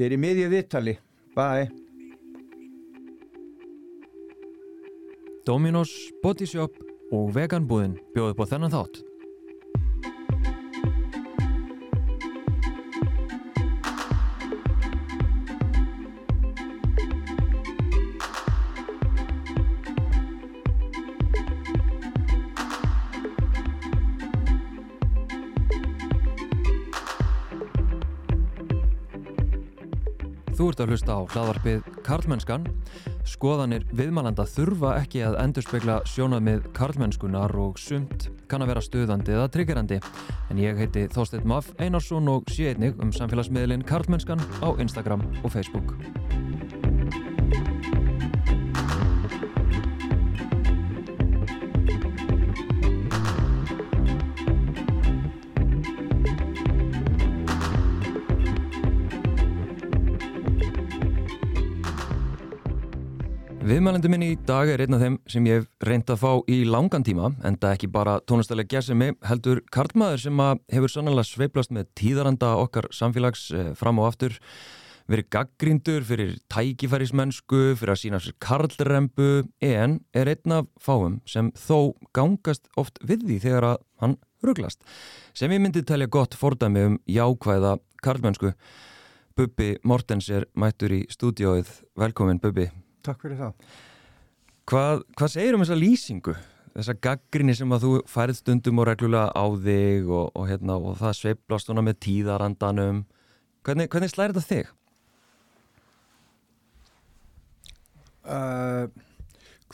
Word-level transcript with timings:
Ég 0.00 0.06
er 0.06 0.14
í 0.16 0.16
miðju 0.16 0.46
viðtali. 0.48 0.94
Bye. 1.36 1.66
Dominos, 5.44 5.92
Bodyshop 6.22 6.78
og 7.12 7.28
Veganbúðin 7.36 7.98
bjóðu 8.14 8.38
på 8.38 8.46
þennan 8.48 8.72
þátt. 8.72 9.02
Ert 30.80 30.86
að 30.88 30.94
hlusta 30.94 31.12
á 31.12 31.20
hlaðvarpið 31.34 31.88
Karlmennskan. 32.06 32.62
Skoðanir 33.28 33.84
viðmælanda 33.92 34.46
þurfa 34.48 34.94
ekki 35.02 35.24
að 35.26 35.36
endurspegla 35.42 35.98
sjónað 36.08 36.46
karlmennskunar 36.76 37.52
og 37.60 37.76
sumt 37.80 38.30
kann 38.50 38.64
að 38.64 38.72
vera 38.72 38.84
stuðandi 38.84 39.36
eða 39.36 39.50
triggerandi. 39.52 40.00
En 40.50 40.62
ég 40.62 40.80
heiti 40.80 41.04
Þorstedt 41.12 41.44
Maff 41.44 41.74
Einarsson 41.78 42.32
og 42.32 42.48
sé 42.50 42.72
einnig 42.72 42.96
um 43.02 43.12
samfélagsmiðlinn 43.12 43.84
Karlmennskan 43.86 44.40
á 44.64 44.68
Instagram 44.80 45.26
og 45.44 45.52
Facebook. 45.52 45.94
Viðmælendur 63.90 64.12
minn 64.12 64.22
í 64.22 64.34
dag 64.46 64.68
er 64.70 64.84
einn 64.84 64.94
af 64.94 65.00
þeim 65.02 65.14
sem 65.26 65.46
ég 65.48 65.56
hef 65.64 65.86
reynd 65.88 66.10
að 66.14 66.20
fá 66.20 66.44
í 66.46 66.60
langan 66.62 67.02
tíma 67.02 67.32
en 67.42 67.56
það 67.58 67.72
ekki 67.74 67.88
bara 67.90 68.12
tónlistalega 68.22 68.70
gesimi 68.70 69.08
heldur 69.26 69.58
karlmaður 69.74 70.20
sem 70.22 70.42
hefur 70.70 70.92
sannlega 70.92 71.24
sveiplast 71.26 71.72
með 71.74 71.88
tíðaranda 71.98 72.52
okkar 72.60 72.86
samfélags 72.94 73.48
eh, 73.50 73.72
fram 73.74 73.98
og 73.98 74.12
aftur 74.12 74.36
verið 75.10 75.26
gaggrindur 75.34 76.06
fyrir 76.06 76.36
tækifærismennsku, 76.54 77.74
fyrir 77.80 77.96
að 77.96 77.98
sína 78.04 78.20
sér 78.22 78.36
karlrembu 78.38 79.30
en 79.58 79.96
er 80.14 80.30
einn 80.36 80.54
af 80.60 80.68
fáum 80.78 81.16
sem 81.26 81.48
þó 81.58 81.96
gangast 82.14 82.70
oft 82.78 83.00
við 83.02 83.24
því 83.24 83.38
þegar 83.42 83.66
að 83.72 83.80
hann 84.04 84.14
rugglast. 84.46 84.86
Sem 85.34 85.50
ég 85.50 85.64
myndi 85.64 85.82
telja 85.82 86.06
gott 86.06 86.36
fordæmi 86.38 86.84
um 86.92 86.94
jákvæða 87.10 87.74
karlmennsku. 88.06 88.54
Bubbi 89.34 89.72
Mortens 89.82 90.30
er 90.30 90.46
mættur 90.54 90.94
í 90.94 91.00
stúdióið. 91.10 91.74
Velkomin 91.98 92.38
Bubbi. 92.38 92.68
Takk 93.06 93.22
fyrir 93.24 93.38
það. 93.40 93.68
Hvað, 94.70 95.04
hvað 95.18 95.32
segir 95.32 95.56
um 95.56 95.64
þessa 95.64 95.78
lýsingu? 95.78 96.34
Þessa 96.70 96.94
gaggrinni 97.02 97.54
sem 97.58 97.72
að 97.74 97.86
þú 97.86 97.92
færið 98.10 98.36
stundum 98.38 98.82
og 98.82 98.86
reglulega 98.86 99.32
á 99.34 99.44
þig 99.64 100.10
og, 100.10 100.28
og, 100.36 100.44
hérna, 100.46 100.76
og 100.78 101.00
það 101.00 101.16
sveiblast 101.18 101.72
með 101.74 101.96
tíðarandanum. 102.06 103.00
Hvernig, 103.66 103.90
hvernig 103.90 104.12
slæri 104.12 104.36
þetta 104.36 104.52
þig? 104.52 104.70
Uh, 108.20 108.86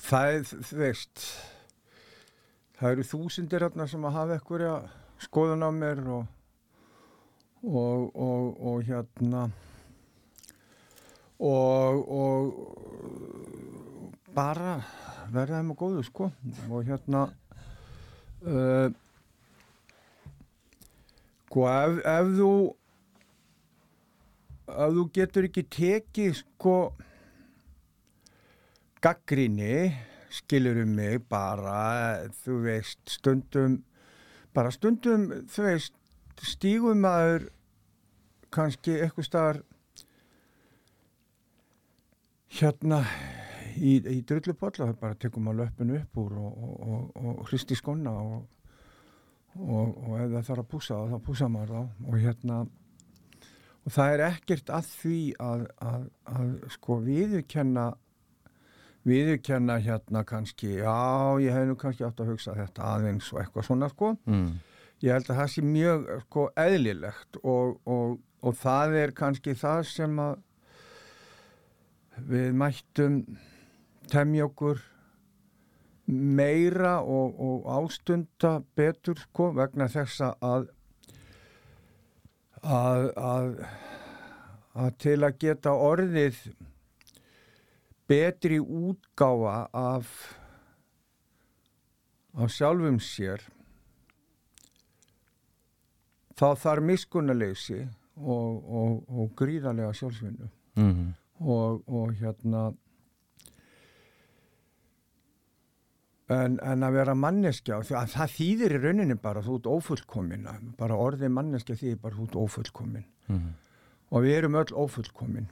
það 0.01 0.31
er, 0.33 0.49
þú 0.71 0.81
veist, 0.81 1.27
það 2.79 2.95
eru 2.95 3.07
þúsindir 3.11 3.67
hérna 3.67 3.89
sem 3.91 4.09
að 4.09 4.17
hafa 4.17 4.41
ekkurja 4.41 4.73
skoðun 5.27 5.67
á 5.67 5.71
mér 5.75 6.03
og, 6.15 6.25
og, 7.67 8.09
og, 8.15 8.51
og 8.57 8.83
hérna 8.87 9.49
og, 11.41 12.09
og 12.09 12.41
bara 14.37 14.79
verða 15.33 15.61
þeim 15.61 15.73
á 15.73 15.77
góðu 15.81 16.03
sko. 16.07 16.31
Og 16.71 16.85
hérna 16.87 17.27
uh, 18.47 18.89
sko 21.57 21.69
ef, 21.73 22.01
ef 22.05 22.27
þú 22.37 22.53
ef 24.67 24.91
þú 24.97 25.05
getur 25.17 25.47
ekki 25.49 25.63
tekið 25.73 26.35
sko 26.43 26.77
gaggrinni 29.01 29.95
skilur 30.37 30.83
um 30.83 30.93
mig 30.99 31.23
bara 31.31 32.27
þú 32.43 32.59
veist 32.67 33.01
stundum 33.09 33.79
bara 34.57 34.75
stundum 34.75 35.31
þú 35.49 35.65
veist 35.71 35.97
stígum 36.45 37.01
maður 37.07 37.49
kannski 38.53 38.99
eitthvað 39.01 39.29
starf 39.31 39.76
hérna 42.55 43.03
í, 43.77 43.99
í 44.01 44.21
drullupolla 44.27 44.93
bara 45.01 45.19
tekum 45.19 45.47
maður 45.47 45.67
löpun 45.67 45.95
upp 45.99 46.21
úr 46.23 46.37
og, 46.41 46.59
og, 46.67 46.81
og, 46.87 47.31
og 47.33 47.43
hristi 47.51 47.77
skonna 47.79 48.15
og 49.57 50.19
ef 50.21 50.33
það 50.33 50.43
þarf 50.49 50.63
að 50.63 50.69
púsa 50.73 50.99
þá 51.11 51.17
púsa 51.27 51.49
maður 51.53 51.73
þá 51.75 52.11
og 52.11 52.19
hérna 52.21 52.59
og 53.87 53.95
það 53.95 54.15
er 54.15 54.25
ekkert 54.31 54.73
að 54.75 54.91
því 54.91 55.21
að, 55.43 55.67
að, 55.91 56.09
að 56.33 56.55
sko 56.75 56.99
viðurkenna 57.07 57.87
viðurkenna 59.07 59.79
hérna 59.85 60.25
kannski 60.27 60.73
já 60.81 60.97
ég 61.43 61.55
hef 61.55 61.69
nú 61.69 61.77
kannski 61.79 62.07
átt 62.07 62.23
að 62.23 62.33
hugsa 62.35 62.57
þetta 62.57 62.89
aðeins 62.97 63.29
og 63.33 63.43
eitthvað 63.43 63.69
svona 63.69 63.91
sko 63.93 64.15
mm. 64.27 64.49
ég 65.07 65.15
held 65.15 65.31
að 65.31 65.43
það 65.43 65.53
sé 65.55 65.67
mjög 65.67 66.09
sko 66.27 66.49
eðlilegt 66.67 67.41
og 67.45 68.59
það 68.61 68.99
er 69.05 69.15
kannski 69.17 69.57
það 69.59 69.87
sem 69.93 70.21
að 70.23 70.43
við 72.25 72.53
mættum 72.57 73.19
temja 74.11 74.47
okkur 74.47 74.81
meira 76.07 77.01
og, 77.03 77.41
og 77.41 77.67
ástunda 77.77 78.61
betur 78.79 79.19
sko 79.19 79.51
vegna 79.57 79.89
þess 79.91 80.23
að 80.25 80.69
að, 82.63 83.11
að 83.17 83.51
að 84.77 84.97
til 85.03 85.19
að 85.25 85.39
geta 85.43 85.73
orðið 85.73 86.41
betri 88.07 88.61
útgáfa 88.61 89.67
af 89.73 90.15
af 92.37 92.53
sjálfum 92.53 92.99
sér 93.01 93.43
þá 96.37 96.49
þarf 96.61 96.85
miskunnaleysi 96.85 97.81
og, 98.17 98.51
og, 98.61 98.99
og 99.09 99.31
gríðarlega 99.37 99.95
sjálfsvinnu. 99.97 100.51
Mm 100.77 100.93
-hmm 100.93 101.15
og, 101.41 101.83
og 101.87 102.15
hérna 102.17 102.71
en, 106.33 106.57
en 106.59 106.87
að 106.87 106.97
vera 106.99 107.15
manneskja 107.19 107.83
það, 107.87 108.09
það 108.15 108.33
þýðir 108.39 108.77
í 108.77 108.81
rauninni 108.83 109.19
bara 109.21 109.45
þú 109.45 109.61
ert 109.61 109.69
ófullkomin 109.71 110.49
bara 110.79 110.99
orðið 110.99 111.35
manneskja 111.37 111.79
þýðir 111.83 112.01
bara 112.03 112.19
þú 112.19 112.27
ert 112.27 112.41
ófullkomin. 112.43 113.07
Mm 113.29 113.37
-hmm. 113.37 113.53
og 114.11 114.23
við 114.23 114.37
erum 114.39 114.55
öll 114.55 114.73
ófullkomin. 114.73 115.49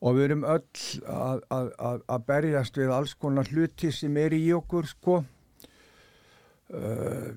Og 0.00 0.16
við 0.16 0.24
erum 0.24 0.44
öll 0.44 0.62
að, 1.06 1.40
að, 1.50 1.72
að, 1.78 2.02
að 2.08 2.24
berjast 2.26 2.76
við 2.76 2.90
alls 2.90 3.14
konar 3.14 3.48
hluti 3.52 3.92
sem 3.92 4.16
er 4.16 4.32
í 4.32 4.52
okkur 4.52 4.86
sko. 4.86 5.24
Uh, 6.70 7.36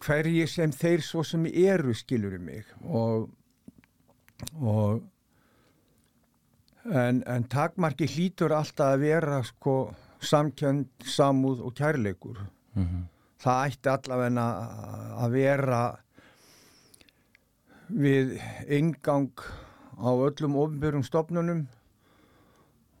hverji 0.00 0.46
sem 0.46 0.72
þeir 0.72 1.00
svo 1.00 1.22
sem 1.22 1.46
eru 1.46 1.94
skilur 1.94 2.34
í 2.34 2.38
mig. 2.38 2.64
Og 2.82 3.28
og 4.60 5.02
en, 6.84 7.22
en 7.26 7.46
takmarki 7.50 8.08
hlýtur 8.08 8.54
alltaf 8.56 8.94
að 8.94 9.04
vera 9.04 9.38
sko 9.46 9.76
samkjönd, 10.24 10.88
samúð 11.06 11.62
og 11.66 11.74
kærleikur. 11.78 12.38
Mm 12.74 12.84
-hmm. 12.84 13.06
það 13.42 13.66
ætti 13.66 13.88
allavega 13.88 14.46
að 15.24 15.30
vera 15.30 15.98
við 17.88 18.40
engang 18.66 19.32
á 19.98 20.10
öllum 20.10 20.56
ofnbjörgum 20.56 21.02
stopnunum 21.02 21.66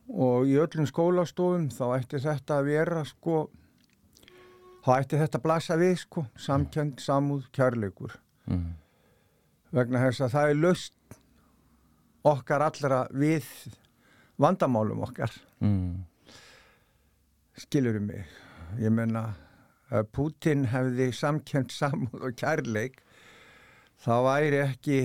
og 0.08 0.46
í 0.46 0.56
öllum 0.58 0.86
skólastofum 0.86 1.68
þá 1.68 1.98
ætti 1.98 2.18
þetta 2.18 2.58
að 2.58 2.64
vera 2.64 3.04
sko 3.04 3.50
þá 4.84 4.90
ætti 4.98 5.18
þetta 5.18 5.38
að 5.38 5.42
blasa 5.42 5.76
við 5.76 5.96
sko 5.96 6.26
samkjönd, 6.36 7.00
samúð, 7.00 7.50
kærleikur. 7.52 8.18
Mm 8.46 8.74
vegna 9.74 10.02
þess 10.06 10.24
að 10.24 10.34
það 10.34 10.50
er 10.50 10.60
löst 10.62 11.17
okkar 12.28 12.64
allra 12.68 13.02
við 13.10 13.46
vandamálum 14.38 15.02
okkar. 15.08 15.32
Mm. 15.60 16.04
skilurum 17.58 18.06
mig? 18.06 18.26
Ég 18.78 18.92
menna 18.94 19.32
að 19.90 20.10
Putin 20.12 20.66
hefði 20.68 21.08
samkjönd 21.16 21.72
samúð 21.72 22.28
og 22.28 22.36
kærleik 22.38 23.00
þá 24.04 24.14
væri 24.26 24.60
ekki 24.62 25.00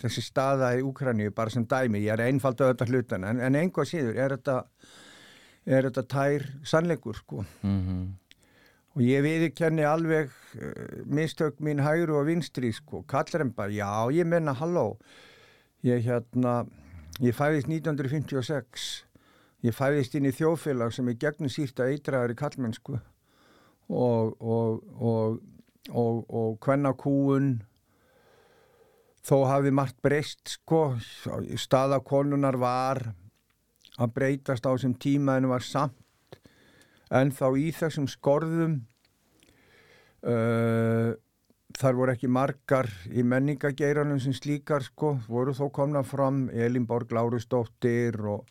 þessi 0.00 0.24
staða 0.24 0.72
í 0.78 0.82
Úkræni 0.82 1.28
bara 1.34 1.52
sem 1.52 1.66
dæmi, 1.68 2.02
ég 2.02 2.16
er 2.16 2.24
einfald 2.26 2.60
að 2.60 2.72
þetta 2.72 2.88
hlutan 2.90 3.26
en, 3.28 3.42
en 3.44 3.58
einhvað 3.58 3.90
síður 3.92 4.18
er 4.18 4.34
þetta 4.36 4.56
er 5.62 5.86
þetta 5.86 6.04
tær 6.10 6.46
sannleikur 6.66 7.20
sko. 7.20 7.44
Mm 7.62 7.80
-hmm. 7.86 8.06
og 8.96 9.02
ég 9.02 9.22
viðkenni 9.22 9.84
alveg 9.86 10.32
uh, 10.58 11.04
mistök 11.06 11.60
mín 11.60 11.84
hægru 11.84 12.18
og 12.18 12.26
vinstri 12.26 12.72
sko, 12.72 13.02
kallar 13.02 13.44
en 13.44 13.52
bara 13.52 13.70
já, 13.70 14.10
ég 14.10 14.26
menna 14.26 14.52
halló 14.52 14.98
ég 15.86 16.04
hérna 16.06 16.62
ég 17.22 17.34
fæðist 17.36 17.70
1956 17.70 18.90
ég 19.66 19.74
fæðist 19.76 20.14
inn 20.18 20.28
í 20.30 20.34
þjóðfélag 20.34 20.94
sem 20.94 21.10
er 21.10 21.18
gegnum 21.24 21.52
sísta 21.52 21.88
eitraðar 21.90 22.34
í 22.34 22.38
kallmennsku 22.38 22.98
og 23.92 24.36
og, 24.40 24.80
og, 25.00 25.40
og, 25.90 26.24
og 26.30 26.56
hvenna 26.64 26.94
kúun 26.98 27.60
þó 29.22 29.42
hafi 29.46 29.72
margt 29.74 29.98
breyst 30.02 30.56
sko. 30.56 30.96
Staðakonunar 31.58 32.58
var 32.60 33.02
að 34.00 34.14
breytast 34.16 34.66
á 34.66 34.72
þessum 34.72 34.96
tíma 34.98 35.36
en 35.38 35.50
var 35.50 35.64
samt. 35.66 35.98
En 37.12 37.30
þá 37.34 37.46
í 37.60 37.68
þessum 37.76 38.08
skorðum 38.08 38.78
uh, 40.24 41.12
þar 41.78 41.98
voru 41.98 42.12
ekki 42.14 42.28
margar 42.30 42.88
í 43.10 43.24
menningageiranum 43.26 44.20
sem 44.22 44.34
slíkar 44.36 44.84
sko, 44.86 45.16
voru 45.28 45.54
þó 45.56 45.68
komna 45.74 46.02
fram 46.06 46.46
Elin 46.52 46.86
Borg 46.86 47.12
Lárusdóttir 47.14 48.18
og, 48.20 48.46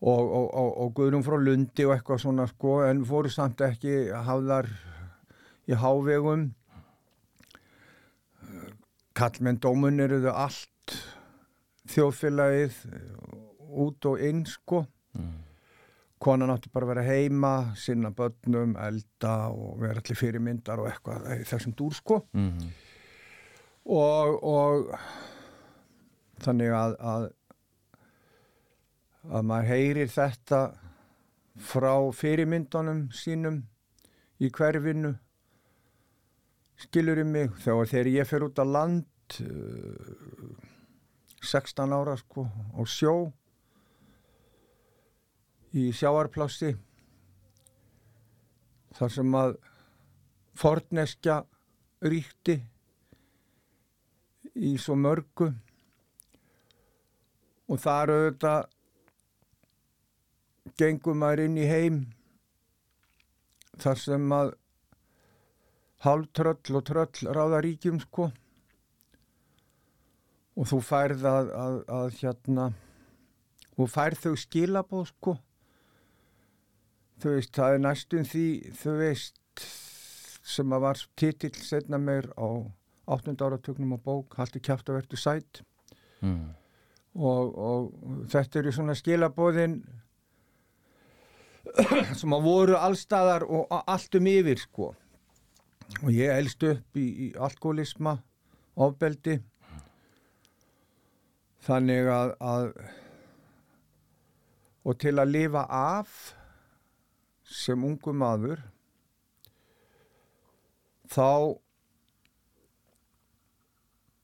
og, 0.00 0.22
og, 0.32 0.70
og 0.84 0.92
Guðrum 0.96 1.24
frá 1.26 1.38
Lundi 1.40 1.86
og 1.86 1.96
eitthvað 1.96 2.22
svona 2.24 2.46
sko, 2.50 2.80
en 2.88 3.04
voru 3.06 3.32
samt 3.32 3.62
ekki 3.66 4.06
hafðar 4.28 4.70
í 5.66 5.76
hávegum 5.76 6.50
Kallmenn 9.16 9.56
dómun 9.64 10.02
eru 10.04 10.18
þau 10.26 10.34
allt 10.44 10.96
þjóðfélagið 11.88 12.74
út 13.86 14.08
og 14.10 14.20
inn 14.20 14.42
sko. 14.48 14.82
Konan 16.22 16.50
átti 16.50 16.70
bara 16.72 16.86
að 16.86 16.92
vera 16.94 17.06
heima 17.06 17.52
sinna 17.76 18.10
börnum, 18.10 18.76
elda 18.80 19.34
og 19.52 19.80
vera 19.82 20.00
allir 20.00 20.16
fyrirmyndar 20.18 20.80
og 20.80 20.90
eitthvað 20.90 21.44
þessum 21.48 21.74
dúr 21.76 21.94
sko. 21.94 22.20
Mm 22.32 22.52
-hmm. 22.52 22.70
og, 23.84 24.44
og 24.44 24.98
þannig 26.44 26.72
að, 26.72 26.96
að 27.00 27.28
að 29.26 29.46
maður 29.46 29.70
heyrir 29.72 30.10
þetta 30.12 30.60
frá 31.56 32.12
fyrirmyndunum 32.14 33.06
sínum 33.16 33.62
í 34.38 34.50
hverfinu. 34.52 35.14
Skilur 36.76 37.22
um 37.22 37.30
mig? 37.32 37.50
Þegar 37.64 38.06
ég 38.12 38.28
fer 38.28 38.44
út 38.44 38.58
á 38.60 38.64
land 38.64 39.06
16 41.42 41.80
uh, 41.88 41.96
ára 41.96 42.16
sko 42.20 42.44
á 42.76 42.80
sjó 42.84 43.32
í 45.76 45.90
sjáarplásti 45.92 46.72
þar 48.96 49.12
sem 49.12 49.34
að 49.36 49.56
forneskja 50.56 51.36
ríkti 52.06 52.56
í 54.56 54.72
svo 54.80 54.96
mörgu. 54.96 55.50
Og 57.66 57.80
þar 57.82 58.12
auðvitað 58.14 58.68
gengum 60.80 61.20
maður 61.20 61.44
inn 61.46 61.58
í 61.60 61.66
heim 61.68 61.98
þar 63.82 64.00
sem 64.00 64.32
að 64.32 64.54
halv 66.06 66.28
tröll 66.36 66.78
og 66.78 66.84
tröll 66.88 67.32
ráða 67.36 67.62
ríkjum 67.66 68.00
sko. 68.04 68.30
Og 70.56 70.68
þú 70.70 70.80
færð 70.80 71.26
að, 71.28 71.50
að, 71.52 71.80
að 71.98 72.14
hérna 72.22 72.70
þú 73.74 73.88
færð 73.92 74.22
þau 74.22 74.36
skilabóð 74.40 75.10
sko 75.10 75.34
þú 77.22 77.36
veist, 77.36 77.52
það 77.56 77.74
er 77.74 77.82
næstum 77.84 78.26
því, 78.28 78.46
þú 78.80 78.96
veist, 79.00 79.66
sem 80.46 80.72
að 80.72 80.84
var 80.84 81.02
titill 81.18 81.54
setna 81.58 81.98
meir 81.98 82.28
á 82.38 82.48
8. 83.06 83.34
áratögnum 83.38 83.94
á 83.94 83.98
bók, 84.02 84.34
Haldur 84.38 84.62
kjátt 84.62 84.88
að 84.90 85.00
verðu 85.00 85.18
sætt 85.20 85.62
mm. 86.20 86.46
og, 87.14 87.54
og 87.54 88.26
þetta 88.32 88.60
eru 88.60 88.74
svona 88.74 88.96
skilabóðin 88.98 89.80
sem 92.18 92.34
að 92.34 92.46
voru 92.46 92.78
allstaðar 92.78 93.46
og 93.46 93.70
allt 93.78 94.18
um 94.18 94.30
yfir 94.30 94.62
sko 94.62 94.92
og 96.02 96.08
ég 96.10 96.34
elst 96.34 96.62
upp 96.66 96.98
í, 96.98 97.06
í 97.06 97.32
alkoholisma 97.38 98.16
ofbeldi 98.76 99.38
þannig 101.66 102.10
að, 102.10 102.34
að 102.40 102.70
og 104.86 104.98
til 105.02 105.16
að 105.18 105.32
lifa 105.34 105.66
af 105.66 106.35
sem 107.46 107.84
ungu 107.86 108.12
maður 108.16 108.62
þá 111.12 111.56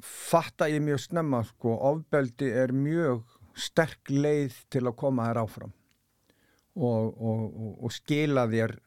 fatta 0.02 0.66
ég 0.70 0.82
mjög 0.82 1.04
snemma 1.04 1.42
sko, 1.46 1.76
ofbeldi 1.92 2.50
er 2.50 2.74
mjög 2.74 3.22
sterk 3.54 4.10
leið 4.10 4.56
til 4.72 4.86
að 4.88 4.98
koma 4.98 5.28
þér 5.28 5.42
áfram. 5.44 5.74
Og, 6.72 7.12
og, 7.20 7.40
og, 7.52 7.72
og 7.84 7.92
skila 7.92 8.46
þér 8.48 8.78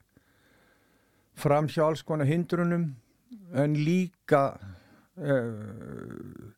fram 1.38 1.68
hjá 1.70 1.84
alls 1.86 2.02
konar 2.08 2.28
hindrunum 2.28 2.88
en 3.54 3.76
líka 3.78 4.42
uh, 4.58 6.56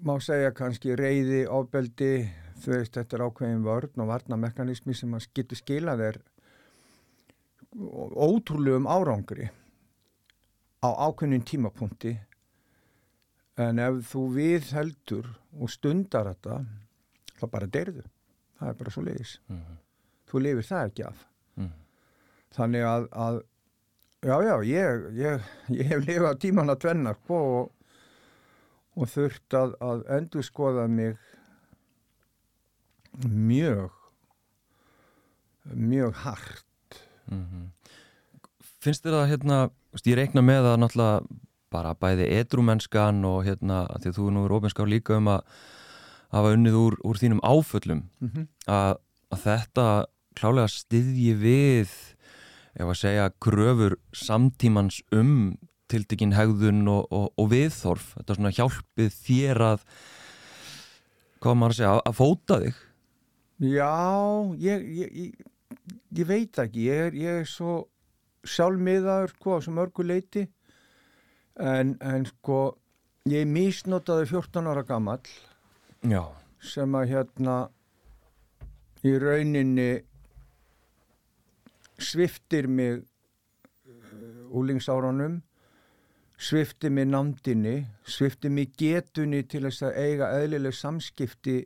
má 0.00 0.14
segja 0.24 0.54
kannski 0.56 0.96
reyði, 0.96 1.44
ofbeldi 1.44 2.14
þú 2.60 2.74
veist, 2.74 2.94
þetta 2.94 3.16
er 3.16 3.24
ákveðin 3.26 3.64
vörn 3.64 4.02
og 4.04 4.10
varnamekanismi 4.10 4.94
sem 4.94 5.16
getur 5.34 5.58
skila 5.58 5.96
þér 6.00 6.20
ótrúlegum 8.16 8.88
árangri 8.90 9.50
á 10.82 10.88
ákveðin 11.06 11.44
tímapunkti 11.46 12.16
en 13.60 13.82
ef 13.82 14.00
þú 14.12 14.22
við 14.34 14.70
heldur 14.74 15.28
og 15.58 15.70
stundar 15.72 16.30
þetta 16.32 16.62
þá 17.40 17.46
bara 17.52 17.68
derðu 17.70 18.04
það 18.60 18.72
er 18.72 18.78
bara 18.80 18.94
svo 18.94 19.04
leiðis 19.04 19.34
mm 19.48 19.56
-hmm. 19.56 19.76
þú 20.30 20.42
lifir 20.44 20.68
það 20.70 20.86
ekki 20.86 21.04
af 21.04 21.26
mm 21.56 21.66
-hmm. 21.66 21.72
þannig 22.56 22.84
að, 22.84 23.08
að 23.12 23.42
já 24.22 24.36
já, 24.44 24.54
ég, 24.64 25.12
ég, 25.16 25.40
ég 25.68 25.86
hef 25.86 26.06
lifað 26.06 26.38
tíman 26.38 26.70
að 26.70 26.78
tvenna 26.78 27.14
sko, 27.14 27.34
og, 27.34 27.72
og 28.94 29.08
þurft 29.08 29.54
að, 29.54 29.74
að 29.80 30.04
endur 30.16 30.42
skoða 30.42 30.88
mig 30.88 31.16
mjög 33.28 33.90
mjög 35.74 36.14
hart 36.14 37.04
mm 37.30 37.44
-hmm. 37.44 37.68
Finnst 38.80 39.04
þér 39.04 39.12
það 39.12 39.28
hérna, 39.28 39.70
ég 40.06 40.16
reikna 40.16 40.40
með 40.40 40.64
að 40.64 40.78
náttúrulega 40.80 41.26
bara 41.70 41.94
bæði 41.94 42.26
edrumennskan 42.40 43.24
og 43.24 43.44
hérna, 43.44 43.86
því 44.00 44.08
að 44.08 44.16
þú 44.16 44.30
nú 44.30 44.44
er 44.44 44.52
ofinskár 44.52 44.88
líka 44.88 45.16
um 45.16 45.28
að 45.28 45.40
hafa 46.30 46.52
unnið 46.54 46.74
úr, 46.74 46.96
úr 47.04 47.16
þínum 47.16 47.42
áföllum 47.42 48.08
mm 48.20 48.28
-hmm. 48.28 48.46
að, 48.66 48.96
að 49.30 49.38
þetta 49.44 50.06
klálega 50.34 50.68
styðji 50.68 51.34
við 51.34 51.90
ef 52.74 52.86
að 52.86 53.00
segja 53.00 53.30
kröfur 53.40 53.96
samtímans 54.12 55.02
um 55.12 55.58
tildekinn 55.88 56.32
hegðun 56.32 56.88
og, 56.88 57.06
og, 57.10 57.32
og 57.36 57.50
viðþorf 57.50 58.14
þetta 58.14 58.32
er 58.32 58.38
svona 58.38 58.56
hjálpið 58.58 59.10
þér 59.26 59.62
að 59.62 59.80
maður 61.40 61.72
að 61.72 61.76
segja, 61.76 62.00
að 62.04 62.14
fóta 62.14 62.60
þig 62.60 62.74
Já, 63.60 64.56
ég, 64.56 64.84
ég, 64.96 65.16
ég, 65.16 65.46
ég 66.16 66.26
veit 66.26 66.58
ekki, 66.62 66.86
ég 66.88 67.16
er 67.28 67.48
svo 67.48 67.82
sjálfmiðaður 68.48 69.34
sko 69.34 69.56
á 69.56 69.58
svo 69.60 69.74
mörgu 69.76 70.06
leiti 70.06 70.46
en, 71.60 71.92
en 72.00 72.24
sko 72.24 72.60
ég 73.28 73.44
misnotaði 73.44 74.30
14 74.30 74.70
ára 74.70 74.84
gammal 74.88 75.20
Já. 76.00 76.22
sem 76.64 76.96
að 76.96 77.12
hérna 77.12 77.56
í 79.04 79.12
rauninni 79.20 79.90
sviftir 82.00 82.68
mig 82.68 83.02
uh, 83.02 84.56
úlingsárunum 84.56 85.42
sviftir 86.40 86.96
mig 86.96 87.10
nándinni 87.12 87.82
sviftir 88.08 88.52
mig 88.56 88.72
getunni 88.80 89.42
til 89.44 89.66
þess 89.68 89.84
að 89.90 90.00
eiga 90.00 90.32
eðlileg 90.40 90.76
samskipti 90.76 91.58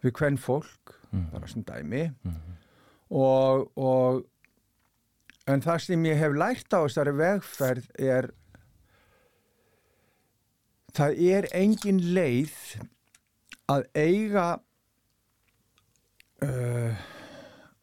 við 0.00 0.14
hvern 0.16 0.38
fólk, 0.40 0.94
mm. 1.10 1.26
bara 1.34 1.48
sem 1.50 1.64
dæmi 1.66 2.04
mm. 2.10 2.36
og, 3.10 3.70
og 3.78 4.22
en 5.50 5.64
það 5.64 5.82
sem 5.84 6.06
ég 6.08 6.20
hef 6.20 6.36
lært 6.38 6.76
á 6.76 6.80
þessari 6.84 7.14
vegferð 7.18 7.88
er 7.98 8.30
það 10.96 11.22
er 11.30 11.48
engin 11.56 12.00
leið 12.14 12.56
að 13.70 13.86
eiga 13.94 14.46
uh, 16.44 17.02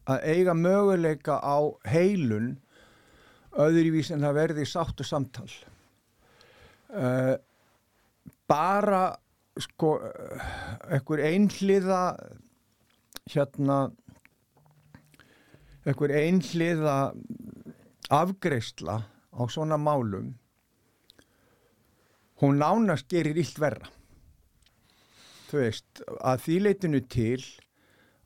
að 0.08 0.24
eiga 0.32 0.54
möguleika 0.56 1.38
á 1.40 1.58
heilun 1.88 2.56
öðruvís 3.58 4.12
en 4.14 4.24
það 4.24 4.38
verði 4.38 4.66
sátt 4.68 5.00
og 5.02 5.08
samtal 5.08 5.48
uh, 6.92 7.34
bara 8.48 9.02
sko 9.58 9.94
ekkur 10.98 11.22
einhliða 11.24 12.02
hérna 13.28 13.78
ekkur 15.88 16.12
einhliða 16.14 16.98
afgreysla 18.14 19.00
á 19.34 19.42
svona 19.50 19.78
málum 19.80 20.34
hún 22.40 22.58
nánast 22.60 23.08
gerir 23.10 23.38
illt 23.38 23.58
verra. 23.58 23.88
Þú 25.48 25.62
veist, 25.62 26.02
að 26.20 26.44
því 26.44 26.58
leitinu 26.66 27.00
til 27.10 27.40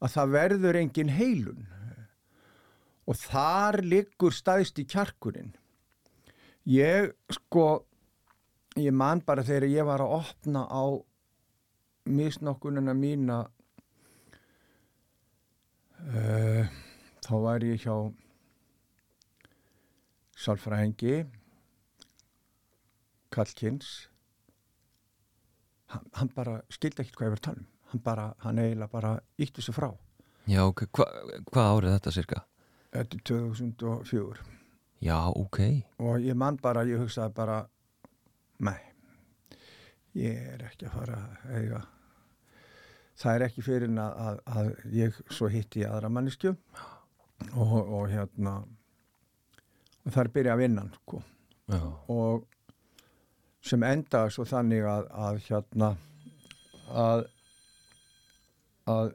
að 0.03 0.15
það 0.17 0.35
verður 0.37 0.79
engin 0.81 1.13
heilun. 1.17 1.63
Og 3.09 3.19
þar 3.19 3.81
liggur 3.87 4.35
staðist 4.35 4.79
í 4.83 4.87
kjarkurinn. 4.91 5.55
Ég 6.69 7.13
sko 7.33 7.85
ég 8.79 8.95
man 8.95 9.23
bara 9.27 9.45
þegar 9.47 9.69
ég 9.71 9.89
var 9.89 10.05
að 10.05 10.15
opna 10.21 10.67
á 10.71 10.83
misnokkununa 12.09 12.95
mína 12.95 13.39
uh, 16.03 16.71
þá 17.23 17.35
var 17.47 17.67
ég 17.67 17.83
hjá 17.85 17.97
Sálfræðingi 20.43 21.21
Kallkins 23.33 23.93
hann, 25.93 26.09
hann 26.19 26.33
bara 26.35 26.59
skildi 26.73 27.05
ekkert 27.05 27.19
hvað 27.19 27.29
ég 27.29 27.35
var 27.35 27.43
að 27.43 27.47
tala 27.49 27.63
um. 27.63 27.69
Hann 27.93 28.01
bara, 28.05 28.25
hann 28.41 28.59
eiginlega 28.59 28.89
bara 28.89 29.11
ítti 29.37 29.61
sig 29.63 29.75
frá. 29.77 29.91
Já, 30.49 30.63
ok, 30.65 30.87
hva, 30.97 31.05
hvað 31.53 31.73
árið 31.77 31.95
þetta 31.99 32.13
cirka? 32.17 32.39
Þetta 32.93 33.19
er 33.19 33.27
2004 33.29 34.47
Já, 35.03 35.19
ok. 35.29 35.59
Og 36.03 36.23
ég 36.23 36.39
man 36.39 36.59
bara, 36.63 36.85
ég 36.89 37.01
hugsaði 37.03 37.35
bara 37.37 37.59
nei 38.63 38.92
ég 40.19 40.47
er 40.55 40.65
ekki 40.69 40.89
að 40.89 40.97
fara 40.99 41.19
að 41.23 41.59
eiga 41.59 41.83
það 43.23 43.35
er 43.35 43.45
ekki 43.47 43.65
fyrir 43.65 43.93
að, 44.03 44.15
að, 44.27 44.41
að 44.57 44.71
ég 44.97 45.21
svo 45.31 45.49
hitti 45.53 45.85
aðra 45.87 46.11
mannisku 46.13 46.53
og, 46.53 47.77
og 47.77 48.09
hérna 48.11 48.57
og 50.03 50.11
það 50.11 50.23
er 50.25 50.33
byrjað 50.37 50.55
að 50.55 50.63
vinna 50.63 50.87
sko. 50.97 51.23
og 52.13 52.49
sem 53.63 53.85
endaði 53.87 54.35
svo 54.35 54.47
þannig 54.49 54.87
að, 54.91 55.11
að 55.27 55.43
hérna 55.47 55.91
að 56.93 57.27
að 58.91 59.13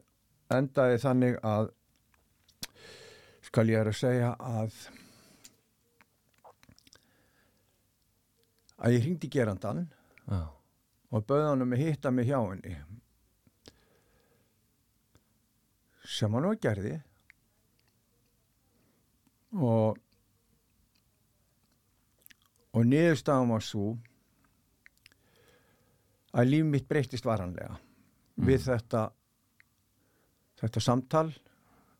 endaði 0.55 1.01
þannig 1.03 1.41
að 1.43 1.73
skal 3.47 3.67
ég 3.67 3.81
er 3.81 3.89
að 3.91 3.99
segja 3.99 4.29
að 4.39 4.77
að 8.77 8.95
ég 8.95 9.03
hringdi 9.03 9.29
gerandan 9.33 9.87
Já. 10.27 10.56
Og 11.11 11.23
bauði 11.27 11.47
hann 11.47 11.63
um 11.63 11.75
að 11.75 11.83
hitta 11.83 12.11
mig 12.11 12.27
hjá 12.27 12.39
henni. 12.41 12.75
Sem 16.07 16.33
hann 16.33 16.47
var 16.49 16.59
gerði. 16.63 16.97
Og 19.57 20.03
og 22.77 22.83
niðurstafum 22.85 23.55
var 23.55 23.63
svo 23.65 23.87
að 26.37 26.51
líf 26.51 26.65
mitt 26.67 26.85
breytist 26.85 27.25
varanlega 27.25 27.73
mm. 27.73 28.43
við 28.45 28.67
þetta 28.67 29.07
þetta 30.61 30.83
samtal. 30.83 31.29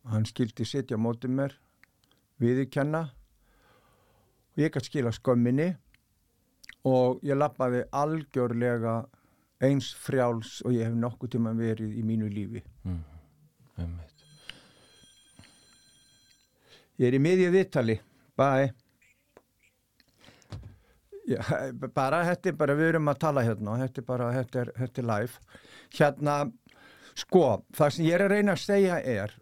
Hann 0.07 0.27
skildi 0.27 0.65
sittja 0.67 0.99
á 0.99 1.01
mótið 1.01 1.33
mér 1.39 1.55
viðurkenna. 2.41 3.07
Og 4.53 4.61
ég 4.61 4.73
gæti 4.73 4.91
skila 4.91 5.11
skömminni 5.15 5.71
og 6.87 7.21
ég 7.27 7.37
lappaði 7.37 7.83
algjörlega 8.01 8.97
eins 9.67 9.91
frjáls 9.97 10.59
og 10.65 10.75
ég 10.75 10.87
hef 10.87 10.97
nokkuð 10.97 11.35
tíma 11.35 11.53
verið 11.57 11.95
í 11.97 12.03
mínu 12.05 12.29
lífi 12.31 12.63
mm. 12.87 13.05
Ég 16.97 17.11
er 17.11 17.13
í 17.13 17.21
miðju 17.21 17.49
viðtali 17.53 17.99
bæ 18.37 18.69
bara, 21.93 22.23
þetta 22.27 22.51
er 22.51 22.55
bara, 22.57 22.75
við 22.77 22.93
erum 22.93 23.11
að 23.11 23.19
tala 23.25 23.43
hérna, 23.45 23.75
þetta 23.81 24.01
er 24.01 24.07
bara, 24.07 24.29
þetta 24.35 24.61
er, 24.61 24.71
þetta 24.77 25.01
er 25.01 25.07
live. 25.09 25.57
Hérna, 25.97 26.37
sko, 27.17 27.43
það 27.75 27.93
sem 27.95 28.07
ég 28.07 28.15
er 28.15 28.23
að 28.25 28.33
reyna 28.35 28.55
að 28.55 28.63
segja 28.63 29.01
er 29.01 29.35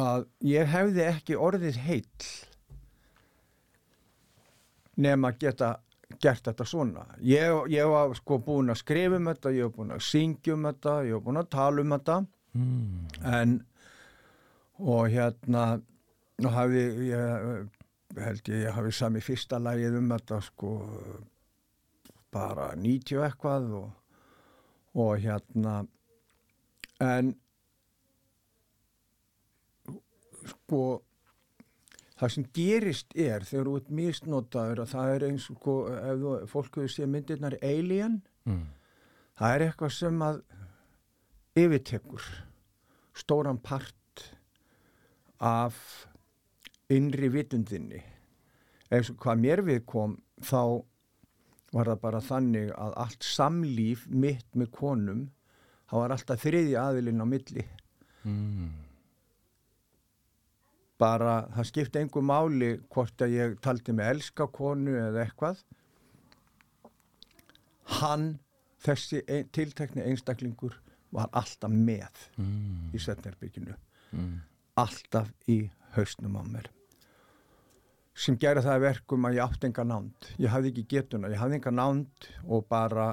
að 0.00 0.24
ég 0.48 0.70
hefði 0.72 1.04
ekki 1.10 1.36
orðið 1.36 1.78
heill 1.84 2.30
nefn 5.00 5.28
að 5.28 5.40
geta 5.40 5.72
gert 6.20 6.44
þetta 6.44 6.66
svona. 6.68 7.06
Ég, 7.24 7.54
ég 7.72 7.88
var 7.88 8.12
sko 8.18 8.38
búin 8.44 8.72
að 8.72 8.82
skrifa 8.82 9.18
um 9.18 9.30
þetta, 9.30 9.54
ég 9.56 9.68
var 9.68 9.76
búin 9.76 9.94
að 9.96 10.04
syngja 10.06 10.56
um 10.56 10.66
þetta, 10.68 10.96
ég 11.08 11.16
var 11.16 11.26
búin 11.26 11.40
að 11.40 11.52
tala 11.54 11.84
um 11.84 11.94
þetta, 11.96 12.18
mm. 12.58 13.06
en 13.32 13.54
og 14.82 15.06
hérna, 15.12 15.66
og 16.42 16.50
hafi 16.52 16.82
ég 17.08 17.70
held 18.20 18.48
ég 18.50 18.66
að 18.68 18.76
hafi 18.76 18.94
sami 18.96 19.22
fyrsta 19.24 19.60
lagið 19.62 19.96
um 20.00 20.10
þetta 20.12 20.40
sko 20.44 20.72
bara 22.32 22.72
90 22.76 23.22
eitthvað 23.26 23.70
og, 23.78 23.88
og 24.98 25.12
hérna 25.22 25.76
en 27.02 27.32
sko 30.52 30.82
það 32.22 32.34
sem 32.36 32.44
gerist 32.54 33.16
er 33.18 33.42
þegar 33.42 33.66
þú 33.66 33.74
ert 33.80 33.90
misnotaður 33.98 34.84
að 34.84 34.92
það 34.92 35.14
er 35.16 35.24
eins 35.26 35.48
og 35.50 35.64
ef 35.90 36.20
þú, 36.20 36.34
fólk 36.52 36.78
hefur 36.78 36.94
séð 36.94 37.10
myndirnar 37.10 37.56
alien 37.66 38.20
mm. 38.46 38.62
það 39.40 39.54
er 39.56 39.64
eitthvað 39.66 39.94
sem 39.96 40.22
að 40.22 40.38
yfirtekur 41.58 42.28
stóran 43.18 43.58
part 43.58 44.28
af 45.42 45.76
innri 46.94 47.32
vitundinni 47.34 48.04
eins 48.92 49.10
og 49.10 49.18
hvað 49.24 49.42
mér 49.42 49.64
við 49.66 49.82
kom 49.90 50.14
þá 50.38 50.84
var 51.72 51.90
það 51.90 52.00
bara 52.06 52.22
þannig 52.22 52.72
að 52.76 52.96
allt 53.02 53.26
samlíf 53.26 54.06
mitt 54.06 54.46
með 54.54 54.70
konum 54.78 55.26
þá 55.90 55.98
var 56.04 56.14
alltaf 56.14 56.46
þriði 56.46 56.78
aðilinn 56.78 57.24
á 57.24 57.26
milli 57.26 57.66
mm. 58.22 58.70
Bara 61.02 61.36
það 61.56 61.68
skipti 61.70 62.00
einhver 62.02 62.24
máli 62.26 62.72
hvort 62.92 63.24
að 63.24 63.34
ég 63.34 63.58
taldi 63.64 63.94
með 63.96 64.12
elska 64.14 64.46
konu 64.54 64.94
eða 65.00 65.24
eitthvað. 65.24 65.62
Hann 67.98 68.28
þessi 68.82 69.22
ein, 69.26 69.48
tiltekni 69.54 70.04
einstaklingur 70.06 70.76
var 71.12 71.30
alltaf 71.36 71.72
með 71.72 72.22
mm. 72.40 72.92
í 72.94 73.00
Setnerbygginu 73.02 73.74
mm. 74.16 74.36
alltaf 74.80 75.32
í 75.50 75.64
hausnum 75.96 76.38
á 76.40 76.42
mér. 76.46 76.70
Sem 78.12 78.36
gera 78.40 78.62
það 78.64 78.86
verkum 78.86 79.26
að 79.26 79.38
ég 79.38 79.44
átti 79.46 79.68
enga 79.68 79.84
nánd. 79.88 80.30
Ég 80.40 80.52
hafði 80.52 80.72
ekki 80.72 80.86
getuna, 80.96 81.30
ég 81.32 81.40
hafði 81.40 81.58
enga 81.58 81.74
nánd 81.74 82.30
og 82.44 82.66
bara 82.70 83.12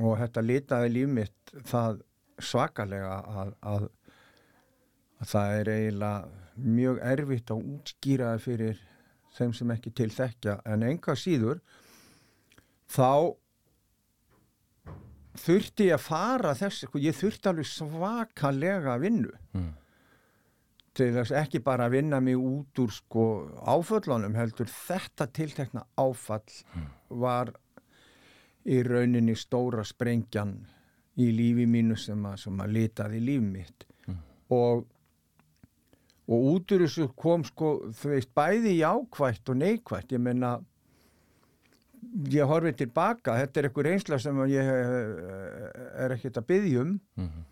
og 0.00 0.16
þetta 0.20 0.42
litaði 0.44 0.90
líf 0.92 1.12
mitt 1.18 1.54
það 1.70 2.00
svakalega 2.42 3.18
að, 3.30 3.52
að, 3.62 3.84
að 5.22 5.28
það 5.30 5.58
er 5.60 5.70
eiginlega 5.74 6.43
mjög 6.56 7.00
erfitt 7.02 7.50
að 7.50 7.64
útskýra 7.76 8.34
fyrir 8.42 8.80
þeim 9.34 9.54
sem 9.56 9.72
ekki 9.74 9.94
til 9.94 10.10
þekkja 10.14 10.60
en 10.70 10.84
enga 10.86 11.16
síður 11.18 11.62
þá 12.94 13.34
þurfti 15.44 15.88
ég 15.88 15.96
að 15.96 16.04
fara 16.04 16.52
þess, 16.54 16.84
sko, 16.86 17.00
ég 17.02 17.16
þurfti 17.18 17.50
alveg 17.50 17.66
svakalega 17.66 18.98
vinnu 19.02 19.32
mm 19.56 19.72
til 20.94 21.10
þess 21.14 21.34
ekki 21.34 21.60
bara 21.64 21.88
að 21.88 21.96
vinna 21.98 22.20
mig 22.22 22.38
út 22.38 22.78
úr 22.82 22.92
sko 22.94 23.24
áföllunum 23.66 24.36
heldur 24.38 24.70
þetta 24.70 25.26
tiltekna 25.34 25.84
áfall 25.98 26.46
mm. 26.74 26.86
var 27.20 27.50
í 28.64 28.80
rauninni 28.86 29.34
stóra 29.36 29.84
sprengjan 29.86 30.54
í 31.20 31.30
lífi 31.34 31.66
mínu 31.70 31.98
sem 32.00 32.22
að, 32.26 32.38
sem 32.46 32.62
að 32.62 32.76
litaði 32.76 33.22
líf 33.26 33.42
mitt 33.42 33.86
mm. 34.06 34.20
og 34.54 34.86
og 36.24 36.46
út 36.54 36.72
úr 36.72 36.86
þessu 36.86 37.08
kom 37.20 37.44
sko 37.44 37.74
þú 37.92 38.14
veist 38.14 38.30
bæði 38.36 38.78
jákvægt 38.78 39.50
og 39.52 39.60
neykvægt 39.60 40.14
ég 40.16 40.22
menna 40.24 40.58
ég 42.32 42.46
horfið 42.48 42.78
tilbaka, 42.84 43.38
þetta 43.40 43.60
er 43.60 43.68
einhver 43.68 43.88
einsla 43.90 44.18
sem 44.22 44.38
ég 44.50 44.70
er 44.70 46.14
ekkert 46.14 46.38
að 46.40 46.46
byggjum 46.50 46.92
mm 46.92 47.26
-hmm. 47.28 47.44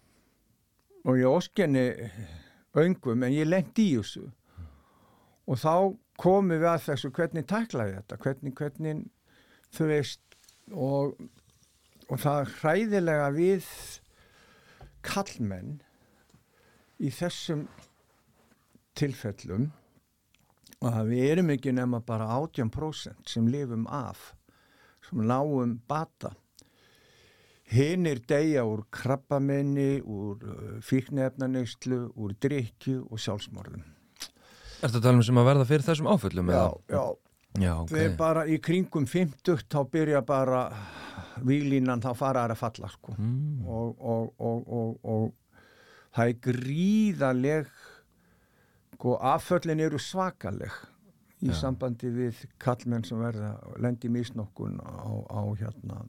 og 1.05 1.19
ég 1.19 1.27
óskenni 1.27 2.11
öngum 2.75 3.25
en 3.25 3.33
ég 3.33 3.49
lendi 3.49 3.93
í 3.93 3.97
þessu. 3.99 4.31
Og 5.47 5.59
þá 5.59 5.97
komum 6.17 6.51
við 6.51 6.69
að 6.69 6.85
þessu 6.87 7.11
hvernig 7.11 7.47
tæklaði 7.47 7.97
þetta? 7.97 8.17
Hvernig, 8.17 8.55
hvernig 8.55 9.05
þú 9.73 9.87
veist 9.87 10.21
og, 10.71 11.17
og 12.09 12.19
það 12.19 12.53
hræðilega 12.61 13.31
við 13.31 13.67
kallmenn 15.03 15.81
í 17.01 17.11
þessum 17.11 17.67
tilfellum 18.99 19.71
að 20.83 21.13
við 21.13 21.25
erum 21.31 21.51
ekki 21.55 21.75
nema 21.75 22.03
bara 22.05 22.27
18% 22.35 23.31
sem 23.31 23.49
lifum 23.51 23.87
af 23.87 24.33
sem 25.07 25.23
náum 25.27 25.77
bata 25.89 26.33
Hinn 27.73 28.05
er 28.05 28.21
degja 28.29 28.67
úr 28.69 28.83
krabbamenni, 28.93 30.03
úr 30.05 30.43
uh, 30.45 30.73
fíknefnaneyslu, 30.85 32.03
úr 32.21 32.35
drikju 32.43 33.07
og 33.09 33.21
sjálfsmorðum. 33.23 33.85
Er 34.83 34.91
þetta 34.91 35.01
talum 35.07 35.23
sem 35.25 35.39
að 35.41 35.49
verða 35.49 35.69
fyrir 35.71 35.87
þessum 35.87 36.11
áföllum? 36.13 36.51
Já, 36.53 36.65
já. 36.93 37.05
já 37.63 37.73
okay. 37.79 38.03
Er 38.03 38.17
bara 38.19 38.45
í 38.45 38.59
kringum 38.61 39.07
50 39.09 39.65
þá 39.73 39.79
byrja 39.95 40.21
bara 40.27 40.67
výlínan 41.47 42.03
þá 42.05 42.11
fara 42.19 42.45
að 42.51 42.59
falla 42.61 42.91
sko. 42.93 43.17
mm. 43.17 43.65
og, 43.65 44.05
og, 44.05 44.29
og, 44.37 44.69
og, 44.69 44.99
og 45.15 46.13
það 46.13 46.35
er 46.35 46.41
gríðaleg 46.51 47.73
sko, 49.03 49.17
afföllin 49.19 49.81
eru 49.83 49.99
svakaleg 49.99 50.71
í 51.43 51.51
Já. 51.51 51.57
sambandi 51.59 52.07
við 52.15 52.45
kallmenn 52.63 53.03
sem 53.03 53.19
verða 53.19 53.57
lendi 53.83 54.07
misnokkun 54.13 54.79
á, 54.79 55.11
á 55.27 55.43
hérna 55.59 56.05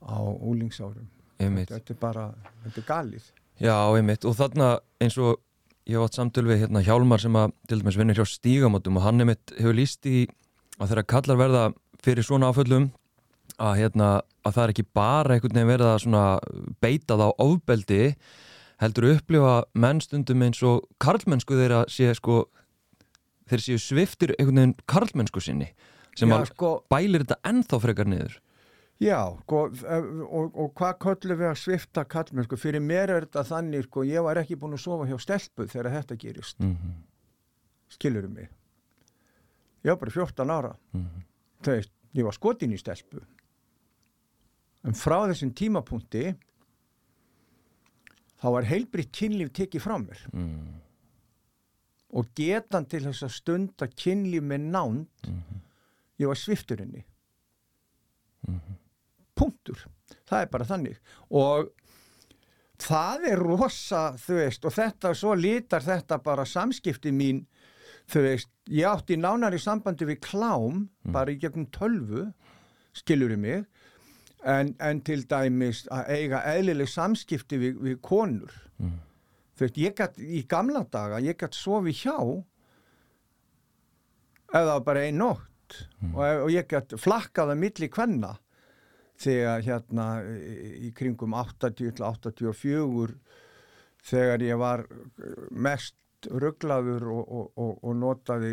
á 0.00 0.16
úlingsárum 0.40 1.10
einmitt. 1.36 1.68
þetta 1.68 1.92
er 1.92 2.00
bara, 2.00 2.24
þetta 2.64 2.80
er 2.80 2.88
galið 2.88 3.28
Já, 3.60 3.76
einmitt, 3.92 4.24
og 4.24 4.32
þarna 4.38 4.78
eins 5.04 5.18
og 5.20 5.42
ég 5.84 5.98
hef 5.98 6.06
átt 6.08 6.16
samtöl 6.16 6.46
við 6.48 6.62
hérna 6.64 6.80
Hjálmar 6.86 7.20
sem 7.20 7.36
að 7.36 7.52
til 7.68 7.82
dæmis 7.82 8.00
vinnur 8.00 8.16
hjá 8.16 8.24
stígamótum 8.32 8.96
og 8.96 9.04
hann 9.04 9.20
einmitt 9.20 9.52
hefur 9.58 9.76
líst 9.76 10.08
í 10.08 10.24
að 10.80 10.94
þeirra 10.94 11.08
kallar 11.12 11.40
verða 11.42 11.64
fyrir 12.00 12.24
svona 12.24 12.48
áföllum 12.48 12.88
að 13.60 13.76
hérna 13.82 14.12
að 14.40 14.54
það 14.56 14.62
er 14.64 14.72
ekki 14.72 14.88
bara 14.96 15.36
einhvern 15.36 15.52
veginn 15.58 15.74
verið 15.74 15.90
að 15.90 16.02
svona 16.06 16.24
beita 16.80 17.20
það 17.20 17.28
á 17.28 17.40
ofbeldi 17.44 18.04
heldur 18.80 19.10
upplifa 19.14 19.54
mennstundum 19.74 20.42
eins 20.46 20.62
og 20.66 20.86
karlmennsku 21.02 21.56
þeirra 21.58 21.84
sé 21.92 22.12
sko 22.16 22.44
þeir 23.50 23.64
séu 23.64 23.80
sviftir 23.82 24.34
einhvern 24.38 24.60
veginn 24.62 24.76
karlmennsku 24.90 25.40
sinni 25.44 25.72
sem 26.18 26.30
Já, 26.30 26.44
sko, 26.48 26.80
bælir 26.90 27.24
þetta 27.24 27.40
ennþá 27.50 27.80
frekar 27.82 28.08
niður 28.10 28.38
Já, 29.00 29.32
sko, 29.46 29.60
og, 30.28 30.56
og 30.60 30.72
hvað 30.76 30.98
köllum 31.00 31.38
við 31.40 31.48
að 31.48 31.56
svifta 31.56 32.02
kallmenn, 32.04 32.44
sko, 32.44 32.58
fyrir 32.60 32.82
mér 32.84 33.08
er 33.14 33.24
þetta 33.24 33.46
þannig, 33.48 33.86
sko, 33.86 34.02
ég 34.04 34.20
var 34.26 34.36
ekki 34.36 34.58
búin 34.60 34.76
að 34.76 34.82
sofa 34.82 35.06
hjá 35.08 35.16
stelpu 35.24 35.64
þegar 35.72 35.88
þetta 35.94 36.16
gerist, 36.20 36.58
mm 36.60 36.74
-hmm. 36.74 36.98
skilurum 37.96 38.34
mig. 38.36 38.50
Ég 39.84 39.94
var 39.94 39.96
bara 40.02 40.10
14 40.10 40.50
ára, 40.52 40.74
Mhm. 40.92 41.24
það 41.62 41.74
veist, 41.78 41.92
ég 42.14 42.24
var 42.24 42.32
skotin 42.36 42.72
í 42.76 42.78
stelpu. 42.78 43.24
En 44.84 44.92
frá 44.92 45.16
þessum 45.32 45.54
tímapunkti, 45.54 46.36
þá 48.40 48.46
var 48.56 48.68
heilbritt 48.68 49.12
kynlíf 49.12 49.52
tekið 49.52 49.84
frá 49.84 49.98
mér 50.00 50.22
mm 50.32 50.80
og 52.16 52.30
getan 52.36 52.86
til 52.90 53.04
þess 53.06 53.24
að 53.26 53.34
stunda 53.34 53.88
kynlíf 53.88 54.42
með 54.42 54.66
nánd, 54.74 55.26
-hmm. 55.26 55.60
ég 56.18 56.26
var 56.26 56.36
sviftur 56.36 56.78
henni. 56.78 57.04
Mhm. 58.48 58.76
punktur, 59.40 59.86
það 60.28 60.42
er 60.42 60.48
bara 60.52 60.64
þannig 60.64 60.98
og 61.30 61.70
það 62.78 63.24
er 63.30 63.38
rosa, 63.38 64.12
þú 64.12 64.34
veist 64.34 64.64
og 64.64 64.72
þetta, 64.72 65.14
svo 65.14 65.34
lítar 65.34 65.80
þetta 65.80 66.18
bara 66.22 66.44
samskipti 66.44 67.10
mín, 67.10 67.46
þú 68.06 68.20
veist 68.20 68.50
ég 68.68 68.84
átti 68.84 69.16
nánari 69.16 69.58
sambandi 69.58 70.04
við 70.04 70.20
klám 70.20 70.88
bara 71.04 71.32
í 71.32 71.38
gegnum 71.38 71.66
tölvu 71.66 72.32
skilur 72.92 73.36
mig 73.36 73.64
en, 74.44 74.74
en 74.80 75.00
til 75.04 75.24
dæmis 75.28 75.84
að 75.92 76.12
eiga 76.16 76.42
eðlileg 76.54 76.88
samskipti 76.88 77.58
við, 77.60 77.80
við 77.84 77.96
konur. 78.04 78.54
Mm. 78.80 78.98
þú 79.56 79.66
veist, 79.66 79.80
ég 79.80 79.96
gætt 79.98 80.20
í 80.20 80.42
gamla 80.48 80.84
daga, 80.88 81.20
ég 81.20 81.36
gætt 81.40 81.58
sofi 81.58 81.92
hjá 81.92 82.16
eða 84.56 84.80
bara 84.84 85.04
ein 85.06 85.20
nótt. 85.20 85.46
Og, 86.10 86.24
og 86.46 86.48
ég 86.50 86.66
gætt 86.70 86.96
flakkað 86.98 87.52
að 87.52 87.60
milli 87.62 87.88
kvenna 87.92 88.32
þegar 89.20 89.62
hérna 89.62 90.06
í, 90.24 90.90
kringum 90.96 91.36
80-84 91.36 93.14
þegar 94.10 94.42
ég 94.42 94.60
var 94.60 94.86
mest 95.50 95.96
rugglaður 96.30 97.06
og, 97.08 97.20
og, 97.28 97.46
og, 97.60 97.72
og 97.84 97.96
notaði 97.96 98.52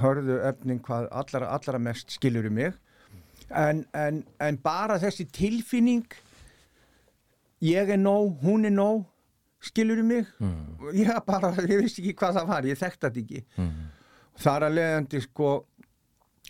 hörðu 0.00 0.40
efning 0.48 0.80
hvað 0.86 1.10
allra, 1.14 1.50
allra 1.54 1.78
mest 1.82 2.14
skilur 2.14 2.48
í 2.48 2.54
mig 2.54 2.78
en, 3.50 3.84
en, 3.94 4.24
en 4.40 4.56
bara 4.62 4.98
þessi 5.00 5.24
tilfinning 5.32 6.04
ég 7.64 7.90
er 7.90 7.98
nóg, 8.00 8.36
hún 8.44 8.66
er 8.68 8.74
nóg 8.74 9.04
skilur 9.64 9.98
í 9.98 10.04
mig 10.06 10.26
Mm. 10.38 10.92
ég 10.94 11.08
bara, 11.26 11.50
ég 11.66 11.80
vissi 11.82 12.02
ekki 12.02 12.14
hvað 12.20 12.36
það 12.38 12.46
var 12.52 12.62
ég 12.68 12.78
þekkti 12.78 13.06
þetta 13.08 13.22
ekki 13.24 13.44
Mm. 13.58 13.88
þar 14.38 14.62
að 14.68 14.74
leiðandi 14.78 15.20
sko 15.24 15.48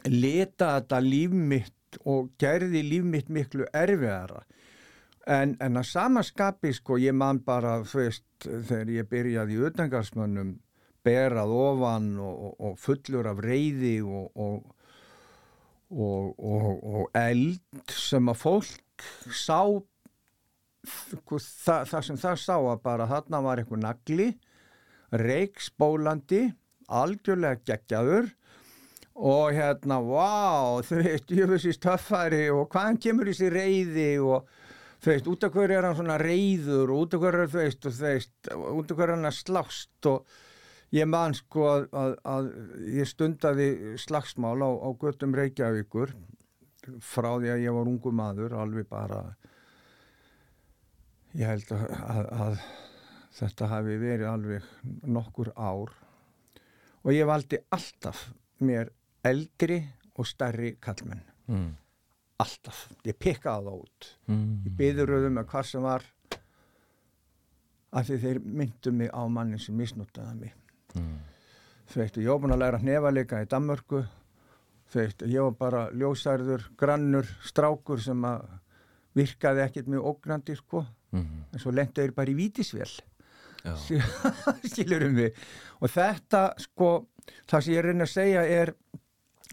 leta 0.09 0.75
þetta 0.81 1.01
líf 1.03 1.33
mitt 1.33 1.99
og 2.05 2.29
gerði 2.39 2.83
líf 2.85 3.05
mitt 3.09 3.29
miklu 3.33 3.65
erfiðara 3.73 4.43
en, 5.27 5.57
en 5.61 5.77
að 5.81 5.87
samaskapi 5.89 6.73
sko 6.77 6.99
ég 7.01 7.15
man 7.17 7.39
bara 7.45 7.79
veist 7.83 8.25
þegar 8.45 8.91
ég 8.93 9.09
byrjaði 9.09 9.57
í 9.57 9.63
utangarsmönnum 9.71 10.59
berað 11.05 11.49
ofan 11.57 12.11
og, 12.21 12.37
og, 12.45 12.55
og 12.61 12.79
fullur 12.79 13.27
af 13.31 13.41
reyði 13.41 13.97
og, 14.05 14.29
og, 14.37 14.75
og, 15.89 16.35
og 16.39 17.07
eld 17.17 17.93
sem 17.93 18.29
að 18.29 18.41
fólk 18.43 19.07
sá 19.33 19.63
það, 20.85 21.85
það 21.91 22.03
sem 22.09 22.21
það 22.21 22.41
sá 22.43 22.57
að 22.57 22.83
bara 22.85 23.09
þarna 23.11 23.43
var 23.45 23.63
eitthvað 23.63 23.85
nagli 23.85 24.29
reikspólandi 25.23 26.43
algjörlega 26.89 27.63
geggjaður 27.69 28.33
og 29.19 29.53
hérna, 29.57 29.99
vá, 30.05 30.79
veist, 30.87 31.33
ég 31.35 31.49
veist 31.51 31.67
í 31.67 31.75
stöffari 31.75 32.47
og 32.55 32.69
hvaðan 32.71 33.01
kemur 33.03 33.31
þessi 33.31 33.49
reyði 33.51 34.11
og 34.23 34.47
þú 35.03 35.11
veist, 35.13 35.31
út 35.33 35.47
af 35.47 35.57
hverju 35.57 35.79
er 35.79 35.89
hann 35.89 35.99
svona 35.99 36.19
reyður 36.23 36.93
og 36.95 37.07
út 37.07 37.17
af 37.17 37.25
hverju, 37.25 37.49
þú 37.51 37.63
veist, 37.65 37.89
og 37.89 37.97
þú 37.97 38.05
veist, 38.07 38.37
út 38.55 38.93
af 38.93 39.01
hverju 39.01 39.09
er 39.09 39.17
hann 39.17 39.31
að 39.33 39.41
slást 39.41 40.11
og 40.13 40.39
ég 40.95 41.09
man 41.09 41.37
sko 41.37 41.67
að, 41.69 41.87
að, 41.93 42.17
að 42.33 42.51
ég 42.97 43.09
stundaði 43.09 43.69
slagsmál 44.01 44.57
á, 44.65 44.71
á 44.71 44.89
göttum 45.01 45.37
Reykjavíkur 45.37 46.15
frá 47.05 47.31
því 47.37 47.53
að 47.53 47.65
ég 47.67 47.77
var 47.77 47.91
ungu 47.91 48.13
maður, 48.15 48.57
alveg 48.57 48.89
bara, 48.89 49.23
ég 51.37 51.51
held 51.51 51.73
að, 51.77 52.31
að, 52.33 52.61
þetta 53.39 53.71
hafi 53.71 53.99
verið 54.01 54.29
alveg 54.31 54.71
nokkur 55.07 55.53
ár 55.55 55.93
og 57.05 57.13
ég 57.15 57.29
valdi 57.29 57.61
alltaf 57.75 58.29
mér 58.65 58.91
eldri 59.27 59.83
og 60.19 60.27
stærri 60.27 60.73
kallmenn. 60.83 61.23
Mm. 61.47 61.69
Alltaf. 62.43 62.87
Ég 63.07 63.15
pikkaði 63.19 63.69
það 63.69 63.77
út. 63.85 64.09
Mm. 64.31 64.49
Ég 64.67 64.75
byðuröðum 64.79 65.37
með 65.39 65.47
hvað 65.53 65.69
sem 65.71 65.85
var 65.85 66.07
af 67.89 68.09
því 68.09 68.19
þeir 68.25 68.41
myndu 68.45 68.93
mig 68.95 69.13
á 69.15 69.23
manni 69.31 69.61
sem 69.63 69.79
misnútaði 69.79 70.35
mig. 70.43 70.57
Mm. 70.95 71.19
Þú 71.89 72.01
veit, 72.03 72.17
ég 72.21 72.29
var 72.29 72.39
búin 72.43 72.53
að 72.57 72.63
læra 72.63 72.79
hnefalega 72.83 73.43
í 73.45 73.49
Danmörku. 73.49 74.03
Þú 74.93 75.01
veit, 75.03 75.23
ég 75.29 75.43
var 75.45 75.55
bara 75.61 75.83
ljósærður, 75.93 76.69
grannur, 76.81 77.29
strákur 77.45 78.01
sem 78.01 78.25
að 78.25 78.47
virkaði 79.19 79.63
ekkert 79.65 79.89
mjög 79.93 80.07
ógnandi, 80.13 80.57
sko. 80.57 80.85
Mm. 81.13 81.45
En 81.53 81.59
svo 81.63 81.73
lendu 81.73 82.01
þeir 82.03 82.13
bara 82.17 82.31
í 82.33 82.37
vítisvél. 82.39 82.91
Já. 83.65 83.75
skilurum 84.71 85.17
við 85.19 85.35
og 85.83 85.91
þetta 85.91 86.43
sko 86.63 86.91
það 87.51 87.65
sem 87.65 87.75
ég 87.75 87.83
reyna 87.85 88.07
að 88.07 88.13
segja 88.13 88.45
er 88.47 88.71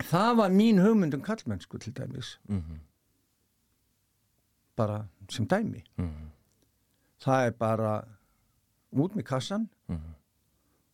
það 0.06 0.36
var 0.38 0.54
mín 0.54 0.78
hugmynd 0.84 1.18
um 1.18 1.24
kallmennsku 1.26 1.80
til 1.82 1.92
dæmis 1.98 2.36
Mm. 2.48 2.78
bara 4.78 5.08
sem 5.30 5.48
dæmi 5.48 5.82
Mm. 5.98 6.30
það 7.20 7.48
er 7.48 7.52
bara 7.52 7.94
út 8.94 9.16
með 9.16 9.24
kassan 9.26 9.70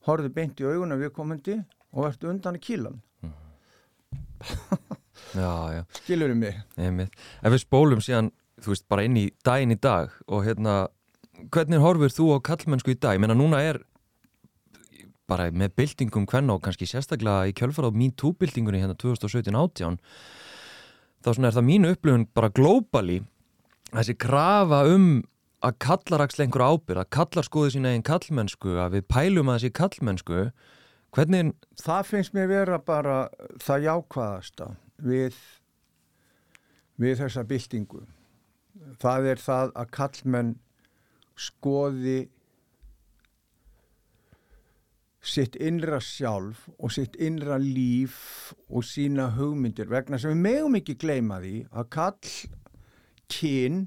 Mm. 0.02 0.08
horfðu 0.08 0.34
beint 0.34 0.62
í 0.62 0.68
auguna 0.68 0.98
viðkomandi 1.00 1.60
og 1.92 2.08
ertu 2.10 2.32
undan 2.32 2.58
í 2.58 2.64
kílan 2.64 3.02
Já, 5.32 5.52
já, 5.72 5.82
skilurum 6.02 6.42
við 6.42 6.56
einmitt. 6.82 7.14
Ef 7.46 7.54
við 7.54 7.62
spólum 7.62 8.02
síðan, 8.04 8.32
veist, 8.66 8.88
bara 8.92 9.06
inn 9.06 9.20
í 9.20 9.28
daginn 9.46 9.76
í 9.76 9.78
dag 9.80 10.12
og 10.28 10.44
hérna, 10.48 10.90
hvernig 11.54 11.84
horfur 11.84 12.12
þú 12.12 12.26
á 12.36 12.38
kallmennsku 12.50 12.96
í 12.96 12.98
dag? 12.98 13.16
Ég 13.16 13.22
meina, 13.24 13.38
núna 13.38 13.62
er 13.64 13.80
bara 15.32 15.48
með 15.56 15.76
byltingum 15.80 16.28
hvenna 16.30 16.58
og 16.58 16.64
kannski 16.66 16.88
sérstaklega 16.90 17.50
í 17.50 17.56
kjölfara 17.56 17.92
á 17.92 17.96
MeToo-byltingunni 17.96 18.82
hérna 18.82 18.98
2017-18 19.00 20.00
þá 21.22 21.30
er 21.32 21.56
það 21.56 21.68
mínu 21.68 21.94
upplifun 21.96 22.28
bara 22.36 22.52
globally 22.52 23.22
þessi 23.92 24.18
krafa 24.20 24.84
um 24.92 25.22
að 25.62 25.78
kallar 25.84 26.26
axla 26.26 26.46
einhverja 26.46 26.76
ábyrð, 26.76 27.02
að 27.04 27.12
kallar 27.18 27.48
skoði 27.48 27.74
sína 27.76 27.94
einn 27.94 28.06
kallmennsku, 28.06 28.76
að 28.82 28.98
við 28.98 29.08
pælum 29.14 29.52
að 29.52 29.60
þessi 29.60 29.76
kallmennsku 29.78 30.44
hvernig, 31.16 31.54
það 31.82 32.10
finnst 32.10 32.36
mér 32.36 32.50
vera 32.50 32.80
bara 32.82 33.18
það 33.62 33.88
jákvæðasta 33.88 34.70
við 35.06 35.38
við 37.02 37.18
þessa 37.24 37.46
byltingu. 37.50 38.04
Það 39.02 39.32
er 39.32 39.42
það 39.42 39.74
að 39.82 39.92
kallmenn 39.98 40.52
skoði 41.42 42.20
sitt 45.22 45.56
innra 45.62 46.00
sjálf 46.02 46.66
og 46.82 46.94
sitt 46.94 47.18
innra 47.22 47.60
líf 47.62 48.54
og 48.70 48.86
sína 48.86 49.30
hugmyndir 49.36 49.90
vegna 49.92 50.18
sem 50.18 50.34
við 50.34 50.46
megum 50.48 50.78
ekki 50.80 50.98
gleyma 51.02 51.38
því 51.44 51.56
að 51.70 51.90
kall 51.94 52.32
kyn 53.32 53.84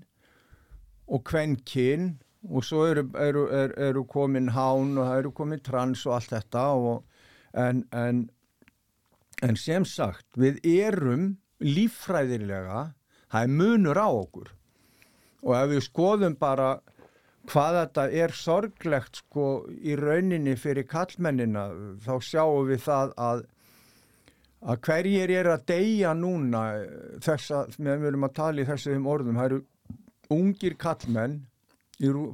og 1.07 1.25
hvern 1.31 1.57
kyn 1.69 2.15
og 2.51 2.65
svo 2.65 2.85
eru, 2.91 3.07
eru, 3.17 3.47
eru, 3.49 3.75
eru 3.89 4.05
komin 4.09 4.51
hán 4.53 4.99
og 4.99 5.09
það 5.09 5.19
eru 5.19 5.33
komin 5.37 5.63
trans 5.65 6.05
og 6.07 6.19
allt 6.19 6.35
þetta 6.35 6.65
og, 6.77 7.05
en, 7.57 7.85
en, 7.93 8.25
en 9.43 9.57
sem 9.61 9.87
sagt 9.89 10.27
við 10.41 10.61
erum 10.69 11.31
líffræðilega 11.65 12.91
það 13.33 13.41
er 13.41 13.55
munur 13.61 14.01
á 14.01 14.09
okkur. 14.09 14.51
Og 15.45 15.57
ef 15.59 15.71
við 15.73 15.83
skoðum 15.89 16.37
bara 16.41 16.69
hvað 17.51 17.79
þetta 17.81 18.05
er 18.25 18.37
sorglegt 18.37 19.21
sko 19.21 19.49
í 19.77 19.97
rauninni 20.01 20.55
fyrir 20.57 20.87
kallmennina 20.89 21.67
þá 22.05 22.15
sjáum 22.25 22.71
við 22.71 22.87
það 22.87 23.13
að 23.21 23.45
að 24.65 24.81
hverjir 24.87 25.29
er 25.29 25.51
að 25.53 25.67
deyja 25.69 26.15
núna 26.17 26.63
þess 27.25 27.51
að, 27.53 27.75
við 27.77 28.07
erum 28.09 28.25
að 28.25 28.37
tala 28.39 28.63
í 28.63 28.69
þessum 28.69 29.09
orðum, 29.13 29.37
það 29.37 29.51
eru 29.51 29.59
ungir 30.35 30.77
kallmenn 30.81 31.41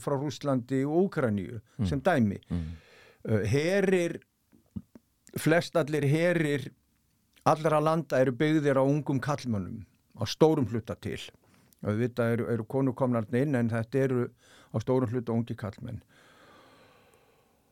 frá 0.00 0.16
Rúslandi 0.16 0.82
og 0.88 1.06
Úkraníu 1.06 1.60
mm. 1.60 1.86
sem 1.86 2.00
dæmi 2.00 2.40
mm. 2.48 2.66
uh, 3.28 3.42
herir 3.46 4.18
flestallir 5.38 6.06
herir 6.08 6.70
allra 7.44 7.80
landa 7.80 8.20
eru 8.20 8.32
byggðir 8.36 8.80
á 8.80 8.84
ungum 8.84 9.20
kallmennum 9.20 9.84
á 10.16 10.24
stórum 10.26 10.68
hluta 10.68 10.96
til 10.96 11.20
við 11.80 12.04
vita 12.04 12.28
eru, 12.32 12.48
eru 12.52 12.64
konukomnarni 12.64 13.44
inn 13.46 13.56
en 13.56 13.72
þetta 13.72 14.04
eru 14.04 14.28
á 14.72 14.76
stórum 14.80 15.12
hluta 15.12 15.32
ungi 15.32 15.56
kallmenn 15.56 16.02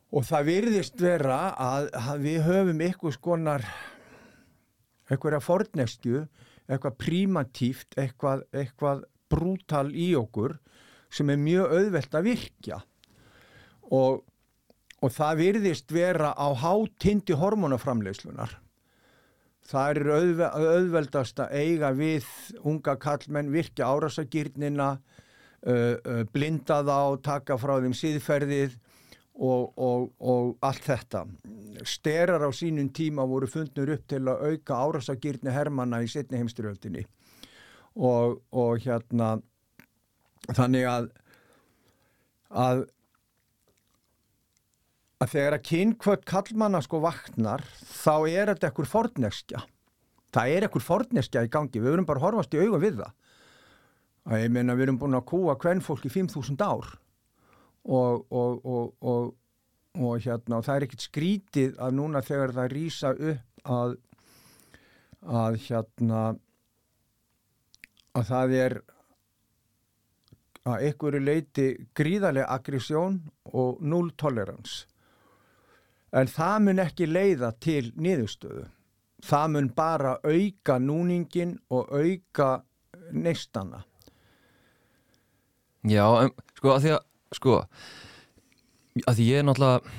og 0.08 0.24
það 0.24 0.48
virðist 0.48 1.00
vera 1.00 1.40
að, 1.52 1.90
að 1.92 2.24
við 2.24 2.42
höfum 2.46 2.84
eitthvað 2.86 3.16
skonar 3.18 3.66
eitthvað 5.08 5.44
fornestju, 5.44 6.24
eitthvað 6.68 6.96
primatíft, 7.00 7.96
eitthvað, 8.00 8.44
eitthvað 8.52 9.04
brútal 9.30 9.88
í 9.92 10.12
okkur 10.18 10.58
sem 11.12 11.30
er 11.32 11.40
mjög 11.40 11.74
auðvelt 11.78 12.16
að 12.18 12.30
virkja. 12.32 12.80
Og, 13.94 14.24
og 15.00 15.12
það 15.14 15.42
virðist 15.42 15.92
vera 15.94 16.34
á 16.36 16.48
hátindi 16.52 17.36
hormonaframleyslunar. 17.38 18.58
Það 19.68 19.90
er 19.90 20.10
auðve, 20.16 20.50
auðveldast 20.56 21.40
að 21.44 21.54
eiga 21.60 21.92
við 21.96 22.28
unga 22.64 22.96
kallmenn, 23.00 23.52
virkja 23.52 23.88
árasagýrnina, 23.88 24.94
uh, 25.68 26.22
blinda 26.32 26.80
þá, 26.84 27.00
taka 27.24 27.58
frá 27.60 27.74
þeim 27.84 27.96
síðferðið 27.96 28.78
og, 29.38 29.74
og, 29.76 30.08
og 30.24 30.54
allt 30.64 30.88
þetta. 30.88 31.26
Sterar 31.84 32.44
á 32.44 32.50
sínum 32.56 32.88
tíma 32.96 33.28
voru 33.28 33.48
fundnur 33.48 33.92
upp 33.96 34.08
til 34.08 34.24
að 34.24 34.48
auka 34.52 34.80
árasagýrni 34.88 35.52
hermanna 35.52 36.00
í 36.04 36.08
setni 36.10 36.40
heimstyrjöldinni 36.40 37.04
og, 37.98 38.38
og 38.54 38.84
hérna 38.84 39.36
þannig 40.54 40.86
að 40.88 41.08
að 42.48 42.84
að 45.18 45.32
þegar 45.32 45.56
að 45.56 45.64
kynkvöld 45.66 46.24
kallmanna 46.30 46.80
sko 46.84 47.00
vaknar 47.02 47.64
þá 47.82 48.14
er 48.30 48.52
þetta 48.52 48.68
ekkur 48.70 48.86
forneskja. 48.86 49.64
Það 50.30 50.52
er 50.54 50.66
ekkur 50.68 50.84
forneskja 50.84 51.42
í 51.42 51.50
gangi. 51.50 51.80
Við 51.82 51.90
verum 51.90 52.06
bara 52.06 52.22
að 52.22 52.26
horfast 52.28 52.54
í 52.54 52.60
auga 52.62 52.78
við 52.82 53.00
það. 53.00 53.12
Að 54.28 54.42
ég 54.44 54.54
meina 54.54 54.76
við 54.78 54.86
erum 54.86 55.00
búin 55.00 55.18
að 55.18 55.26
kúa 55.32 55.56
hvern 55.58 55.82
fólk 55.82 56.06
í 56.06 56.12
5.000 56.12 56.62
ár 56.62 56.92
og, 57.88 58.26
og, 58.30 58.66
og, 59.00 59.30
og 59.98 60.22
hérna, 60.22 60.60
það 60.62 60.74
er 60.74 60.86
ekkert 60.86 61.06
skrítið 61.08 61.78
að 61.82 61.96
núna 61.98 62.22
þegar 62.22 62.54
það 62.54 62.74
rýsa 62.76 63.14
upp 63.16 63.72
að 63.78 63.96
að 65.28 65.56
hérna 65.64 66.20
að 68.18 68.30
það 68.32 68.54
er 68.58 68.76
að 70.68 70.84
einhverju 70.88 71.20
leiti 71.24 71.66
gríðarlega 71.96 72.48
aggressjón 72.58 73.20
og 73.56 73.78
null 73.80 74.10
tolerans 74.20 74.82
en 76.16 76.30
það 76.32 76.56
mun 76.66 76.82
ekki 76.84 77.08
leiða 77.08 77.52
til 77.60 77.90
niðurstöðu 77.96 78.66
það 79.24 79.46
mun 79.54 79.70
bara 79.76 80.16
auka 80.24 80.78
núningin 80.80 81.56
og 81.74 81.90
auka 81.92 82.50
neistana 83.12 83.84
Já, 85.88 86.04
en, 86.24 86.32
sko 86.58 86.74
að 86.74 86.84
því 86.84 86.92
að 86.96 87.02
sko 87.38 87.56
að 89.06 89.18
því 89.18 89.26
ég 89.28 89.40
er 89.40 89.46
náttúrulega 89.46 89.96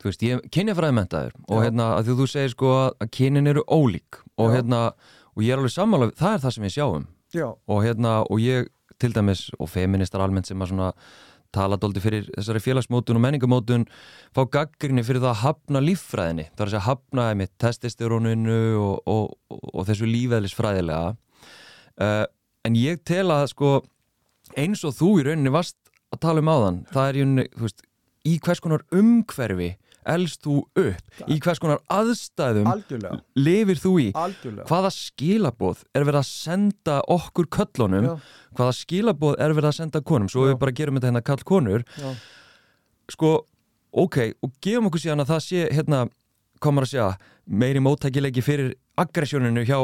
þú 0.00 0.08
veist, 0.08 0.24
ég 0.24 0.34
er 0.36 0.52
kynjafræði 0.54 0.96
mentaður 0.96 1.38
og 1.48 1.64
hérna 1.64 1.86
að 1.96 2.08
því 2.08 2.16
þú 2.20 2.26
segir 2.32 2.52
sko 2.54 2.74
að 2.90 3.08
kynin 3.16 3.50
eru 3.50 3.64
ólík 3.66 4.20
og 4.36 4.50
Já. 4.50 4.54
hérna 4.58 4.82
og 5.30 5.44
ég 5.44 5.54
er 5.54 5.60
alveg 5.60 5.74
sammála, 5.74 6.10
það 6.18 6.36
er 6.36 6.44
það 6.44 6.54
sem 6.56 6.68
ég 6.68 6.76
sjáum 6.76 7.06
Já. 7.06 7.19
Og 7.66 7.82
hérna 7.84 8.20
og 8.26 8.40
ég 8.42 8.70
til 9.00 9.14
dæmis 9.16 9.48
og 9.58 9.70
feministar 9.72 10.22
almennt 10.24 10.50
sem 10.50 10.60
að 10.60 10.72
svona 10.72 10.92
tala 11.54 11.78
doldi 11.80 12.02
fyrir 12.02 12.28
þessari 12.30 12.62
félagsmótun 12.62 13.18
og 13.18 13.24
menningamótun 13.24 13.86
fá 14.36 14.44
gaggrinni 14.54 15.02
fyrir 15.06 15.22
það 15.22 15.32
að 15.32 15.40
hafna 15.42 15.82
líffræðinni, 15.82 16.46
það 16.54 16.66
er 16.66 16.76
að 16.78 16.86
hafna 16.86 17.26
með 17.40 17.52
testisteróninu 17.64 18.60
og, 18.78 19.00
og, 19.10 19.32
og, 19.50 19.64
og 19.74 19.88
þessu 19.88 20.08
lífæðlisfræðilega 20.10 21.14
uh, 21.14 22.24
en 22.66 22.78
ég 22.78 23.02
tel 23.08 23.26
að 23.34 23.48
sko 23.54 23.72
eins 24.58 24.84
og 24.86 24.94
þú 24.98 25.12
í 25.20 25.26
rauninni 25.26 25.54
varst 25.54 25.78
að 26.10 26.22
tala 26.26 26.42
um 26.42 26.50
áðan, 26.50 26.82
það 26.90 27.08
er 27.08 27.18
í 27.18 27.24
rauninni, 27.24 27.48
þú 27.56 27.66
veist 27.66 27.84
í 28.30 28.36
hvers 28.44 28.62
konar 28.62 28.86
umhverfi 28.94 29.72
elst 30.06 30.42
þú 30.46 30.56
upp, 30.80 31.14
í 31.28 31.38
hvers 31.42 31.60
konar 31.60 31.80
aðstæðum 31.92 32.68
Algjörlega. 32.70 33.20
lifir 33.36 33.80
þú 33.82 33.92
í 34.00 34.08
Algjörlega. 34.14 34.66
hvaða 34.70 34.90
skilaboð 34.96 35.84
er 35.94 36.04
verið 36.08 36.20
að 36.22 36.28
senda 36.30 37.00
okkur 37.08 37.48
köllunum 37.52 38.06
Já. 38.08 38.14
hvaða 38.56 38.76
skilaboð 38.80 39.36
er 39.38 39.54
verið 39.56 39.70
að 39.72 39.78
senda 39.82 40.00
konum 40.00 40.28
svo 40.28 40.46
Já. 40.46 40.52
við 40.52 40.58
bara 40.64 40.72
gerum 40.72 40.96
þetta 41.00 41.10
hérna 41.10 41.24
kall 41.24 41.44
konur 41.44 41.84
Já. 41.98 42.14
sko, 43.10 43.32
ok 43.92 44.18
og 44.42 44.52
gefum 44.62 44.86
okkur 44.90 45.00
síðan 45.04 45.24
að 45.24 45.32
það 45.34 45.46
sé 45.46 45.68
hérna, 45.74 46.04
komar 46.60 46.84
að 46.86 46.92
segja, 46.94 47.08
meiri 47.46 47.80
móttækilegi 47.80 48.42
fyrir 48.44 48.74
aggressjóninu 49.00 49.64
hjá 49.66 49.80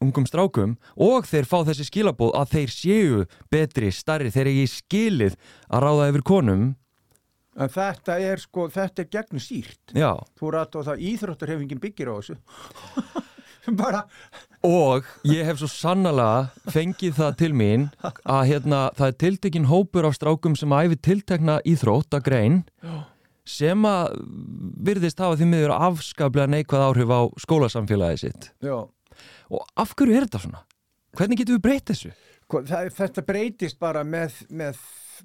ungum 0.00 0.24
strákum 0.24 0.76
og 0.96 1.26
þeir 1.28 1.44
fá 1.44 1.58
þessi 1.68 1.84
skilaboð 1.84 2.30
að 2.40 2.52
þeir 2.54 2.70
séu 2.72 3.24
betri, 3.52 3.90
starri, 3.92 4.30
þeir 4.32 4.46
eru 4.48 4.62
í 4.62 4.68
skilið 4.72 5.34
að 5.68 5.82
ráða 5.84 6.06
yfir 6.12 6.22
konum 6.24 6.62
En 7.58 7.72
þetta 7.72 8.18
er 8.22 8.40
sko, 8.40 8.68
þetta 8.70 9.02
er 9.02 9.10
gegnum 9.10 9.42
sírt. 9.42 9.94
Já. 9.96 10.12
Þú 10.38 10.52
rætt 10.54 10.76
á 10.78 10.80
það 10.90 11.02
íþróttarhefingin 11.10 11.82
byggir 11.82 12.12
á 12.12 12.14
þessu. 12.20 12.38
Bara. 13.80 14.04
Og 14.64 15.06
ég 15.28 15.44
hef 15.44 15.60
svo 15.60 15.68
sannlega 15.70 16.70
fengið 16.72 17.16
það 17.18 17.36
til 17.42 17.50
mín 17.56 17.86
að 18.02 18.42
hérna, 18.50 18.80
það 18.96 19.06
er 19.06 19.18
tiltekinn 19.24 19.68
hópur 19.70 20.08
af 20.08 20.16
strákum 20.16 20.56
sem 20.58 20.72
æfi 20.72 20.98
tiltekna 21.00 21.58
íþrótt 21.68 22.16
að 22.16 22.24
grein 22.28 22.58
sem 23.48 23.84
að 23.88 24.16
virðist 24.86 25.20
hafa 25.20 25.38
því 25.40 25.50
miður 25.50 25.74
afskaplega 25.76 26.52
neikvæð 26.54 26.86
áhrif 26.86 27.12
á 27.12 27.20
skólasamfélagið 27.44 28.24
sitt. 28.24 28.50
Já. 28.64 28.76
Og 29.50 29.64
af 29.80 29.94
hverju 29.96 30.16
er 30.16 30.26
þetta 30.28 30.42
svona? 30.44 30.64
Hvernig 31.18 31.40
getur 31.40 31.58
við 31.58 31.64
breytið 31.66 31.92
þessu? 31.94 32.12
Sko, 32.44 32.62
það, 32.66 32.90
þetta 32.96 33.24
breytist 33.26 33.80
bara 33.82 34.04
með, 34.06 34.40
með 34.50 34.78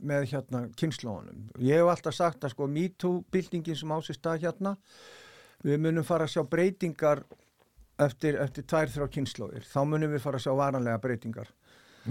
með 0.03 0.27
hérna 0.31 0.61
kynnslónum. 0.79 1.47
Ég 1.63 1.81
hef 1.81 1.91
alltaf 1.91 2.15
sagt 2.17 2.45
að 2.45 2.53
sko 2.55 2.67
MeToo-bildingin 2.71 3.77
sem 3.79 3.93
ásist 3.95 4.29
að 4.29 4.45
hérna, 4.45 4.75
við 5.65 5.81
munum 5.83 6.05
fara 6.07 6.27
að 6.27 6.35
sjá 6.35 6.43
breytingar 6.49 7.23
eftir, 8.01 8.39
eftir 8.41 8.65
tvær 8.67 8.91
þrjá 8.91 9.09
kynnslóðir. 9.17 9.67
Þá 9.67 9.79
munum 9.91 10.15
við 10.15 10.23
fara 10.23 10.41
að 10.41 10.47
sjá 10.47 10.55
varanlega 10.57 11.03
breytingar. 11.03 11.51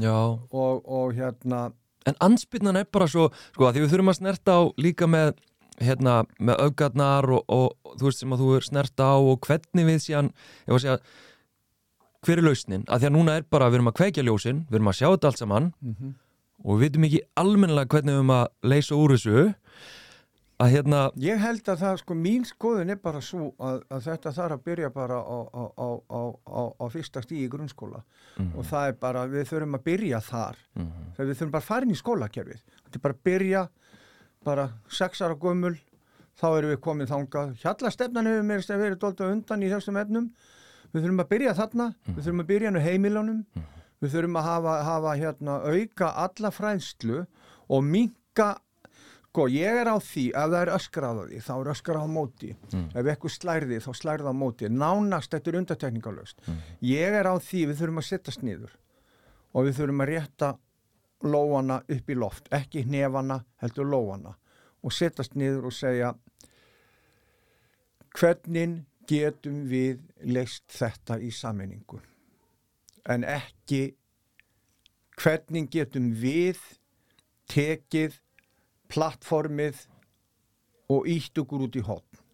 Já. 0.01 0.15
Og, 0.15 0.81
og 0.85 1.15
hérna... 1.17 1.67
En 2.09 2.17
ansbyrnan 2.25 2.77
er 2.77 2.89
bara 2.93 3.09
svo, 3.09 3.31
sko 3.55 3.69
að 3.69 3.77
því 3.77 3.85
við 3.85 3.93
þurfum 3.95 4.13
að 4.13 4.19
snerta 4.19 4.57
á 4.61 4.63
líka 4.77 5.09
með 5.09 5.37
hérna 5.81 6.19
með 6.39 6.67
augarnar 6.67 7.31
og, 7.35 7.47
og, 7.51 7.71
og 7.83 7.95
þú 7.99 8.11
veist 8.11 8.21
sem 8.23 8.35
að 8.35 8.43
þú 8.43 8.51
er 8.55 8.67
snerta 8.67 9.07
á 9.11 9.17
og 9.19 9.47
hvernig 9.47 9.89
við 9.89 10.03
síðan, 10.05 10.29
ég 10.67 10.75
var 10.75 10.79
að 10.79 10.85
segja 10.85 10.99
hver 12.25 12.41
er 12.41 12.47
lausnin, 12.47 12.85
að 12.89 13.01
því 13.03 13.09
að 13.09 13.15
núna 13.17 13.33
er 13.37 13.49
bara 13.53 13.67
við 13.69 13.81
erum 13.81 13.91
að 13.91 13.97
kveikja 13.99 14.25
ljósin, 14.25 14.61
við 14.69 14.79
erum 14.79 14.93
að 14.93 14.99
sjá 15.01 15.07
þetta 15.09 15.31
allt 15.31 15.41
saman 15.43 15.67
mm 15.81 15.97
-hmm 15.97 16.13
og 16.65 16.79
við 16.79 16.89
veitum 16.89 17.07
ekki 17.09 17.23
almennilega 17.37 17.93
hvernig 17.93 18.15
við 18.15 18.21
erum 18.21 18.35
að 18.35 18.47
leysa 18.73 18.97
úr 18.97 19.15
þessu 19.15 19.45
að 20.63 20.71
hérna 20.71 21.01
Ég 21.21 21.41
held 21.43 21.69
að 21.69 21.81
það, 21.83 21.97
sko, 22.01 22.17
mín 22.19 22.45
skoðun 22.49 22.93
er 22.95 23.01
bara 23.03 23.21
svo 23.25 23.51
að, 23.59 23.81
að 23.93 24.05
þetta 24.07 24.33
þarf 24.39 24.57
að 24.57 24.67
byrja 24.69 24.91
bara 24.95 25.19
á, 25.21 25.39
á, 25.51 25.89
á, 26.09 26.63
á 26.79 26.85
fyrsta 26.93 27.23
stíi 27.25 27.45
í 27.45 27.51
grunnskóla. 27.53 28.03
Mm 28.35 28.45
-hmm. 28.45 28.59
og 28.59 28.69
það 28.71 28.89
er 28.89 28.99
bara, 29.01 29.27
við 29.31 29.49
þurfum 29.51 29.79
að 29.79 29.85
byrja 29.91 30.21
þar. 30.21 30.61
Mm 30.75 30.87
-hmm. 30.87 31.11
þegar 31.17 31.29
við 31.29 31.39
þurfum 31.39 31.55
bara 31.57 31.65
að 31.65 31.71
fara 31.71 31.85
inn 31.85 31.95
í 31.95 32.03
skólakerfið. 32.03 32.63
Þetta 32.85 32.99
er 32.99 33.05
bara 33.07 33.15
að 33.15 33.25
byrja 33.31 33.69
bara 34.45 34.69
sexar 34.89 35.35
á 35.35 35.37
gömul 35.37 35.77
þá 36.41 36.49
erum 36.59 36.71
við 36.71 36.81
komið 36.81 37.09
þangað. 37.09 37.55
Hjallastefnan 37.63 38.27
hefur 38.27 38.43
mér 38.43 38.67
verið 38.67 38.99
doldið 38.99 39.33
undan 39.33 39.63
í 39.63 39.71
þessum 39.71 39.97
efnum. 39.97 40.31
Við 40.93 41.03
þurfum 41.03 41.21
að 41.21 41.29
byrja 41.29 41.55
þarna. 41.55 41.85
Mm 41.85 41.95
-hmm. 41.95 42.15
við 42.17 42.25
þurfum 42.25 42.41
að 42.41 42.51
byrja 42.53 42.71
nú 42.71 42.81
heimilunum 42.81 43.45
við 44.03 44.17
þurfum 44.17 44.39
að 44.41 44.49
hafa, 44.51 44.75
hafa 44.89 45.17
hérna, 45.21 45.59
auka 45.65 46.13
alla 46.27 46.51
frænslu 46.55 47.25
og 47.69 47.85
minka 47.87 48.55
sko 49.35 49.49
ég 49.51 49.81
er 49.81 49.89
á 49.91 49.99
því 49.99 50.29
ef 50.31 50.51
það 50.53 50.61
er 50.61 50.71
öskrað 50.77 51.17
á 51.19 51.23
því 51.27 51.39
þá 51.43 51.55
er 51.55 51.71
öskrað 51.73 52.05
á 52.07 52.09
móti 52.15 52.51
mm. 52.55 52.85
ef 52.95 53.09
eitthvað 53.11 53.33
slærði 53.35 53.79
þá 53.83 53.89
slærði 53.99 54.31
á 54.31 54.35
móti 54.39 54.69
nánast 54.71 55.33
þetta 55.35 55.51
er 55.51 55.59
undartekningalöst 55.59 56.45
mm. 56.47 56.61
ég 56.87 57.17
er 57.19 57.27
á 57.27 57.35
því 57.43 57.65
við 57.67 57.81
þurfum 57.81 57.99
að 57.99 58.07
sittast 58.07 58.45
niður 58.47 58.77
og 59.51 59.67
við 59.67 59.81
þurfum 59.81 60.05
að 60.05 60.11
rétta 60.13 60.53
lóana 61.27 61.81
upp 61.97 62.15
í 62.15 62.19
loft 62.21 62.53
ekki 62.55 62.85
hnefana 62.87 63.41
heldur 63.65 63.91
lóana 63.91 64.37
og 64.87 64.95
sittast 64.95 65.35
niður 65.35 65.67
og 65.67 65.75
segja 65.75 66.15
hvernig 68.15 68.85
getum 69.11 69.65
við 69.67 69.99
leist 70.31 70.69
þetta 70.79 71.19
í 71.19 71.35
sammenningu 71.35 71.99
en 73.11 73.25
ekki 73.29 73.83
hvernig 75.21 75.71
getum 75.71 76.11
við 76.19 76.61
tekið 77.53 78.21
plattformið 78.93 79.87
og 80.93 81.09
ítt 81.09 81.39
okkur 81.41 81.67
út 81.69 81.77
í 81.79 81.85
hotn 81.85 82.25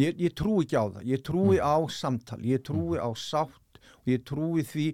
ég, 0.00 0.16
ég 0.20 0.34
trúi 0.36 0.64
ekki 0.64 0.76
á 0.78 0.84
það. 0.86 1.06
Ég 1.08 1.24
trúi 1.24 1.58
á 1.60 1.76
samtal, 1.92 2.40
ég 2.44 2.62
trúi 2.66 3.00
á 3.00 3.10
sátt 3.16 3.80
og 3.80 4.10
ég 4.10 4.24
trúi 4.26 4.64
því 4.66 4.86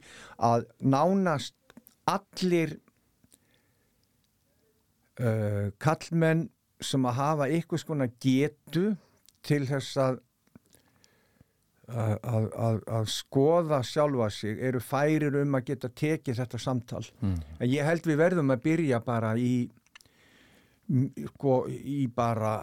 að 0.43 0.67
nánast 0.81 1.57
allir 2.09 2.77
uh, 5.21 5.71
kallmenn 5.83 6.49
sem 6.83 7.07
að 7.07 7.19
hafa 7.19 7.49
eitthvað 7.49 7.85
skona 7.85 8.11
getu 8.23 8.93
til 9.47 9.63
þess 9.69 9.99
að 10.01 10.21
að, 11.90 12.47
að, 12.55 12.77
að 12.87 13.07
skoða 13.11 13.83
sjálfa 13.83 14.29
sig 14.31 14.61
eru 14.68 14.81
færir 14.81 15.35
um 15.40 15.57
að 15.59 15.73
geta 15.73 15.90
tekið 15.90 16.38
þetta 16.38 16.61
samtal 16.62 17.03
mm. 17.21 17.38
en 17.59 17.71
ég 17.73 17.87
held 17.87 18.07
við 18.07 18.21
verðum 18.21 18.55
að 18.55 18.62
byrja 18.68 19.01
bara 19.03 19.33
í 19.37 19.55
sko, 21.33 21.62
í 21.68 22.07
bara 22.14 22.55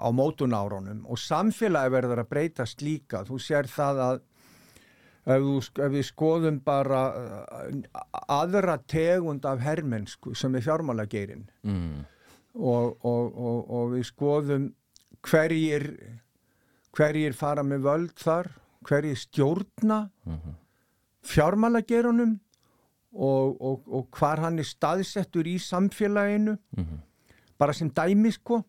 á 0.00 0.08
mótunárunum 0.12 1.06
og 1.08 1.20
samfélagi 1.20 1.94
verður 1.96 2.22
að 2.24 2.30
breytast 2.34 2.84
líka 2.84 3.24
þú 3.28 3.40
sér 3.40 3.68
það 3.70 4.02
að 4.06 4.20
ef, 4.20 5.42
þú, 5.44 5.56
ef 5.86 5.92
við 5.96 6.06
skoðum 6.08 6.60
bara 6.64 7.02
aðra 8.28 8.78
tegund 8.88 9.48
af 9.48 9.64
herrmennsku 9.64 10.34
sem 10.36 10.56
er 10.56 10.66
fjármálageirinn 10.68 11.46
mm. 11.64 12.00
og, 12.60 12.96
og, 13.04 13.32
og, 13.32 13.60
og 13.64 13.94
við 13.96 14.08
skoðum 14.12 14.72
hverjir 15.24 15.94
hverjir 16.96 17.36
fara 17.36 17.62
með 17.62 17.84
völd 17.86 18.14
þar 18.18 18.50
hverjir 18.88 19.18
stjórna 19.18 20.10
mm 20.24 20.36
-hmm. 20.36 20.54
fjármálagerunum 21.22 22.38
og, 23.12 23.60
og, 23.60 23.82
og 23.86 24.08
hvar 24.18 24.40
hann 24.40 24.58
er 24.58 24.64
staðsettur 24.64 25.46
í 25.46 25.58
samfélaginu 25.58 26.56
mm 26.56 26.84
-hmm. 26.84 27.00
bara 27.58 27.72
sem 27.72 27.90
dæmi 27.90 28.32
sko 28.32 28.64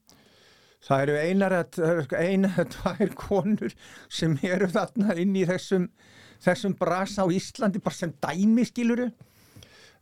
það 0.81 1.01
eru 1.01 1.17
einar 1.17 1.51
eða 1.51 2.65
tvær 2.75 3.13
konur 3.15 3.73
sem 4.09 4.37
eru 4.43 4.67
þarna 4.67 5.15
inn 5.15 5.35
í 5.35 5.45
þessum 5.45 5.89
þessum 6.41 6.75
brasa 6.77 7.21
á 7.21 7.27
Íslandi 7.29 7.79
bara 7.79 7.95
sem 7.95 8.13
dæmi 8.21 8.65
skiluru 8.65 9.11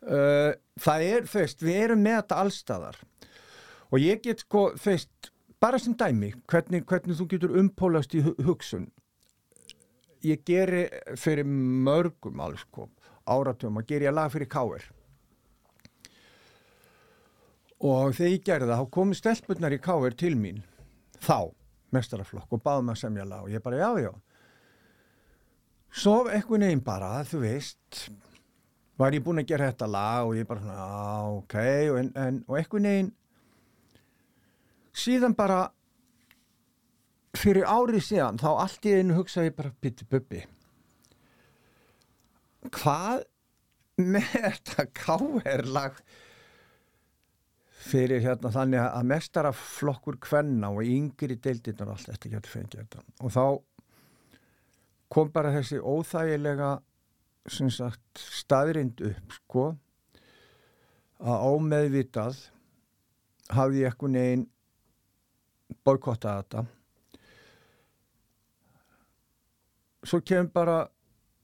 uh, 0.07 0.53
það 0.79 1.03
er, 1.03 1.27
þú 1.27 1.39
veist, 1.43 1.61
við 1.63 1.81
erum 1.83 2.03
með 2.05 2.21
þetta 2.21 2.39
allstæðar 2.43 3.01
og 3.89 3.99
ég 3.99 4.21
get 4.23 4.45
sko, 4.45 4.69
þú 4.77 4.93
veist 4.93 5.31
bara 5.61 5.79
sem 5.79 5.95
dæmi, 5.97 6.33
hvernig, 6.47 6.85
hvernig 6.87 7.17
þú 7.19 7.27
getur 7.33 7.57
umpólast 7.59 8.15
í 8.15 8.23
hugsun. 8.23 8.87
Ég 10.23 10.43
geri 10.47 10.85
fyrir 11.19 11.47
mörgum 11.47 12.41
alls 12.43 12.65
sko, 12.65 12.89
áratjóma, 13.29 13.85
ger 13.87 14.03
ég 14.03 14.15
lag 14.15 14.31
fyrir 14.33 14.49
káir 14.51 14.89
og 17.79 18.15
þegar 18.15 18.33
ég 18.33 18.43
gerði 18.43 18.67
það 18.69 18.81
þá 18.81 18.89
komi 18.95 19.17
stelpunar 19.17 19.75
í 19.75 19.79
káir 19.79 20.15
til 20.19 20.33
mín 20.35 20.63
þá, 21.23 21.51
mestaraflokk 21.95 22.51
og 22.55 22.63
báði 22.63 22.87
maður 22.87 23.01
semja 23.03 23.27
lag 23.27 23.45
og 23.45 23.53
ég 23.53 23.63
bara 23.63 23.79
já 23.79 24.03
já. 24.03 24.11
Svo 25.89 26.17
eitthvað 26.29 26.65
nefn 26.65 26.83
bara, 26.85 27.23
þú 27.25 27.39
veist 27.45 28.01
var 28.99 29.15
ég 29.15 29.23
búin 29.23 29.39
að 29.41 29.47
gera 29.53 29.71
þetta 29.71 29.87
lag 29.89 30.27
og 30.27 30.35
ég 30.37 30.47
bara 30.47 30.63
svona, 30.65 30.89
ok 31.39 31.55
en, 32.01 32.11
en, 32.19 32.43
og 32.47 32.59
eitthvað 32.59 32.85
nefn 32.85 33.13
síðan 34.95 35.35
bara 35.37 35.67
fyrir 37.37 37.67
árið 37.69 38.03
síðan 38.07 38.39
þá 38.41 38.49
allt 38.51 38.87
í 38.89 38.95
einu 38.99 39.19
hugsaði 39.19 39.53
bara 39.55 39.75
bitti 39.81 40.07
bubbi 40.09 40.41
hvað 42.73 43.23
með 43.99 44.33
þetta 44.33 44.85
káherlag 44.95 45.99
fyrir 47.79 48.23
hérna 48.23 48.51
þannig 48.51 48.83
að 48.83 49.07
mestara 49.11 49.51
flokkur 49.55 50.19
kvenna 50.21 50.71
og 50.73 50.83
yngri 50.83 51.37
deildirnar 51.39 51.93
allt 51.93 52.09
þetta 52.11 52.31
getur 52.35 52.55
fengið 52.55 52.81
þetta? 52.81 53.03
Og 53.23 53.33
þá 53.33 53.45
kom 55.09 55.31
bara 55.33 55.53
þessi 55.55 55.79
óþægilega 55.79 56.73
sagt, 57.49 58.19
staðrind 58.19 58.99
upp 59.09 59.35
sko 59.39 59.65
að 61.19 61.45
ámeðvitað 61.49 62.43
hafði 63.55 63.83
ég 63.83 63.93
ekkun 63.93 64.19
einn 64.19 64.45
boykottað 65.85 66.41
þetta. 66.41 66.65
Svo 70.09 70.21
kemur 70.23 70.51
bara 70.53 70.79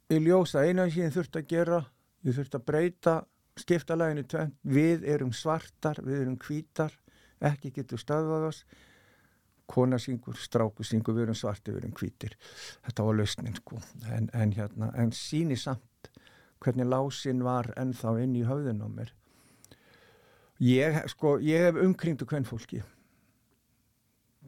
í 0.09 0.19
ljósa 0.21 0.63
eina 0.65 0.87
sem 0.89 1.05
ég 1.05 1.13
þurft 1.15 1.39
að 1.39 1.49
gera 1.49 1.81
ég 2.25 2.35
þurft 2.37 2.57
að 2.57 2.65
breyta 2.67 3.15
skiptalæginu 3.59 4.25
tvenn 4.27 4.53
við 4.67 5.05
erum 5.07 5.31
svartar, 5.35 6.01
við 6.03 6.25
erum 6.25 6.37
hvítar 6.41 6.95
ekki 7.45 7.71
getur 7.75 8.01
stöðvað 8.01 8.49
oss. 8.49 8.63
Kona 9.65 9.97
syngur, 9.97 10.37
stráku 10.37 10.85
syngur 10.85 11.15
við 11.17 11.25
erum 11.25 11.37
svartir, 11.37 11.73
við 11.73 11.83
erum 11.83 11.95
hvítir. 11.97 12.35
Þetta 12.85 13.05
var 13.07 13.17
lausnin 13.17 13.55
sko. 13.57 13.79
En, 14.13 14.29
en, 14.33 14.51
hérna, 14.53 14.91
en 14.93 15.13
síni 15.15 15.57
samt 15.57 16.11
hvernig 16.61 16.89
lásin 16.89 17.41
var 17.45 17.71
ennþá 17.77 18.17
inn 18.23 18.35
í 18.37 18.43
höfðun 18.45 18.83
á 18.85 18.89
mér. 18.89 19.13
Ég, 20.61 21.01
sko, 21.11 21.37
ég 21.43 21.65
hef 21.67 21.79
umkringdu 21.81 22.27
hvern 22.29 22.45
fólki 22.47 22.83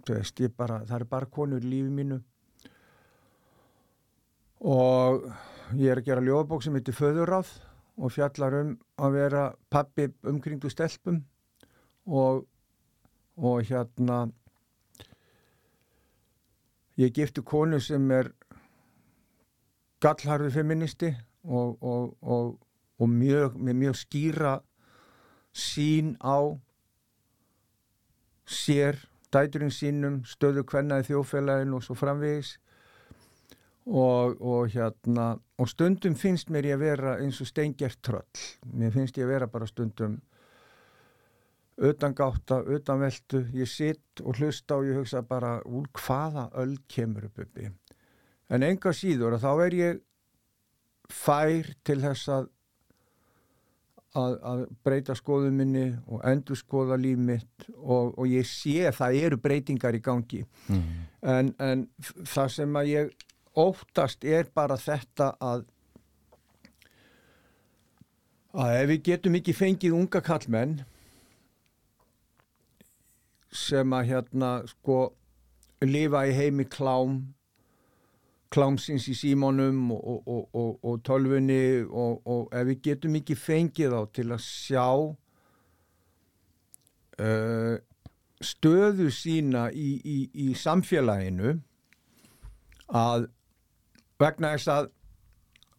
veist, 0.08 0.42
bara, 0.58 0.82
það 0.86 1.00
er 1.00 1.08
bara 1.12 1.30
konur 1.32 1.64
í 1.64 1.72
lífi 1.72 1.94
mínu. 1.94 2.20
Og 4.68 5.28
ég 5.78 5.92
er 5.92 6.02
að 6.02 6.08
gera 6.08 6.26
ljóðbók 6.26 6.64
sem 6.66 6.78
heitir 6.78 6.96
Föðuráð 6.98 7.50
og 7.98 8.14
fjallar 8.14 8.56
um 8.62 8.76
að 9.02 9.18
vera 9.18 9.44
pappi 9.74 10.08
umkringdu 10.30 10.70
stelpum 10.70 11.24
og, 12.06 12.46
og 13.38 13.66
hérna 13.68 14.28
ég 16.98 17.14
gifti 17.14 17.44
konu 17.46 17.80
sem 17.82 18.06
er 18.14 18.32
gallharfi 20.02 20.54
feministi 20.54 21.12
og, 21.44 21.78
og, 21.82 22.58
og 22.98 23.10
mjög, 23.10 23.58
með 23.58 23.82
mjög 23.82 24.00
skýra 24.02 24.54
sín 25.58 26.16
á 26.22 26.58
sér 28.46 29.00
dæturinn 29.34 29.74
sínum, 29.74 30.22
stöðu 30.26 30.64
kvennaði 30.68 31.12
þjófélagin 31.12 31.76
og 31.78 31.84
svo 31.86 31.98
framvegis. 31.98 32.56
Og, 33.88 34.36
og 34.44 34.74
hérna 34.74 35.38
og 35.58 35.70
stundum 35.72 36.16
finnst 36.20 36.50
mér 36.52 36.74
ég 36.74 36.76
að 36.76 36.84
vera 36.84 37.14
eins 37.22 37.40
og 37.40 37.48
steingert 37.48 38.02
tröll. 38.04 38.42
Mér 38.76 38.92
finnst 38.96 39.18
ég 39.18 39.28
að 39.28 39.34
vera 39.36 39.48
bara 39.52 39.70
stundum 39.70 40.20
utan 41.78 42.16
gáta, 42.18 42.60
utan 42.66 43.00
veldu 43.00 43.46
ég 43.54 43.70
sitt 43.70 44.24
og 44.24 44.40
hlusta 44.42 44.80
og 44.80 44.88
ég 44.90 44.98
hugsa 44.98 45.22
bara 45.22 45.60
úr 45.64 45.88
hvaða 45.94 46.50
öll 46.58 46.76
kemur 46.90 47.30
upp 47.30 47.44
uppi 47.46 47.70
en 48.50 48.64
enga 48.64 48.94
síður 48.96 49.38
að 49.38 49.44
þá 49.44 49.52
er 49.66 49.78
ég 49.78 50.00
fær 51.12 51.72
til 51.88 52.00
þess 52.04 52.32
að 52.32 52.50
að, 54.16 54.36
að 54.52 54.64
breyta 54.86 55.16
skoðu 55.18 55.52
minni 55.54 55.88
og 56.08 56.22
endur 56.28 56.58
skoða 56.60 56.98
líf 57.00 57.20
mitt 57.20 57.68
og, 57.76 58.14
og 58.18 58.28
ég 58.30 58.48
sé 58.48 58.88
að 58.88 59.00
það 59.02 59.22
eru 59.28 59.40
breytingar 59.44 59.98
í 59.98 60.04
gangi 60.04 60.44
mm. 60.70 60.84
en, 61.34 61.54
en 61.60 61.88
það 62.24 62.54
sem 62.56 62.80
að 62.80 62.92
ég 62.94 63.26
óttast 63.58 64.28
er 64.28 64.50
bara 64.54 64.78
þetta 64.80 65.34
að 65.42 65.66
að 68.58 68.76
ef 68.82 68.90
við 68.92 69.02
getum 69.12 69.38
ekki 69.38 69.54
fengið 69.54 69.98
unga 69.98 70.22
kallmenn 70.26 70.80
sem 73.54 73.94
að 73.94 74.12
hérna 74.12 74.52
sko 74.70 75.00
lifa 75.86 76.24
í 76.30 76.34
heimi 76.36 76.66
klám 76.70 77.20
klámsins 78.54 79.08
í 79.12 79.16
símónum 79.18 79.92
og, 79.96 80.22
og, 80.28 80.44
og, 80.56 80.80
og 80.88 81.00
tölfunni 81.06 81.84
og 81.88 82.54
ef 82.56 82.68
við 82.70 82.84
getum 82.90 83.18
ekki 83.20 83.36
fengið 83.40 83.92
á 83.96 84.02
til 84.16 84.28
að 84.32 84.42
sjá 84.46 84.88
uh, 87.20 87.76
stöðu 88.44 89.10
sína 89.12 89.68
í, 89.74 89.90
í, 90.00 90.18
í 90.48 90.54
samfélaginu 90.58 91.58
að 92.96 93.28
vegna 94.22 94.54
þess 94.56 94.72
að 94.74 94.90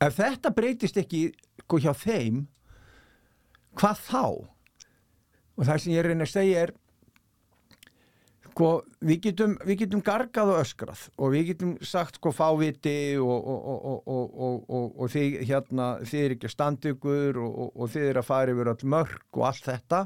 ef 0.04 0.18
þetta 0.18 0.54
breytist 0.54 0.98
ekki 1.00 1.22
sko 1.62 1.80
hjá 1.82 1.92
þeim 1.96 2.46
hvað 3.78 4.04
þá? 4.08 4.24
Og 5.58 5.66
það 5.66 5.80
sem 5.82 5.94
ég 5.94 6.06
reyna 6.06 6.26
að 6.26 6.34
segja 6.34 6.66
er 6.66 6.74
sko 8.58 8.70
við 9.06 9.20
getum, 9.28 9.52
við 9.62 9.84
getum 9.84 10.00
gargað 10.02 10.50
og 10.50 10.60
öskrað 10.64 11.04
og 11.14 11.30
við 11.30 11.52
getum 11.52 11.76
sagt 11.86 12.18
sko 12.18 12.32
fáviti 12.34 13.14
og, 13.22 13.46
og, 13.46 14.08
og, 14.10 14.88
og 14.98 15.12
þið 15.12 15.36
hérna 15.46 15.86
þið 16.02 16.24
er 16.24 16.34
ekki 16.34 16.50
ykkur 16.90 17.38
og 17.38 17.84
þið 17.92 18.08
er 18.08 18.18
að 18.18 18.26
fara 18.26 18.54
yfir 18.56 18.70
all 18.72 18.90
mörg 18.96 19.38
og 19.38 19.46
allt 19.46 19.68
þetta 19.68 20.00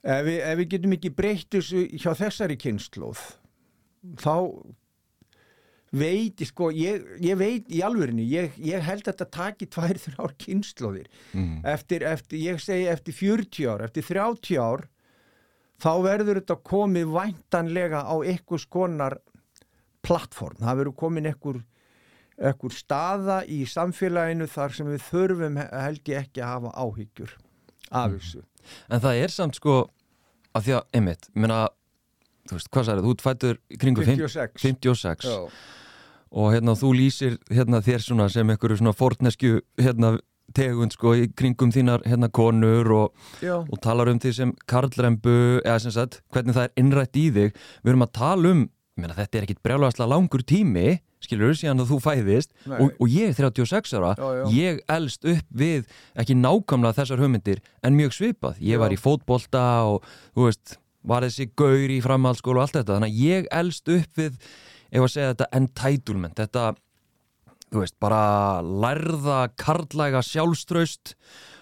ef 0.00 0.24
við, 0.24 0.38
ef 0.40 0.58
við 0.62 0.70
getum 0.74 0.96
ekki 0.96 1.12
breytt 1.20 1.50
þessu 1.52 1.84
hjá 2.00 2.14
þessari 2.16 2.56
kynnslóð 2.56 3.24
þá 4.22 4.36
veit, 6.00 6.40
sko, 6.48 6.70
ég, 6.72 7.04
ég 7.20 7.36
veit 7.36 7.68
í 7.68 7.82
alvörinni, 7.84 8.24
ég, 8.30 8.56
ég 8.62 8.80
held 8.86 9.02
að 9.04 9.10
þetta 9.10 9.26
taki 9.34 9.68
tvær, 9.68 10.00
þrjár 10.00 10.34
kynnslóðir 10.40 11.10
mm. 11.34 11.60
eftir, 11.68 12.06
eftir, 12.08 12.40
ég 12.40 12.62
segi 12.62 12.88
eftir 12.88 13.18
40 13.18 13.68
ár, 13.68 13.84
eftir 13.84 14.06
30 14.08 14.56
ár 14.62 14.86
þá 15.80 15.90
verður 16.04 16.40
þetta 16.40 16.56
komið 16.70 17.12
væntanlega 17.14 18.04
á 18.04 18.14
einhvers 18.20 18.66
konar 18.70 19.18
plattform, 20.04 20.58
það 20.60 20.80
verður 20.82 20.96
komin 21.02 21.28
einhver, 21.30 21.60
einhver 22.40 22.74
staða 22.74 23.40
í 23.44 23.62
samfélaginu 23.68 24.48
þar 24.50 24.76
sem 24.76 24.92
við 24.92 25.04
þurfum 25.08 25.58
held 25.60 26.12
ég 26.12 26.24
ekki 26.24 26.44
að 26.44 26.54
hafa 26.54 26.74
áhyggjur 26.84 27.34
af 27.90 28.14
þessu. 28.16 28.44
En 28.92 29.02
það 29.02 29.24
er 29.24 29.34
samt 29.34 29.58
sko 29.58 29.76
að 30.56 30.66
því 30.66 30.76
að, 30.78 30.88
einmitt, 30.98 31.28
menna 31.34 31.60
þú 32.48 32.56
veist, 32.56 32.70
hvað 32.72 32.88
sæður, 32.88 33.06
þú 33.06 33.26
fættur 33.26 33.60
kringu 33.80 34.06
56. 34.06 34.64
56 34.64 35.28
Já. 35.28 35.38
og 36.30 36.50
hérna 36.54 36.74
þú 36.78 36.92
lýsir 36.98 37.38
hérna 37.50 37.82
þér 37.84 38.04
svona 38.06 38.28
sem 38.32 38.50
einhverju 38.50 38.80
svona 38.80 38.96
forneskju 38.96 39.60
hérna 39.80 40.16
tegund 40.56 40.94
sko 40.96 41.14
í 41.18 41.28
kringum 41.36 41.72
þínar 41.74 42.04
hérna 42.08 42.30
konur 42.32 42.90
og, 42.96 43.28
og 43.44 43.76
talar 43.84 44.10
um 44.12 44.18
því 44.22 44.32
sem 44.36 44.54
karlrembu 44.70 45.36
eða 45.62 45.78
sem 45.84 45.94
sagt 45.94 46.20
hvernig 46.34 46.56
það 46.56 46.68
er 46.68 46.82
innrætt 46.82 47.20
í 47.20 47.28
þig. 47.34 47.54
Við 47.84 47.92
erum 47.92 48.06
að 48.06 48.12
tala 48.18 48.52
um, 48.54 48.66
ég 48.66 49.04
meina 49.04 49.16
þetta 49.18 49.38
er 49.38 49.46
ekkit 49.46 49.62
brjálæðslega 49.66 50.10
langur 50.10 50.44
tími, 50.46 50.98
skilur 51.20 51.56
síðan 51.56 51.82
að 51.84 51.92
þú 51.92 52.00
fæðist. 52.04 52.52
Og, 52.68 52.92
og 52.96 53.12
ég 53.12 53.32
er 53.32 53.38
36 53.38 53.96
ára. 53.98 54.12
Já, 54.16 54.28
já. 54.40 54.44
ég 54.56 54.82
elst 54.96 55.26
upp 55.34 55.56
við 55.62 55.88
ekki 56.18 56.36
nákvæmlega 56.38 56.98
þessar 57.00 57.24
hugmyndir 57.24 57.64
en 57.84 57.96
mjög 57.98 58.16
svipað, 58.16 58.60
ég 58.60 58.78
Já. 58.78 58.82
var 58.84 58.94
í 58.94 59.00
fótbolta 59.00 59.64
og 59.90 60.06
þú 60.34 60.48
veist, 60.48 60.76
var 61.06 61.24
þessi 61.24 61.48
gaur 61.56 61.92
í 61.92 62.00
framhaldsskóla 62.04 62.60
og 62.60 62.66
allt 62.66 62.78
þetta, 62.80 62.96
þannig 62.98 63.12
að 63.14 63.24
ég 63.24 63.50
elst 63.60 63.92
upp 63.92 64.20
við, 64.20 64.38
ef 64.90 65.04
að 65.04 65.12
segja 65.14 65.34
þetta 65.34 65.50
entitlement, 65.60 66.40
þetta 66.40 66.64
þú 67.70 67.84
veist, 67.84 67.96
bara 68.02 68.60
lærða 68.62 69.48
karlæga 69.60 70.22
sjálfströst 70.26 71.14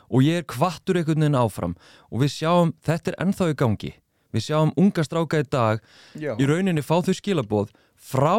og 0.08 0.24
ég 0.24 0.42
er 0.42 0.48
kvattur 0.48 0.96
einhvern 0.96 1.24
veginn 1.24 1.38
áfram 1.38 1.74
og 2.08 2.22
við 2.22 2.34
sjáum, 2.38 2.72
þetta 2.84 3.12
er 3.12 3.18
ennþá 3.26 3.50
í 3.52 3.58
gangi 3.58 3.92
við 4.34 4.44
sjáum 4.44 4.72
unga 4.80 5.04
stráka 5.04 5.42
í 5.42 5.48
dag 5.48 5.82
Já. 6.16 6.34
í 6.36 6.48
rauninni 6.48 6.84
fá 6.84 6.98
þau 7.04 7.14
skilaboð 7.16 7.72
frá 7.96 8.36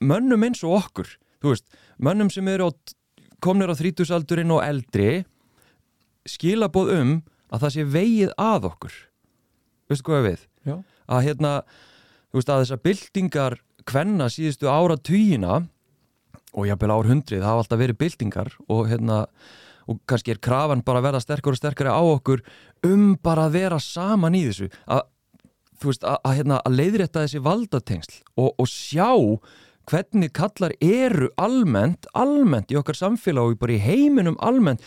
mönnum 0.00 0.46
eins 0.48 0.64
og 0.64 0.78
okkur 0.80 1.12
þú 1.40 1.54
veist, 1.54 1.68
mönnum 2.00 2.32
sem 2.32 2.48
eru 2.52 2.70
komnir 3.40 3.72
á 3.72 3.76
þrítusaldurinn 3.76 4.52
og 4.52 4.64
eldri 4.64 5.22
skilaboð 6.28 6.92
um 6.96 7.14
að 7.50 7.64
það 7.64 7.74
sé 7.76 7.86
vegið 7.96 8.34
að 8.40 8.68
okkur 8.70 8.98
veistu 9.90 10.06
hvað 10.06 10.26
við? 10.28 10.46
Já. 10.68 10.76
að 11.10 11.24
hérna, 11.26 11.52
þú 12.30 12.40
veist 12.40 12.52
að 12.52 12.64
þessar 12.64 12.82
byltingar 12.84 13.58
kvenna 13.88 14.28
síðustu 14.30 14.68
ára 14.70 14.96
týjina 15.00 15.62
og 16.54 16.66
jafnvel 16.68 16.94
ár 16.94 17.08
hundrið 17.10 17.42
það 17.42 17.50
hafa 17.50 17.64
alltaf 17.64 17.80
verið 17.80 18.00
byltingar 18.00 18.52
og 18.68 18.88
hérna 18.90 19.20
og 19.90 20.00
kannski 20.10 20.34
er 20.34 20.42
krafan 20.42 20.84
bara 20.86 21.00
að 21.00 21.08
verða 21.08 21.22
sterkar 21.24 21.56
og 21.56 21.58
sterkari 21.58 21.90
á 21.90 22.02
okkur 22.02 22.44
um 22.86 23.14
bara 23.22 23.48
að 23.48 23.56
vera 23.58 23.80
saman 23.82 24.36
í 24.38 24.44
þessu. 24.46 24.68
Að, 24.86 25.02
veist, 25.82 26.04
að, 26.04 26.20
að, 26.22 26.36
hérna, 26.38 26.60
að 26.62 26.76
leiðrétta 26.78 27.24
þessi 27.24 27.42
valdatengsl 27.46 28.20
og, 28.36 28.52
og 28.54 28.70
sjá 28.70 29.10
hvernig 29.90 30.30
kallar 30.36 30.74
eru 30.84 31.30
almennt, 31.40 32.06
almennt 32.14 32.70
í 32.70 32.78
okkar 32.78 32.98
samfélag 32.98 33.54
og 33.54 33.62
bara 33.62 33.74
í 33.74 33.82
heiminum 33.82 34.38
almennt 34.44 34.84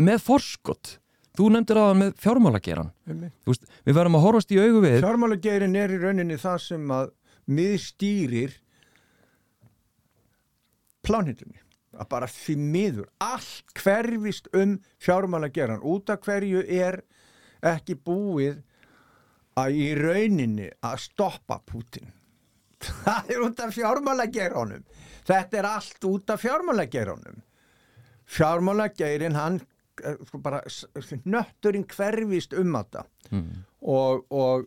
með 0.00 0.24
forskott 0.24 0.96
þú 1.38 1.52
nefndir 1.54 1.78
aðan 1.80 2.02
með 2.02 2.16
fjármálageran 2.24 2.90
við 3.06 3.94
verðum 3.94 4.18
að 4.18 4.26
horfast 4.26 4.54
í 4.54 4.58
augu 4.58 4.82
við 4.84 4.98
Fjármálageirin 5.04 5.76
er 5.78 5.94
í 5.94 6.00
rauninni 6.00 6.38
það 6.40 6.58
sem 6.64 6.92
að 6.96 7.12
miðstýrir 7.50 8.56
plánhildinni 11.10 11.60
að 12.00 12.08
bara 12.12 12.30
því 12.30 12.56
miður 12.76 13.08
allt 13.24 13.74
hverfist 13.76 14.46
um 14.56 14.78
fjármálageiran 15.02 15.82
út 15.82 16.12
af 16.12 16.22
hverju 16.24 16.62
er 16.64 17.02
ekki 17.66 17.98
búið 17.98 18.62
að 19.58 19.76
í 19.76 19.90
rauninni 19.98 20.70
að 20.86 21.02
stoppa 21.08 21.58
Putin 21.66 22.14
það 23.04 23.30
er 23.34 23.44
út 23.44 23.60
af 23.60 23.74
fjármálageiranum. 23.76 24.84
Þetta 25.28 25.60
er 25.60 25.68
allt 25.68 26.06
út 26.08 26.32
af 26.32 26.42
fjármálageiranum. 26.44 27.42
Fjármálageirin 28.30 29.36
hann 29.36 29.60
eh, 30.04 30.16
sko 30.28 30.40
bara 30.42 30.62
nötturinn 31.24 31.86
hverfist 31.90 32.56
um 32.56 32.76
þetta. 32.78 33.04
Mm. 33.30 33.64
og, 33.80 34.24
og, 34.34 34.66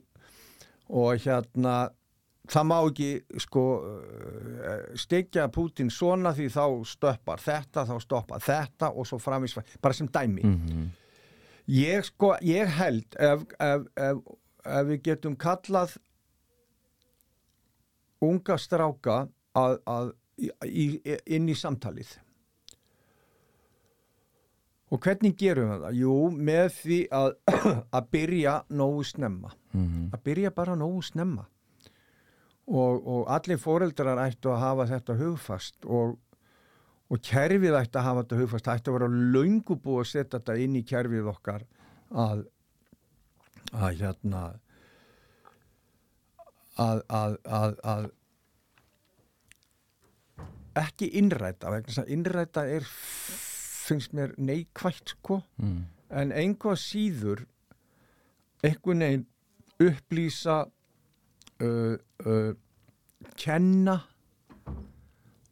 og 0.87 1.17
hérna 1.19 1.89
það 2.51 2.65
má 2.67 2.77
ekki 2.81 3.11
sko 3.39 3.63
eh, 3.83 4.97
stekja 4.99 5.47
Putin 5.53 5.91
svona 5.93 6.33
því 6.35 6.49
þá 6.51 6.65
stöppar 6.87 7.39
þetta, 7.39 7.85
þá 7.87 7.95
stoppar 8.03 8.43
þetta 8.43 8.91
og 8.91 9.07
svo 9.07 9.19
framins, 9.21 9.55
bara 9.81 9.93
sem 9.93 10.07
dæmi. 10.11 10.43
Mm 10.43 10.91
ég 11.69 12.03
sko, 12.03 12.35
ég 12.41 12.67
held 12.67 13.15
ef, 13.19 13.45
ef, 13.59 13.85
ef, 13.95 14.17
ef 14.65 14.89
við 14.89 15.01
getum 15.07 15.37
kallað 15.39 15.97
unga 18.23 18.57
stráka 18.59 19.27
að, 19.55 19.77
að, 19.87 20.11
í, 20.67 20.85
inn 21.25 21.49
í 21.51 21.55
samtalið. 21.55 22.17
Og 24.93 25.01
hvernig 25.01 25.33
gerum 25.39 25.71
við 25.71 25.79
það? 25.81 25.95
Jú, 25.97 26.17
með 26.37 26.67
því 26.77 26.99
að, 27.17 27.31
að 27.97 28.11
byrja 28.13 28.59
nógu 28.69 29.03
snemma. 29.09 29.53
-hmm. 29.71 30.11
að 30.13 30.23
byrja 30.23 30.51
bara 30.51 30.75
nógu 30.75 31.01
snemma 31.01 31.47
og, 32.67 33.07
og 33.07 33.23
allir 33.31 33.59
foreldrar 33.59 34.21
ættu 34.23 34.53
að 34.53 34.61
hafa 34.63 34.87
þetta 34.93 35.17
hugfast 35.19 35.85
og, 35.85 36.17
og 37.11 37.23
kerfið 37.27 37.77
ættu 37.79 37.99
að 37.99 38.07
hafa 38.07 38.23
þetta 38.23 38.41
hugfast 38.41 38.67
það 38.67 38.79
ættu 38.79 38.91
að 38.91 38.99
vera 38.99 39.23
löngu 39.35 39.79
búið 39.83 40.03
að 40.03 40.11
setja 40.11 40.37
þetta 40.37 40.57
inn 40.63 40.75
í 40.79 40.83
kerfið 40.87 41.31
okkar 41.33 41.65
að 42.23 42.45
að 43.73 44.03
hérna 44.03 44.43
að, 46.77 47.01
að, 47.09 47.37
að, 47.45 47.75
að 47.83 48.05
ekki 50.83 51.09
innræta 51.19 51.71
vegna 51.73 51.89
þess 51.89 52.03
að 52.03 52.13
innræta 52.15 52.65
er 52.69 52.87
finnst 53.83 54.15
mér 54.15 54.33
neikvægt 54.41 55.17
sko 55.17 55.41
mm. 55.61 55.81
en 56.21 56.31
einhvað 56.33 56.79
síður 56.81 57.43
einhvern 58.63 59.03
veginn 59.05 59.27
upplýsa 59.83 60.63
uh, 61.61 61.95
uh, 62.25 62.53
kenna 63.39 63.97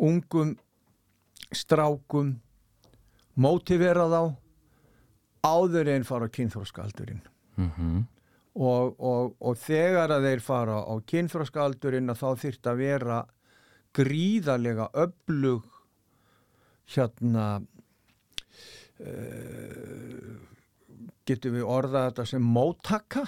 ungum 0.01 0.55
strákum 1.51 2.33
mótivera 3.41 4.07
þá 4.09 4.21
áður 5.45 5.91
en 5.95 6.07
fara 6.07 6.29
á 6.29 6.35
kynþróskaldurinn 6.37 7.21
Mm 7.59 8.07
og, 8.55 8.97
og, 8.99 9.35
og 9.39 9.59
þegar 9.59 10.11
að 10.11 10.25
þeir 10.27 10.41
fara 10.43 10.81
á 10.83 10.93
kynþróskaldurinn 11.07 12.11
þá 12.19 12.29
þyrft 12.41 12.67
að 12.67 12.81
vera 12.81 13.19
gríðarlega 13.95 14.89
öflug 15.05 15.67
hérna 16.91 17.45
uh, 18.99 20.35
getum 21.27 21.55
við 21.55 21.63
orðað 21.67 22.09
þetta 22.09 22.27
sem 22.33 22.51
móttaka 22.57 23.25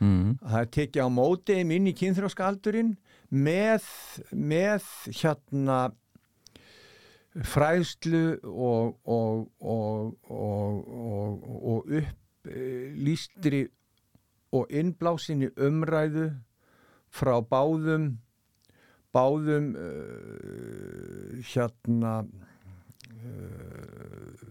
Mm. 0.00 0.38
að 0.40 0.52
það 0.52 0.60
er 0.60 0.70
tekið 0.76 1.04
á 1.04 1.08
móti 1.12 1.56
þeim 1.58 1.72
inn 1.76 1.88
í 1.90 1.96
kynþróskaldurinn 1.96 2.94
með, 3.30 3.88
með 4.32 4.86
hérna 5.20 5.80
fræðslu 7.46 8.40
og, 8.48 8.96
og, 9.04 9.44
og, 9.60 10.16
og, 10.30 11.92
upplýstri 12.00 13.66
og 14.56 14.72
innblásinni 14.74 15.52
umræðu 15.60 16.30
frá 17.12 17.36
báðum 17.44 18.16
báðum 19.14 19.72
uh, 19.74 21.38
hérna 21.52 22.14
uh, 23.20 24.48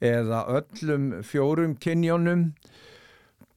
eða 0.00 0.44
öllum 0.60 1.10
fjórum 1.26 1.76
kynjónum 1.78 2.50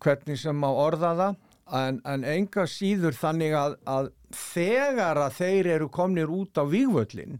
hvernig 0.03 0.37
sem 0.41 0.59
má 0.59 0.67
orða 0.69 1.13
það 1.19 1.35
en, 1.79 2.01
en 2.05 2.23
enga 2.27 2.65
síður 2.69 3.15
þannig 3.17 3.55
að, 3.55 3.75
að 3.87 4.11
þegar 4.35 5.19
að 5.23 5.37
þeir 5.39 5.69
eru 5.77 5.89
komnir 5.93 6.31
út 6.33 6.59
á 6.59 6.63
vígvöllin 6.67 7.39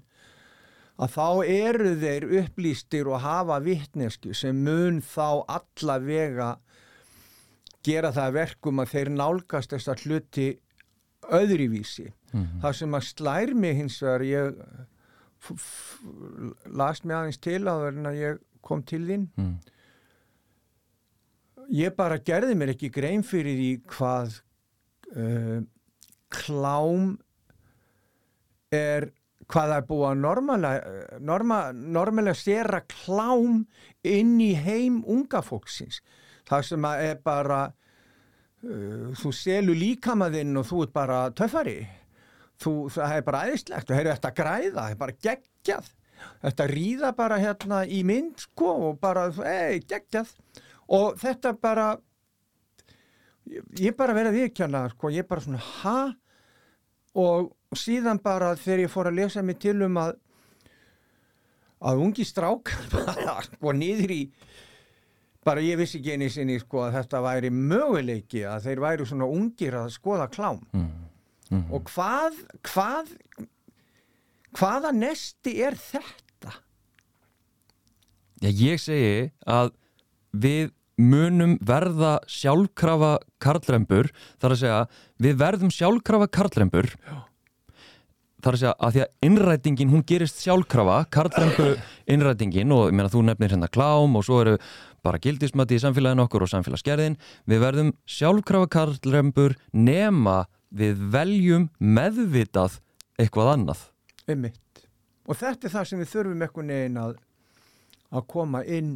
að 1.03 1.15
þá 1.15 1.27
eru 1.49 1.93
þeir 1.99 2.25
upplýstir 2.43 3.09
og 3.09 3.23
hafa 3.23 3.57
vittnesku 3.65 4.33
sem 4.37 4.59
mun 4.63 5.01
þá 5.01 5.43
alla 5.57 5.97
vega 5.99 6.49
gera 7.83 8.13
það 8.15 8.27
að 8.29 8.35
verkum 8.37 8.79
að 8.79 8.91
þeir 8.93 9.09
nálgast 9.17 9.73
þessar 9.73 10.03
hluti 10.05 10.47
öðrivísi. 11.33 12.05
Mhm. 12.31 12.61
Það 12.63 12.75
sem 12.79 12.95
að 12.95 13.07
slær 13.09 13.53
mig 13.55 13.75
hins 13.75 13.97
vegar, 14.03 14.23
ég 14.23 14.55
las 16.71 17.03
mig 17.03 17.15
aðeins 17.17 17.39
til 17.43 17.61
að 17.67 17.81
verðin 17.87 18.09
að 18.09 18.19
ég 18.21 18.41
kom 18.63 18.83
til 18.87 19.03
þín 19.07 19.27
Mm. 19.35 19.57
Ég 21.71 21.95
bara 21.95 22.17
gerði 22.19 22.55
mér 22.57 22.73
ekki 22.73 22.89
grein 22.93 23.23
fyrir 23.25 23.55
því 23.59 23.71
hvað 23.93 24.39
uh, 25.15 25.59
klám 26.33 27.13
er 28.73 29.11
hvað 29.53 29.69
það 29.69 29.77
er 29.77 29.87
búið 29.89 30.05
að 30.07 30.19
normalæ- 30.23 30.83
norma, 31.29 31.57
klám 32.89 33.63
inn 34.07 34.37
í 34.41 34.53
heim 34.55 35.01
unga 35.05 35.43
fólksins. 35.45 35.99
Það 36.47 36.63
sem 36.69 36.87
að 36.87 37.03
er 37.09 37.19
bara 37.23 37.59
uh, 37.67 39.11
þú 39.19 39.33
selur 39.35 39.77
líkamaðinn 39.77 40.57
og 40.57 40.69
þú 40.69 40.85
ert 40.87 40.95
bara 40.95 41.19
töffari. 41.35 41.81
Þú, 42.63 42.73
það 42.95 43.17
er 43.17 43.27
bara 43.27 43.43
æðislegt. 43.49 43.91
Og 43.91 43.97
heyrðu 43.97 44.15
þetta 44.15 44.33
græða, 44.39 44.73
það 44.79 44.95
er 44.95 44.99
bara 45.03 45.17
geggjað. 45.27 45.91
Þetta 46.43 46.67
ríða 46.71 47.09
bara 47.17 47.39
hérna 47.41 47.83
í 47.83 47.99
mynd 48.07 48.45
sko 48.45 48.69
og 48.89 48.99
bara, 49.03 49.27
ei, 49.43 49.81
geggjað 49.83 50.31
og 50.87 51.15
þetta 51.21 51.53
bara 51.61 51.87
ég, 53.79 53.93
bara 53.97 54.15
verið 54.15 54.33
að 54.33 54.39
viðkjanna 54.41 54.83
sko, 54.93 55.13
ég 55.13 55.27
bara 55.29 55.45
svona, 55.45 55.61
ha? 55.83 55.99
og 57.13 57.77
síðan 57.77 58.21
bara 58.23 58.55
þegar 58.57 58.85
ég 58.85 58.93
fór 58.93 59.09
að 59.11 59.19
lesa 59.21 59.43
mig 59.45 59.59
til 59.61 59.77
um 59.85 59.97
að 60.01 60.15
að 61.83 62.03
ungi 62.05 62.25
strákar 62.25 62.85
bara 62.93 63.39
sko 63.45 63.73
niður 63.75 64.13
í 64.15 64.21
bara 65.43 65.63
ég 65.63 65.77
vissi 65.79 65.99
ekki 65.99 66.15
einu 66.15 66.29
sinni 66.31 66.59
sko 66.61 66.85
að 66.85 66.97
þetta 66.97 67.23
væri 67.25 67.51
möguleiki 67.53 68.45
að 68.47 68.69
þeir 68.69 68.83
væri 68.85 69.07
svona 69.09 69.27
ungir 69.27 69.75
að 69.81 69.89
skoða 69.97 70.29
klám 70.31 70.61
mm. 70.71 71.65
og 71.75 71.89
hvað 71.91 72.39
hvað 72.63 73.11
hvaða 74.53 74.93
nesti 74.95 75.57
er 75.65 75.77
þetta? 75.79 76.53
Já, 78.43 78.49
ég 78.49 78.81
segi 78.81 79.31
að 79.49 79.73
við 80.33 80.71
munum 80.99 81.57
verða 81.65 82.19
sjálfkrafa 82.29 83.17
karlrembur 83.41 84.11
þar 84.41 84.55
að 84.55 84.59
segja 84.61 84.81
við 85.25 85.37
verðum 85.41 85.71
sjálfkrafa 85.73 86.27
karlrembur 86.29 86.91
þar 88.43 88.55
að 88.55 88.59
segja 88.61 88.73
að 88.77 88.93
því 88.93 89.03
að 89.03 89.29
innrætingin 89.29 89.93
hún 89.93 90.05
gerist 90.07 90.41
sjálfkrafa 90.43 90.97
karlrembu 91.13 91.69
innrætingin 92.13 92.73
og 92.75 92.89
ég 92.91 92.97
meina 92.97 93.11
þú 93.13 93.23
nefnir 93.29 93.55
hérna 93.55 93.71
klám 93.73 94.19
og 94.19 94.27
svo 94.27 94.41
eru 94.43 94.57
bara 95.03 95.21
gildismati 95.23 95.79
í 95.79 95.83
samfélaginu 95.83 96.27
okkur 96.27 96.45
og 96.45 96.51
samfélagsgerðin 96.51 97.17
við 97.49 97.63
verðum 97.63 97.93
sjálfkrafa 98.05 98.69
karlrembur 98.77 99.57
nema 99.73 100.43
við 100.73 101.01
veljum 101.13 101.69
meðvitað 101.79 102.77
eitthvað 103.17 103.55
annað 103.55 103.89
Einmitt. 104.29 104.83
Og 105.27 105.35
þetta 105.39 105.67
er 105.67 105.73
það 105.73 105.87
sem 105.89 106.01
við 106.01 106.11
þurfum 106.13 106.43
eitthvað 106.45 106.67
neginn 106.69 106.99
að, 106.99 107.17
að 108.11 108.27
koma 108.31 108.61
inn 108.63 108.93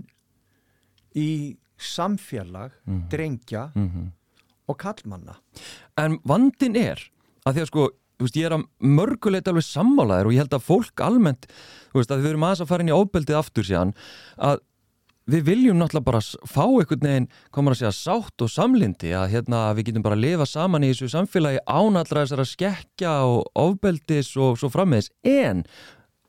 í 1.18 1.58
samfélag, 1.78 2.72
Mhm. 2.86 3.10
drengja 3.10 3.72
mm 3.76 3.90
-hmm. 3.90 4.12
og 4.68 4.78
kallmanna. 4.78 5.36
En 5.98 6.20
vandin 6.26 6.76
er 6.76 7.00
að 7.46 7.54
því 7.56 7.62
að 7.62 7.68
sko, 7.68 7.90
þú 8.20 8.24
veist, 8.26 8.36
ég 8.38 8.46
er 8.46 8.58
að 8.58 8.66
mörguleit 8.82 9.48
alveg 9.48 9.64
sammálaðir 9.64 10.26
og 10.26 10.34
ég 10.34 10.38
held 10.42 10.54
að 10.58 10.66
fólk 10.66 11.02
almennt, 11.06 11.46
þú 11.94 12.00
veist, 12.02 12.12
að 12.12 12.22
við 12.24 12.30
erum 12.30 12.44
aðeins 12.44 12.62
að 12.62 12.68
fara 12.68 12.82
inn 12.84 12.90
í 12.90 12.98
óbeldið 12.98 13.38
aftur 13.38 13.64
síðan, 13.64 13.94
að 14.38 14.60
við 15.28 15.44
viljum 15.44 15.78
náttúrulega 15.78 16.06
bara 16.06 16.20
fá 16.48 16.66
einhvern 16.66 17.00
veginn, 17.02 17.28
komur 17.52 17.72
að 17.74 17.78
segja, 17.78 17.92
sátt 17.92 18.42
og 18.42 18.50
samlindi 18.50 19.12
að 19.12 19.30
hérna 19.30 19.76
við 19.76 19.86
getum 19.86 20.02
bara 20.04 20.16
að 20.16 20.24
lifa 20.24 20.46
saman 20.46 20.84
í 20.84 20.92
þessu 20.94 21.10
samfélagi 21.12 21.60
án 21.68 21.96
allra 22.00 22.24
þessara 22.26 22.46
skekkja 22.46 23.14
og 23.28 23.46
ofbeldis 23.56 24.36
og 24.38 24.58
svo 24.58 24.70
frammeðis, 24.70 25.10
en 25.24 25.66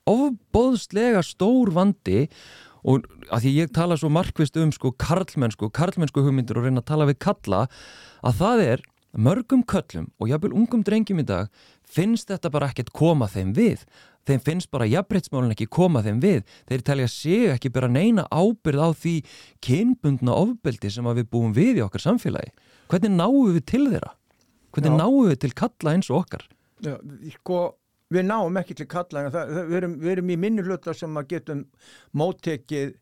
ofbóðslega 0.08 1.22
stór 1.22 1.70
vandi 1.74 2.28
og 2.84 3.08
að 3.30 3.46
því 3.46 3.54
ég 3.56 3.72
tala 3.74 3.96
svo 3.98 4.10
markvist 4.12 4.58
um 4.60 4.70
sko 4.74 4.92
karlmennsku, 4.92 5.70
karlmennsku 5.74 6.22
hugmyndir 6.22 6.60
og 6.60 6.68
reyna 6.68 6.82
að 6.84 6.90
tala 6.92 7.08
við 7.08 7.18
kalla, 7.24 7.66
að 8.22 8.40
það 8.42 8.64
er 8.66 8.86
mörgum 9.18 9.64
köllum 9.64 10.10
og 10.20 10.30
jafnvel 10.30 10.54
ungum 10.54 10.84
drengjum 10.84 11.22
í 11.22 11.26
dag 11.26 11.48
finnst 11.88 12.28
þetta 12.28 12.52
bara 12.52 12.68
ekkert 12.70 12.92
koma 12.92 13.28
þeim 13.30 13.54
við. 13.56 13.84
Þeim 14.28 14.42
finnst 14.44 14.68
bara 14.70 14.88
jafnbreytsmálun 14.88 15.54
ekki 15.54 15.66
koma 15.72 16.02
þeim 16.04 16.20
við. 16.20 16.42
Þeir 16.68 16.84
telja 16.84 17.08
sig 17.08 17.46
ekki 17.54 17.72
bara 17.72 17.88
neina 17.88 18.26
ábyrð 18.28 18.84
á 18.84 18.88
því 18.92 19.14
kynbundna 19.64 20.36
ofbeldi 20.36 20.92
sem 20.92 21.08
við 21.08 21.30
búum 21.32 21.54
við 21.56 21.80
í 21.80 21.84
okkar 21.86 22.04
samfélagi. 22.04 22.52
Hvernig 22.92 23.16
náum 23.16 23.54
við 23.56 23.64
til 23.72 23.86
þeirra? 23.88 24.12
Hvernig 24.76 24.92
Já. 24.92 24.98
náum 25.00 25.30
við 25.30 25.38
til 25.40 25.54
kalla 25.56 25.94
eins 25.96 26.10
og 26.12 26.20
okkar? 26.20 26.44
Já, 26.84 26.94
sko, 27.38 27.62
við 28.12 28.24
náum 28.28 28.56
ekki 28.60 28.76
til 28.78 28.88
kalla, 28.90 29.26
það, 29.32 29.52
það, 29.52 29.68
við, 29.68 29.76
erum, 29.80 29.98
við 30.02 30.14
erum 30.14 30.32
í 30.32 30.38
minni 30.40 30.64
hluta 30.64 30.94
sem 30.96 31.20
að 31.20 31.30
getum 31.34 31.64
móttekið, 32.16 32.94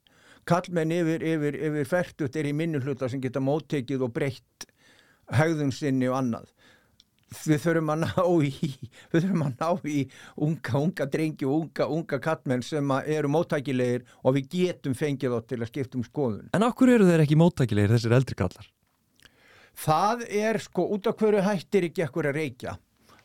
kallmenn 0.47 0.95
yfir, 0.95 1.25
yfir, 1.35 1.59
yfir 1.69 1.91
færtut 1.91 2.39
er 2.39 2.51
í 2.51 2.55
minni 2.57 2.83
hluta 2.83 3.11
sem 3.11 3.23
geta 3.23 3.43
móttekið 3.43 4.07
og 4.07 4.15
breytt 4.15 4.69
hegðun 5.35 5.75
sinni 5.75 6.11
og 6.11 6.21
annað. 6.21 6.53
Við 7.43 7.59
þurfum 7.65 7.91
að 7.91 8.05
ná 8.05 8.13
í, 8.47 8.71
við 9.13 9.25
þurfum 9.25 9.45
að 9.49 9.57
ná 9.59 9.91
í 9.91 10.03
unga, 10.47 10.79
unga 10.79 11.09
drengi 11.11 11.49
og 11.49 11.57
unga, 11.65 11.89
unga 11.99 12.21
kallmenn 12.23 12.63
sem 12.67 12.95
eru 13.03 13.31
móttækilegir 13.35 14.07
og 14.23 14.39
við 14.39 14.49
getum 14.55 14.95
fengið 14.99 15.35
þá 15.35 15.51
til 15.51 15.61
að 15.61 15.71
skipta 15.73 15.99
um 15.99 16.07
skoðun. 16.07 16.49
en 16.55 16.67
okkur 16.67 16.95
eru 16.95 17.11
þeir 17.11 17.27
ekki 17.27 17.39
móttækilegir 17.39 17.97
þessir 17.97 18.19
eldri 18.19 18.39
kallar 18.39 18.73
Það 19.77 20.23
er 20.33 20.57
sko 20.65 20.87
út 20.95 21.05
af 21.11 21.19
hverju 21.21 21.43
hættir 21.45 21.85
ekki 21.91 22.07
ekkur 22.07 22.31
að 22.31 22.39
reykja 22.39 22.79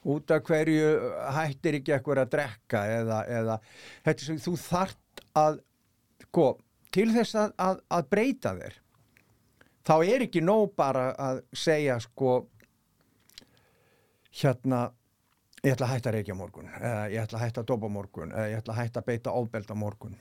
út 0.09 0.31
af 0.33 0.45
hverju 0.47 0.93
hættir 1.35 1.77
ekki 1.77 1.93
ekkur 1.97 2.21
að 2.23 2.31
drekka 2.35 2.85
eða, 2.89 3.19
eða 3.29 3.57
sem 4.17 4.39
þú 4.41 4.55
þart 4.57 5.25
að 5.37 5.59
sko, 6.25 6.47
til 6.93 7.09
þess 7.13 7.37
að, 7.37 7.53
að, 7.61 7.83
að 7.93 8.07
breyta 8.13 8.55
þér 8.57 8.79
þá 9.85 9.93
er 9.97 10.25
ekki 10.25 10.41
nóg 10.45 10.73
bara 10.77 11.11
að 11.19 11.43
segja 11.53 11.99
sko 12.01 12.39
hérna 14.41 14.87
ég 15.61 15.75
ætla 15.75 15.87
að 15.87 15.93
hætta 15.93 16.09
að 16.09 16.17
reykja 16.17 16.37
morgun 16.37 16.69
eða 16.79 17.05
ég 17.11 17.21
ætla 17.21 17.39
að 17.39 17.45
hætta 17.45 17.61
að 17.61 17.69
dopa 17.69 17.91
morgun 17.91 18.33
eða 18.33 18.49
ég 18.49 18.61
ætla 18.61 18.73
að 18.73 18.81
hætta 18.81 19.01
að 19.01 19.09
beita 19.11 19.33
ofbelda 19.37 19.77
á 19.77 19.83
morgun. 19.83 20.15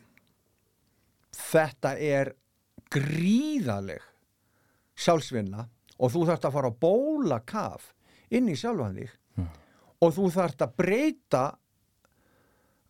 Þetta 1.40 1.94
er 1.96 2.32
gríðaleg 2.92 4.04
sjálfsvinna 5.00 5.64
og 5.96 6.12
þú 6.12 6.26
þarft 6.28 6.48
að 6.48 6.56
fara 6.58 6.72
að 6.72 6.80
bóla 6.82 7.40
kaf 7.46 7.92
inn 8.28 8.50
í 8.50 8.58
sjálfan 8.58 8.98
þig 8.98 9.16
og 10.00 10.14
þú 10.16 10.30
þarft 10.34 10.62
að 10.64 10.76
breyta 10.80 11.42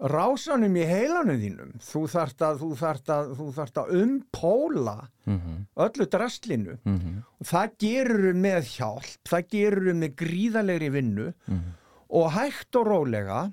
rásanum 0.00 0.76
í 0.80 0.84
heilanum 0.88 1.40
þínum 1.42 1.72
þú 1.84 2.02
þarft 2.08 2.44
að, 2.46 2.60
þú 2.62 2.68
þarft 2.80 3.10
að, 3.12 3.32
þú 3.36 3.48
þarft 3.58 3.80
að 3.82 3.90
umpóla 4.00 4.94
mm 5.26 5.38
-hmm. 5.40 5.58
öllu 5.86 6.06
drastlinu 6.14 6.78
Mm 6.84 6.98
-hmm. 7.00 7.22
og 7.40 7.46
það 7.46 7.70
gerur 7.78 8.34
með 8.34 8.62
hjálp 8.76 9.28
það 9.28 9.48
gerur 9.50 9.94
með 9.94 10.14
gríðalegri 10.16 10.90
vinnu 10.90 11.32
Mhm. 11.46 11.70
og 12.08 12.32
hægt 12.32 12.76
og 12.76 12.86
rólega 12.86 13.52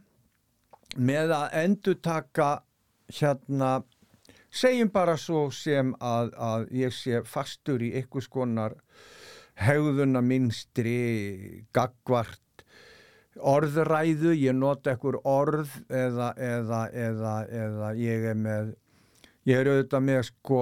með 0.97 1.29
að 1.31 1.49
endurtaka 1.63 2.61
hérna 3.11 3.83
segjum 4.49 4.89
bara 4.89 5.17
svo 5.17 5.51
sem 5.51 5.93
að, 5.99 6.31
að 6.37 6.67
ég 6.71 6.91
sé 6.93 7.21
fastur 7.25 7.81
í 7.81 7.93
einhvers 7.93 8.27
konar 8.27 8.73
hegðuna 9.55 10.21
minnstri 10.21 11.65
gagvart 11.73 12.39
orðræðu, 13.39 14.33
ég 14.37 14.55
nota 14.55 14.91
ekkur 14.95 15.19
orð 15.23 15.69
eða, 15.89 16.33
eða, 16.37 16.81
eða, 16.93 17.35
eða 17.63 17.91
ég 17.99 18.27
er 18.31 18.35
með 18.35 18.75
ég 19.47 19.61
er 19.61 19.69
auðvitað 19.71 20.01
með 20.03 20.21
sko 20.27 20.61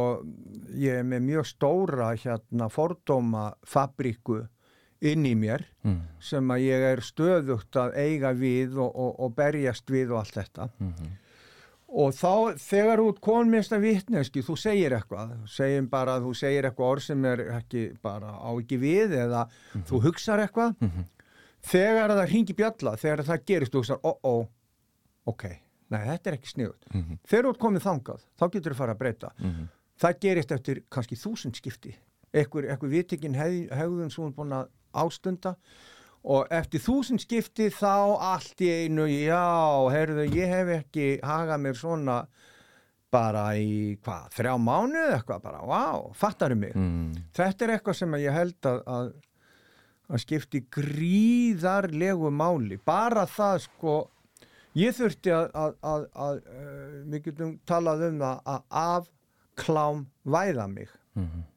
ég 0.77 0.99
er 0.99 1.03
með 1.09 1.23
mjög 1.25 1.47
stóra 1.49 2.11
hérna 2.21 2.67
fordóma 2.69 3.47
fabríku 3.65 4.43
inn 5.05 5.25
í 5.25 5.35
mér 5.35 5.65
Mm 5.83 6.01
sem 6.25 6.47
að 6.49 6.63
ég 6.65 6.81
er 6.91 7.01
stöðugt 7.05 7.75
að 7.77 7.93
eiga 8.01 8.31
við 8.33 8.77
og, 8.81 8.89
og, 8.95 9.11
og 9.19 9.35
berjast 9.37 9.89
við 9.93 10.11
og 10.15 10.19
allt 10.23 10.33
þetta 10.39 10.69
-hmm. 10.79 11.09
og 11.87 12.13
þá 12.13 12.57
þegar 12.57 12.97
þú 12.99 13.19
kon 13.21 13.49
minnst 13.49 13.71
að 13.73 13.83
vitneski 13.85 14.41
þú 14.41 14.55
segir 14.57 14.91
eitthvað, 14.97 15.35
segjum 15.47 15.87
bara 15.89 16.19
þú 16.19 16.33
segir 16.33 16.65
eitthvað 16.65 16.89
orð 16.95 17.03
sem 17.03 17.25
er 17.25 17.39
ekki 17.59 17.83
bara 18.01 18.31
á 18.33 18.49
ekki 18.57 18.77
við 18.81 19.13
eða 19.25 19.47
þú 19.85 20.01
hugsar 20.07 20.39
eitthvað 20.39 20.75
Mhm. 20.81 21.05
Þegar 21.65 22.13
það 22.15 22.29
ringi 22.31 22.53
bjalla, 22.57 22.95
þegar 23.01 23.23
það 23.29 23.45
gerist 23.49 23.71
þú 23.73 23.81
hugsar, 23.83 23.99
ó, 24.03 24.11
ó, 24.23 24.47
ok 25.27 25.43
nei, 25.93 25.99
þetta 26.07 26.31
er 26.31 26.37
ekki 26.39 26.51
sniðut 26.53 26.85
Mhm. 26.93 27.19
þegar 27.27 27.43
þú 27.45 27.49
ert 27.55 27.59
komið 27.65 27.83
þangað, 27.85 28.21
þá 28.39 28.45
getur 28.55 28.73
þú 28.73 28.75
fara 28.81 28.95
að 28.95 29.01
breyta 29.03 29.31
Mhm. 29.39 29.67
það 30.01 30.19
gerist 30.19 30.51
eftir 30.51 30.81
kannski 30.91 31.15
þúsund 31.15 31.55
skipti 31.55 31.95
ekkur, 32.33 32.65
ekkur 32.69 32.89
vitikinn 32.89 33.35
hún 33.35 34.27
er 34.27 34.33
búin 34.35 34.51
að 34.51 34.67
ástunda 34.93 35.55
og 36.25 36.47
eftir 36.49 36.79
þúsund 36.81 37.19
skipti 37.21 37.69
þá 37.69 38.17
allt 38.19 38.57
í 38.61 38.69
einu, 38.87 39.05
já, 39.07 39.89
heyrðu, 39.93 40.25
ég 40.33 40.47
hef 40.49 40.67
ekki 40.83 41.19
hagað 41.21 41.61
mér 41.61 41.75
svona 41.75 42.27
bara 43.11 43.53
í, 43.55 43.95
hvað, 44.03 44.29
þrjá 44.35 44.55
mánu 44.59 44.97
eða 44.99 45.19
eitthvað, 45.21 45.41
bara, 45.43 45.59
vá, 45.61 46.11
fattaru 46.13 46.55
mig 46.57 46.73
Mm. 46.75 47.13
þetta 47.33 47.61
er 47.61 47.77
eitthvað 47.79 47.95
sem 47.95 48.11
ég 48.13 48.33
held 48.33 48.59
að, 48.61 48.83
að, 48.85 49.13
að 50.09 50.21
skipti 50.21 50.61
gríðarlegu 50.73 52.31
máli. 52.33 52.77
Bara 52.85 53.25
það 53.29 53.57
sko 53.65 53.95
ég 54.77 54.95
þurfti 54.97 55.33
að, 55.33 55.49
að, 55.55 55.75
að, 55.81 56.05
að 56.25 56.39
uh, 56.41 56.99
við 57.13 57.25
getum 57.29 57.55
talað 57.69 58.05
um 58.09 58.21
það 58.21 58.53
að 58.53 58.61
afklám 58.85 60.05
væða 60.23 60.69
mig. 60.71 60.93
Mhm. 61.15 61.51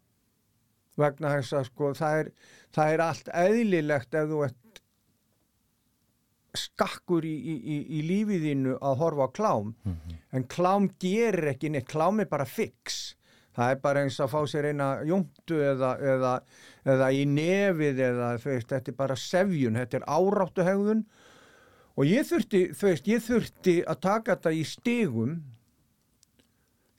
vegna 0.99 1.31
þess 1.37 1.55
að 1.55 1.67
sko 1.69 1.89
það 1.95 2.21
er, 2.21 2.29
það 2.75 2.93
er 2.93 3.01
allt 3.05 3.29
eðlilegt 3.31 4.17
ef 4.19 4.25
þú 4.33 4.39
ert 4.49 4.81
skakkur 6.59 7.27
í, 7.29 7.35
í, 7.39 7.55
í, 7.55 7.77
í 7.99 8.01
lífiðinu 8.09 8.73
að 8.83 8.97
horfa 9.03 9.29
á 9.31 9.35
klám. 9.37 9.69
En 10.35 10.47
klám 10.51 10.89
gerir 10.99 11.53
ekki 11.53 11.71
neitt. 11.71 11.87
Klám 11.87 12.19
er 12.25 12.27
bara 12.31 12.47
fix 12.49 13.15
það 13.59 13.75
er 13.75 13.81
bara 13.83 14.03
eins 14.07 14.19
að 14.23 14.33
fá 14.33 14.39
sér 14.51 14.71
eina 14.71 14.89
jóntu 15.07 15.59
eða, 15.73 15.93
eða, 16.15 16.33
eða 16.95 17.11
í 17.15 17.25
nefið 17.27 18.03
eða 18.07 18.33
veist, 18.45 18.71
þetta 18.71 18.93
er 18.93 18.99
bara 19.01 19.19
sevjun, 19.19 19.79
þetta 19.81 19.99
er 19.99 20.09
áráttuhegðun. 20.15 21.05
Og 21.99 22.07
ég 22.07 22.27
þurfti, 22.29 22.65
veist, 22.79 23.09
ég 23.11 23.25
þurfti 23.25 23.81
að 23.83 24.03
taka 24.07 24.37
þetta 24.37 24.55
í 24.55 24.63
stigum 24.69 25.39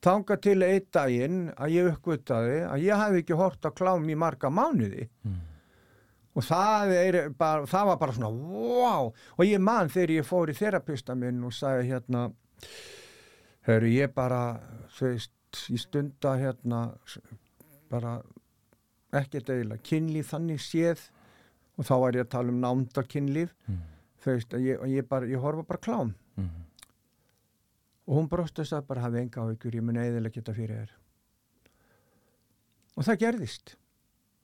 þanga 0.04 0.40
til 0.44 0.58
einn 0.64 0.90
daginn 0.96 1.40
að 1.56 1.76
ég 1.78 1.94
uppgötaði 1.94 2.60
að 2.68 2.84
ég 2.84 3.04
hef 3.04 3.18
ekki 3.22 3.40
hort 3.40 3.68
á 3.68 3.72
klám 3.76 4.12
í 4.12 4.20
marga 4.20 4.52
mánuði. 4.52 5.08
Og 6.36 6.46
það, 6.46 6.94
er 6.96 7.18
bara, 7.36 7.66
það 7.68 7.90
var 7.90 7.98
bara 8.04 8.16
svona 8.16 8.30
wow, 8.36 9.10
og 9.12 9.44
ég 9.48 9.60
man 9.64 9.90
þegar 9.92 10.18
ég 10.20 10.28
fór 10.28 10.52
í 10.52 10.56
þerapista 10.56 11.16
minn 11.16 11.42
og 11.44 11.56
sagði 11.56 11.90
hérna 11.90 12.30
hörru 13.68 13.92
ég 13.92 14.14
bara 14.16 14.60
þú 14.96 15.10
veist, 15.10 15.34
ég 15.70 15.82
stunda 15.82 16.36
hérna 16.38 16.82
bara 17.90 18.20
ekkert 19.16 19.50
eiginlega 19.50 19.82
kynlíf 19.86 20.34
þannig 20.34 20.62
séð. 20.64 21.06
Og 21.80 21.88
þá 21.88 21.94
var 22.04 22.18
ég 22.18 22.26
að 22.26 22.34
tala 22.36 22.54
um 22.54 22.60
námda 22.62 23.04
kynlíf. 23.08 23.54
Mm. 23.68 23.84
þú 24.20 24.34
veist, 24.36 24.54
að 24.54 24.66
ég, 24.68 24.82
ég, 24.92 25.08
bara, 25.08 25.30
ég 25.32 25.40
horfa 25.40 25.64
bara 25.64 25.80
klám. 25.80 26.16
Mm. 26.36 26.66
og 28.10 28.16
hún 28.16 28.28
og 28.32 28.50
sagði 28.50 28.88
bara 28.88 29.02
hafi 29.02 29.20
enga 29.20 29.44
á 29.44 29.54
ykkur, 29.54 29.76
ég 29.76 29.84
muni 29.86 30.00
eðilega 30.00 30.34
geta 30.34 30.54
fyrir 30.54 30.80
þér. 30.82 30.94
Og 32.98 33.06
það 33.06 33.20
gerðist. 33.24 33.76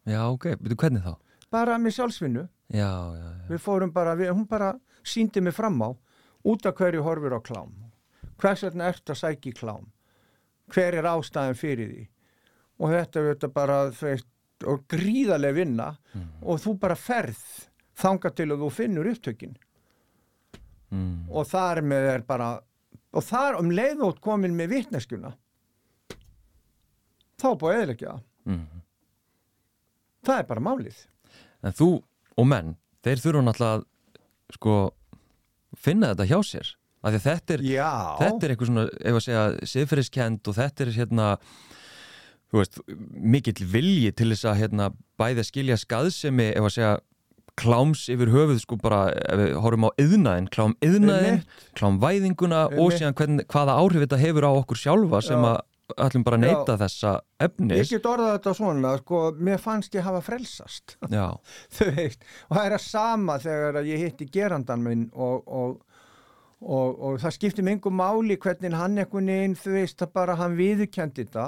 Já, 0.06 0.22
ok, 0.30 0.45
betur 0.62 0.78
hvernig 0.78 1.01
þá? 1.01 1.16
bara 1.56 1.78
með 1.80 1.95
sjálfsvinnu. 1.97 2.45
Já, 2.74 2.91
já, 3.16 3.26
já. 3.26 3.47
við 3.49 3.62
fórum 3.64 3.91
bara, 3.93 4.16
við, 4.18 4.32
hún 4.36 4.47
bara 4.49 4.74
síndi 5.06 5.41
mig 5.41 5.56
fram 5.56 5.82
á 5.82 5.89
út 6.45 6.66
af 6.66 6.76
hverju 6.78 7.03
horfir 7.06 7.36
á 7.36 7.39
klám. 7.41 7.74
Hvers 8.41 8.66
vegna 8.68 8.89
ert 8.91 9.10
að 9.10 9.22
sækja 9.22 9.51
í 9.51 9.56
klám 9.56 9.86
hver 10.74 10.97
er 10.99 11.03
ástæðan 11.11 11.57
fyrir 11.59 11.89
því 11.91 12.07
og 12.80 12.89
þetta 12.91 13.20
er 13.22 13.28
þetta 13.34 13.49
bara 13.53 13.78
veist, 13.91 14.28
og 14.66 14.86
gríðarlega 14.91 15.53
vinna 15.57 15.89
og 16.41 16.59
þú 16.63 16.78
bara 16.80 16.95
ferð 16.95 17.41
þanga 17.95 18.32
til 18.36 18.49
að 18.51 18.63
þú 18.66 18.72
finnur 18.82 19.11
upptökin 19.13 19.55
Mm. 20.95 21.26
og 21.34 21.47
þar 21.49 21.80
með 21.82 22.03
er 22.13 22.22
bara 22.24 22.47
og 23.11 23.24
þar 23.26 23.57
um 23.59 23.72
leiðótt 23.74 24.20
komin 24.22 24.53
með 24.55 24.70
vitneskjuna 24.70 25.32
þá 27.41 27.47
búið 27.59 27.95
það. 27.99 28.22
Mm. 28.45 28.84
það 30.24 30.39
er 30.39 30.47
bara 30.51 30.63
málið 30.63 30.99
En 31.66 31.74
þú 31.74 31.88
og 32.38 32.45
menn, 32.47 32.76
þeir 33.03 33.22
þurfa 33.24 33.41
náttúrulega 33.47 33.80
að 33.80 33.86
sko, 34.55 34.74
finna 35.76 36.11
þetta 36.13 36.28
hjá 36.30 36.39
sér 36.45 36.72
af 37.06 37.14
því 37.14 37.20
að 37.20 37.26
þetta 37.30 37.56
er, 37.56 37.66
þetta 38.20 38.45
er 38.47 38.53
eitthvað 38.53 38.70
svona, 38.72 38.86
ef 38.97 39.18
að 39.20 39.26
segja, 39.28 39.47
siðferðiskend 39.72 40.49
og 40.49 40.58
þetta 40.58 40.86
er 40.86 40.93
hérna 40.95 41.32
veist, 42.56 42.80
mikill 43.36 43.68
vilji 43.70 44.14
til 44.16 44.32
þess 44.32 44.47
að 44.49 44.62
hérna, 44.64 44.88
bæði 45.20 45.43
að 45.43 45.49
skilja 45.49 45.78
skaðsemi 45.82 46.49
ef 46.53 46.70
að 46.70 46.74
segja 46.78 46.95
kláms 47.60 48.08
yfir 48.12 48.32
höfuð 48.34 48.58
sko 48.64 48.78
bara, 48.82 49.06
ef 49.16 49.39
við 49.39 49.53
horfum 49.64 49.88
á 49.88 49.91
yðnaðin, 50.01 50.49
klám 50.51 50.76
yðnaðin 50.84 51.39
klám 51.78 52.01
væðinguna 52.01 52.66
og 52.68 52.76
Einmitt. 52.76 52.99
síðan 52.99 53.16
hvern, 53.20 53.45
hvaða 53.51 53.78
áhrif 53.80 54.03
þetta 54.03 54.20
hefur 54.20 54.47
á 54.49 54.51
okkur 54.51 54.82
sjálfa 54.82 55.22
sem 55.24 55.47
að 55.47 55.62
ætlum 56.01 56.26
bara 56.26 56.39
að 56.39 56.43
neyta 56.47 56.76
þessa 56.82 57.12
ég 57.14 57.45
efnis 57.45 57.91
get 57.93 58.08
orðað 58.10 58.32
þetta 58.34 58.53
svona 58.58 58.93
sko, 58.99 59.20
mér 59.38 59.60
fannst 59.62 59.95
ég 59.95 60.06
hafa 60.06 60.22
frelsast. 60.26 60.95
Þú 61.78 61.89
veist, 61.95 62.26
og 62.49 62.58
það 62.58 62.64
er 62.66 62.78
að 62.80 62.86
sama 62.88 63.38
þegar 63.43 63.82
ég 63.86 64.06
hitti 64.08 64.30
gerandan 64.34 64.86
minn 64.86 65.06
og, 65.14 65.45
og, 65.45 65.78
og, 66.62 66.99
og 67.03 67.18
það 67.22 67.34
skipti 67.36 67.64
mig 67.66 67.76
engum 67.78 67.97
máli 67.99 68.38
hvernig 68.41 68.74
hann 68.74 68.97
einhvern 68.97 69.28
veginn, 69.32 69.56
þú 69.60 69.74
veist, 69.76 69.97
það 69.99 70.14
bara 70.16 70.36
hann 70.39 70.56
viðurkendi 70.58 71.26
þetta. 71.26 71.47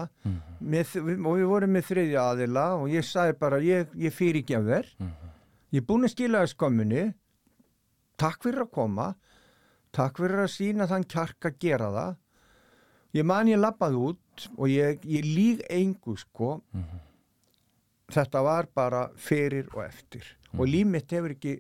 Með, 0.60 0.96
og 1.24 1.38
við 1.40 1.48
vorum 1.52 1.74
með 1.78 1.88
þriðja 1.92 2.26
aðila 2.34 2.66
og 2.82 2.90
ég 2.92 3.06
sagði 3.08 3.38
bara, 3.40 3.62
ég, 3.64 3.88
ég 3.96 4.14
fyrirgef 4.14 4.68
þér. 4.68 4.92
Ég 5.72 5.82
er 5.82 5.88
búin 5.88 6.08
að 6.08 6.14
skila 6.16 6.44
þess 6.46 6.58
komunni 6.60 7.08
takk 8.18 8.44
fyrir 8.44 8.66
að 8.66 8.72
koma. 8.74 9.08
Takk 9.96 10.18
fyrir 10.22 10.44
að 10.44 10.52
sína 10.54 10.88
þann 10.90 11.08
kjark 11.10 11.50
að 11.50 11.60
gera 11.64 11.92
það. 11.96 12.16
Ég 13.18 13.26
man 13.26 13.48
ég 13.50 13.60
lappað 13.62 13.96
út 13.98 14.48
og 14.58 14.68
ég, 14.70 15.00
ég 15.08 15.26
líg 15.26 15.64
engu 15.74 16.18
sko. 16.20 16.58
Þetta 18.14 18.42
var 18.46 18.68
bara 18.76 19.08
fyrir 19.16 19.68
og 19.74 19.84
eftir. 19.88 20.24
Og 20.58 20.68
líf 20.70 20.88
mitt 20.88 21.12
hefur 21.12 21.34
ekki 21.34 21.58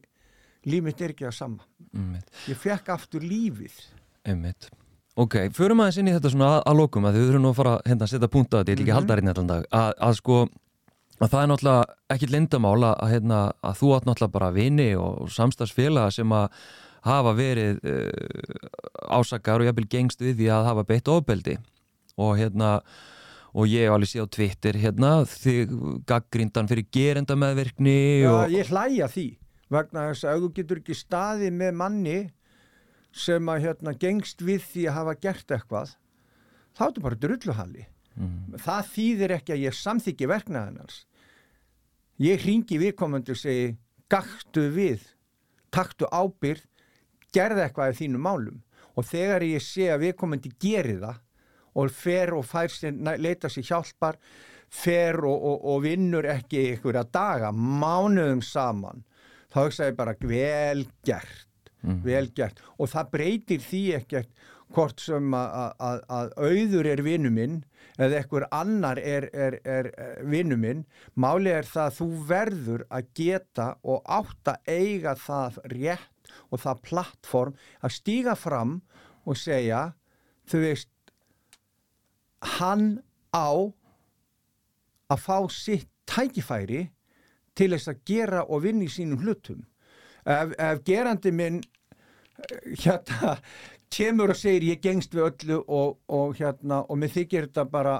líf 0.67 0.83
mitt 0.85 1.01
er 1.01 1.13
ekki 1.13 1.27
að 1.29 1.37
sama. 1.37 1.65
Einmitt, 1.95 2.27
ég 2.49 2.59
fekk 2.59 2.91
aftur 2.93 3.23
lífið. 3.25 3.79
Einmitt. 4.27 4.69
Ok, 5.17 5.35
förum 5.57 5.81
aðeins 5.81 5.97
inn 5.97 6.11
í 6.11 6.13
þetta 6.13 6.29
svona 6.29 6.47
að, 6.55 6.63
að 6.69 6.79
lokum 6.81 7.07
að 7.09 7.15
þið 7.17 7.23
þurfum 7.25 7.45
nú 7.45 7.49
að 7.49 7.57
fara 7.57 7.75
hérna 7.87 8.05
að 8.05 8.11
setja 8.11 8.31
punkt 8.35 8.51
á 8.53 8.57
þetta, 8.59 8.69
ég 8.69 8.75
ætla 8.75 8.83
ekki 8.83 8.93
að 8.93 8.99
halda 8.99 9.17
hérna 9.17 9.33
allan 9.33 9.49
dag. 9.49 9.63
Að, 9.79 9.87
að 10.07 10.17
sko, 10.19 10.35
að 11.17 11.31
það 11.31 11.39
er 11.39 11.49
náttúrulega 11.51 11.95
ekki 12.13 12.29
lindamál 12.29 12.75
að, 12.75 12.91
að, 12.91 13.13
hérna, 13.15 13.39
að 13.65 13.79
þú 13.79 13.89
átt 13.95 14.09
náttúrulega 14.09 14.35
bara 14.35 14.51
vini 14.53 14.87
og 15.01 15.31
samstagsfélaga 15.33 16.13
sem 16.13 16.35
að 16.37 16.61
hafa 17.07 17.33
verið 17.37 17.81
uh, 17.87 18.69
ásakar 19.17 19.63
og 19.63 19.71
jafnvel 19.71 19.87
gengst 19.89 20.21
við 20.21 20.37
því 20.43 20.51
að 20.53 20.69
hafa 20.69 20.85
beitt 20.91 21.09
ofbeldi. 21.09 21.57
Og 22.21 22.37
hérna 22.37 22.75
og 23.57 23.65
ég 23.71 23.87
hef 23.87 23.95
alveg 23.95 24.11
séð 24.11 24.27
á 24.29 24.33
Twitter 24.37 24.77
hérna 24.77 25.11
þig 25.31 25.73
gaggríndan 26.05 26.69
fyrir 26.69 26.85
gerenda 26.93 27.37
meðverkni 27.39 27.97
Já, 28.21 28.31
og, 28.35 28.53
ég 28.53 28.69
hlæja 28.69 29.09
því 29.09 29.27
vegna 29.73 30.07
þess 30.09 30.27
að 30.27 30.43
þú 30.43 30.49
getur 30.59 30.81
ekki 30.81 30.97
staðið 30.97 31.57
með 31.59 31.77
manni 31.81 32.17
sem 33.17 33.49
að 33.51 33.63
hérna 33.65 33.93
gengst 33.97 34.43
við 34.45 34.63
því 34.71 34.87
að 34.87 34.97
hafa 34.99 35.15
gert 35.25 35.53
eitthvað 35.55 35.93
þá 36.77 36.81
er 36.81 36.89
þetta 36.89 37.05
bara 37.07 37.21
drulluhalli. 37.25 37.85
Mm, 38.17 38.57
það 38.61 38.89
þýðir 38.93 39.33
ekki 39.37 39.53
að 39.53 39.63
ég 39.65 39.77
samþykki 39.77 40.29
verknaðinans 40.29 41.03
ég 42.21 42.41
hringi 42.41 42.79
viðkomandu 42.81 43.35
og 43.35 43.39
segi 43.39 43.75
gaktu 44.09 44.67
við, 44.73 45.03
taktu 45.73 46.09
ábyrð 46.09 46.65
gerði 47.35 47.65
eitthvað 47.65 47.93
í 47.93 47.97
þínu 48.01 48.21
málum. 48.21 48.61
Og 48.97 49.05
þegar 49.05 49.45
ég 49.45 49.61
sé 49.61 49.91
að 49.93 50.07
viðkomandi 50.07 50.51
geri 50.57 50.97
það 50.97 51.19
og 51.77 51.91
fer 51.93 52.33
og 52.33 52.45
fær 52.49 52.71
sér, 52.73 52.95
leita 53.21 53.49
sér 53.53 53.67
hjálpar 53.67 54.17
fer 54.73 55.19
og, 55.21 55.35
og, 55.37 55.59
og 55.69 55.83
vinnur 55.85 56.25
ekki 56.27 56.63
ykkur 56.73 56.97
að 56.99 57.11
daga, 57.13 57.51
mánuðum 57.53 58.41
saman 58.43 59.03
þá 59.57 59.63
hugsa 59.65 59.89
ég 59.89 59.97
bara 59.97 60.13
vel 60.21 60.85
gert 61.07 61.47
vel 62.03 62.29
gert. 62.35 62.61
Og 62.77 62.89
það 62.91 63.11
breytir 63.13 63.63
því 63.63 63.81
ekkert 64.01 64.45
hvort 64.75 64.99
sem 64.99 65.33
að, 65.33 66.01
auður 66.35 66.89
er 66.91 67.01
vinnu 67.05 67.31
minn 67.31 67.61
eða 67.97 68.19
ekkur 68.19 68.45
annar 68.51 68.99
er, 68.99 69.29
er, 69.33 69.59
er 69.63 69.91
vinnu 70.27 70.57
minn. 70.59 70.83
Máli 71.15 71.53
er 71.53 71.65
það 71.65 71.85
að 71.85 71.95
þú 71.99 72.09
verður 72.27 72.85
að 72.89 73.09
geta 73.15 73.69
og 73.83 74.03
átt 74.03 74.51
að 74.51 74.67
eiga 74.67 75.15
það 75.15 75.61
rétt 75.73 76.33
og 76.51 76.59
það 76.59 76.83
plattform 76.89 77.57
að 77.81 77.95
stíga 77.95 78.35
fram 78.35 78.81
og 79.27 79.39
segja 79.39 79.93
þú 80.47 80.63
veist 80.65 80.91
hann 82.59 82.99
á 83.31 83.49
að 85.07 85.23
fá 85.23 85.47
sitt 85.51 85.89
tækifæri 86.07 86.89
til 87.57 87.71
þess 87.73 87.91
að 87.91 88.03
gera 88.07 88.43
og 88.45 88.63
vinna 88.65 88.85
í 88.85 88.91
sínum 88.91 89.23
hlutum. 89.23 89.63
Ef, 90.27 90.53
ef 90.59 90.83
gerandi 90.85 91.33
minn 91.33 91.61
hérna 92.83 93.37
kemur 93.93 94.33
og 94.33 94.37
segir 94.37 94.67
ég 94.67 94.83
gengst 94.83 95.15
við 95.15 95.29
öllu 95.31 95.59
og, 95.63 95.97
og 96.11 96.37
hérna 96.37 96.83
og 96.85 96.99
mér 97.01 97.13
þykir 97.15 97.47
þetta 97.47 97.67
bara 97.71 97.97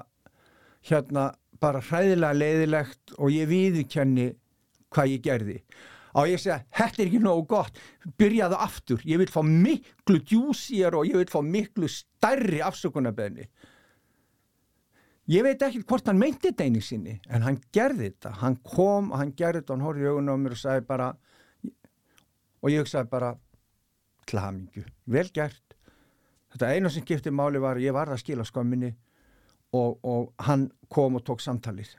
hérna 0.87 1.31
bara 1.61 1.81
hræðilega 1.81 2.37
leiðilegt 2.37 3.15
og 3.17 3.31
ég 3.33 3.47
viðurkenni 3.49 4.31
hvað 4.93 5.13
ég 5.15 5.23
gerði. 5.25 5.61
Á 6.17 6.25
ég 6.25 6.41
segja, 6.41 6.61
þetta 6.73 7.01
er 7.01 7.09
ekki 7.09 7.21
nógu 7.21 7.43
gott. 7.49 7.79
Byrjaðu 8.17 8.57
aftur, 8.61 9.01
ég 9.05 9.19
vil 9.21 9.29
fá 9.29 9.41
miklu 9.45 10.21
djúsíjar 10.25 10.95
og 10.97 11.09
ég 11.09 11.19
vil 11.21 11.29
fá 11.29 11.41
miklu 11.45 11.89
stærri 11.91 12.61
afsökunarbeðni 12.65 13.47
ég 15.31 15.43
veit 15.43 15.63
ekki 15.67 15.83
hvort 15.87 16.07
hann 16.07 16.19
meinti 16.19 16.49
þetta 16.49 16.67
einu 16.67 16.81
sinni 16.83 17.17
en 17.29 17.45
hann 17.45 17.59
gerði 17.75 18.11
þetta, 18.11 18.35
hann 18.41 18.59
kom 18.63 19.11
og 19.11 19.21
hann 19.21 19.33
gerði 19.37 19.61
þetta 19.61 19.73
og 19.73 19.77
hann 19.77 19.87
horfði 19.87 20.05
í 20.05 20.11
augunum 20.11 20.39
á 20.39 20.43
mér 20.43 20.55
og 20.55 20.61
sagði 20.61 20.87
bara 20.87 21.09
og 22.61 22.71
ég 22.71 22.83
hugsaði 22.83 23.11
bara 23.11 23.33
til 24.27 24.41
hamingju, 24.43 24.83
vel 25.07 25.27
gert. 25.33 25.75
Þetta 26.51 26.71
einu 26.73 26.91
sem 26.91 27.03
skipti 27.05 27.31
máli 27.31 27.61
var 27.63 27.79
ég 27.79 27.95
varð 27.95 28.15
að 28.15 28.23
skila 28.23 28.45
skömminni 28.47 28.93
og, 29.75 29.99
og 30.03 30.31
hann 30.47 30.67
kom 30.91 31.19
og 31.19 31.25
tók 31.27 31.43
samtalið. 31.43 31.93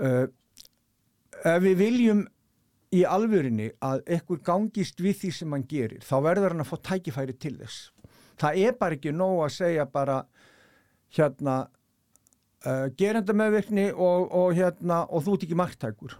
Uh, 0.00 0.28
ef 1.42 1.60
við 1.64 1.76
viljum 1.80 2.22
í 2.92 3.02
alvörinni 3.08 3.70
að 3.80 4.02
ekkur 4.18 4.42
gangist 4.44 5.00
við 5.00 5.18
því 5.22 5.30
sem 5.32 5.54
hann 5.56 5.66
gerir 5.68 6.04
þá 6.04 6.16
verður 6.28 6.54
hann 6.54 6.64
að 6.64 6.72
fá 6.72 6.76
tækifæri 6.92 7.36
til 7.40 7.56
þess. 7.60 7.90
Það 8.40 8.64
er 8.66 8.76
bara 8.80 8.98
ekki 8.98 9.14
nóg 9.16 9.44
að 9.46 9.54
segja 9.56 9.86
bara 9.88 10.22
hérna 11.16 11.56
uh, 12.66 12.88
gerenda 12.98 13.34
meðvirkni 13.36 13.90
og, 13.92 14.28
og 14.32 14.54
hérna 14.56 15.02
og 15.08 15.24
þú 15.26 15.36
ert 15.36 15.46
ekki 15.46 15.58
marktækur. 15.58 16.16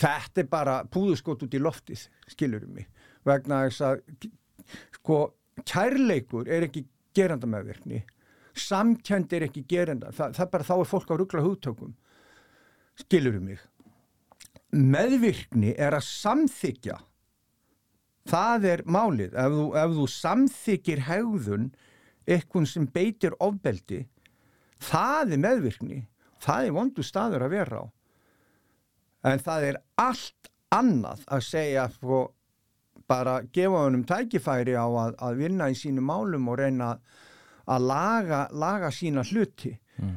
Þetta 0.00 0.42
er 0.42 0.48
bara 0.50 0.80
púðuskot 0.90 1.44
út 1.46 1.54
í 1.54 1.62
loftið, 1.62 2.08
skilurum 2.32 2.74
mig 2.74 2.88
vegna 3.24 3.62
þess 3.68 3.84
að 3.86 4.02
sko 4.98 5.20
kærleikur 5.64 6.48
er 6.50 6.66
ekki 6.66 6.82
geranda 7.16 7.48
meðvirkni 7.48 8.02
samkjönd 8.54 9.32
er 9.34 9.46
ekki 9.48 9.64
geranda 9.68 10.12
Þa, 10.14 10.30
það 10.34 10.44
er 10.44 10.50
bara 10.52 10.66
þá 10.66 10.74
er 10.76 10.90
fólk 10.90 11.10
á 11.10 11.14
ruggla 11.18 11.44
hugtökum 11.44 11.94
skilur 12.98 13.40
um 13.40 13.48
mig. 13.50 13.58
Meðvirkni 14.74 15.74
er 15.78 15.96
að 15.96 16.06
samþykja 16.06 16.98
það 18.30 18.66
er 18.70 18.82
málið. 18.86 19.34
Ef 19.34 19.54
þú, 19.54 19.64
ef 19.78 19.96
þú 19.98 20.06
samþykir 20.14 21.02
hegðun 21.08 21.68
eitthvað 22.24 22.68
sem 22.70 22.86
beitir 22.94 23.34
ofbeldi 23.42 24.04
það 24.88 25.34
er 25.36 25.42
meðvirkni. 25.44 26.00
Það 26.44 26.68
er 26.68 26.76
vondu 26.76 27.04
staður 27.06 27.46
að 27.46 27.54
vera 27.54 27.80
á. 27.80 27.84
En 29.24 29.40
það 29.40 29.68
er 29.70 29.80
allt 30.00 30.50
annað 30.74 31.22
að 31.32 31.44
segja 31.46 31.86
sko, 31.94 32.20
bara 33.08 33.38
gefa 33.52 33.84
honum 33.86 34.04
tækifæri 34.08 34.76
á 34.76 34.84
að, 34.84 35.16
að 35.16 35.40
vinna 35.40 35.70
í 35.72 35.78
sínu 35.78 36.04
málum 36.04 36.48
og 36.52 36.58
reyna 36.60 36.94
að 37.64 37.88
laga, 37.88 38.46
laga 38.52 38.92
sína 38.92 39.24
hluti. 39.24 39.72
Mm. 39.94 40.14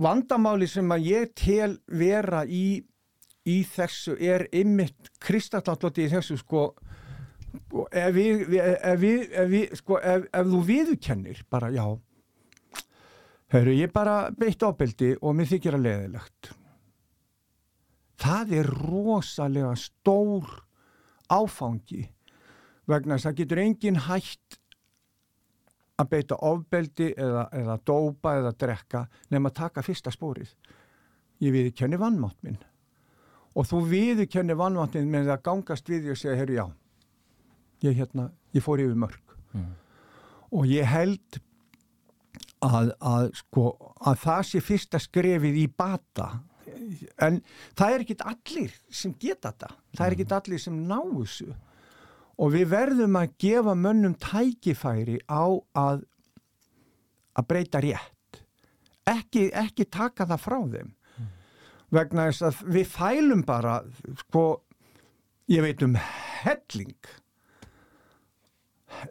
vandamáli 0.00 0.64
sem 0.70 0.88
að 0.94 1.06
ég 1.10 1.32
tel 1.36 1.74
vera 1.86 2.44
í 2.48 2.80
í 3.48 3.60
þessu 3.64 4.16
er 4.20 4.46
ymmit 4.52 5.10
kristalláttoti 5.22 6.04
í 6.06 6.12
þessu 6.12 6.36
sko 6.40 6.66
ef, 7.90 8.10
við, 8.14 8.44
ef, 8.60 9.00
við, 9.00 9.24
ef, 9.32 9.48
við, 9.50 9.74
sko, 9.80 9.98
ef 9.98 10.50
þú 10.52 10.60
viðkennir 10.68 11.42
bara 11.50 11.70
já 11.74 11.84
Hörru, 13.50 13.74
ég 13.74 13.90
bara 13.92 14.30
beitt 14.30 14.62
ábeldi 14.62 15.16
og 15.20 15.34
mér 15.34 15.48
þykir 15.50 15.76
að 15.78 15.86
leðilegt 15.88 16.52
það 18.20 18.56
er 18.60 18.70
rosalega 18.84 19.74
stór 19.78 20.48
áfangi 21.30 22.04
vegna 22.90 23.16
þess 23.16 23.30
að 23.30 23.38
getur 23.40 23.62
engin 23.62 24.00
hægt 24.06 24.58
að 26.00 26.10
beita 26.14 26.38
ofbeldi 26.48 27.10
eða, 27.12 27.46
eða 27.54 27.76
dópa 27.86 28.34
eða 28.40 28.54
drekka 28.56 29.04
nefn 29.30 29.50
að 29.50 29.56
taka 29.58 29.84
fyrsta 29.84 30.12
spórið. 30.14 30.48
Ég 31.44 31.52
viðkenni 31.52 31.98
vannmátt 32.00 32.38
minn. 32.44 32.56
Og 33.56 33.68
þú 33.68 33.82
viðkenni 33.90 34.56
vannmáttin 34.56 35.10
með 35.12 35.34
að 35.34 35.44
gangast 35.48 35.90
við 35.90 36.10
og 36.14 36.18
segja, 36.18 36.38
herru 36.40 36.56
já 36.56 36.64
ég, 37.84 37.96
hérna, 37.96 38.30
ég 38.56 38.64
fór 38.64 38.82
yfir 38.82 38.98
mörg. 38.98 39.36
Mm. 39.50 39.70
og 40.54 40.66
ég 40.70 40.86
held 40.86 41.40
að, 42.64 42.92
að, 43.00 43.30
sko, 43.40 43.64
að 44.06 44.20
það 44.24 44.44
sé 44.50 44.62
fyrsta 44.64 45.00
skrefið 45.02 45.58
í 45.62 45.66
bata. 45.68 46.28
En 47.22 47.40
það 47.78 47.94
er 47.94 48.04
ekkit 48.04 48.22
allir 48.26 48.76
sem 48.92 49.14
geta 49.20 49.52
þetta. 49.52 49.74
Það 49.96 50.06
er 50.06 50.16
ekkit 50.16 50.36
allir 50.38 50.62
sem 50.62 50.78
ná 50.88 50.98
þessu. 51.00 51.50
Og 52.40 52.54
við 52.54 52.70
verðum 52.72 53.18
að 53.20 53.34
gefa 53.42 53.74
mönnum 53.76 54.14
tækifæri 54.20 55.18
á 55.28 55.44
að 55.76 56.06
að 57.36 57.46
breyta 57.48 57.80
rétt. 57.84 58.40
Ekki, 59.08 59.48
ekki 59.56 59.86
taka 59.90 60.26
það 60.28 60.42
frá 60.44 60.58
þeim. 60.74 60.90
Vegna 61.90 62.28
þess 62.28 62.44
að 62.46 62.60
við 62.76 62.90
fælum 62.92 63.40
bara 63.46 63.80
sko, 64.22 64.44
ég 65.50 65.64
veit 65.64 65.82
um 65.82 65.96
helling. 65.98 67.10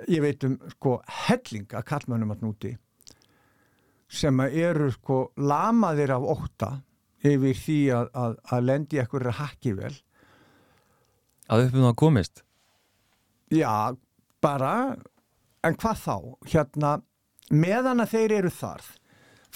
Ég 0.08 0.24
veit 0.24 0.44
um 0.48 0.56
sko 0.76 1.00
helling 1.26 1.68
að 1.76 1.88
kallmönnum 1.92 2.36
að 2.36 2.46
núti 2.46 2.76
sem 4.10 4.40
eru 4.50 4.90
sko 4.94 5.20
lamaðir 5.38 6.16
af 6.16 6.28
óta 6.34 6.70
yfir 7.26 7.58
því 7.58 7.80
að, 7.94 8.12
að, 8.18 8.38
að 8.56 8.66
lendi 8.66 9.02
ekkur 9.02 9.28
að 9.30 9.40
hakki 9.42 9.74
vel. 9.78 9.94
Að 11.50 11.68
uppum 11.68 11.86
það 11.88 11.98
komist? 12.00 12.44
Já, 13.54 13.96
bara 14.42 14.74
en 15.66 15.78
hvað 15.80 16.04
þá, 16.04 16.16
hérna 16.54 16.92
meðan 17.50 18.04
að 18.04 18.14
þeir 18.16 18.36
eru 18.40 18.52
þarð 18.54 18.92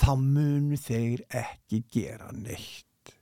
þá 0.01 0.09
munu 0.17 0.79
þeir 0.81 1.21
ekki 1.29 1.83
gera 1.93 2.31
neitt. 2.35 3.13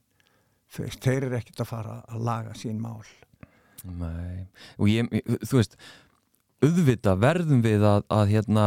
Veist, 0.71 1.01
þeir 1.03 1.27
eru 1.27 1.37
ekkert 1.41 1.65
að 1.65 1.71
fara 1.73 1.97
að 2.07 2.23
laga 2.23 2.55
sín 2.55 2.79
mál. 2.79 3.03
Nei, 3.83 4.47
og 4.77 4.87
ég, 4.87 5.09
þú 5.43 5.57
veist 5.57 5.75
auðvita 6.61 7.15
verðum 7.19 7.63
við 7.65 7.83
að, 7.87 8.03
að 8.13 8.33
hérna 8.35 8.65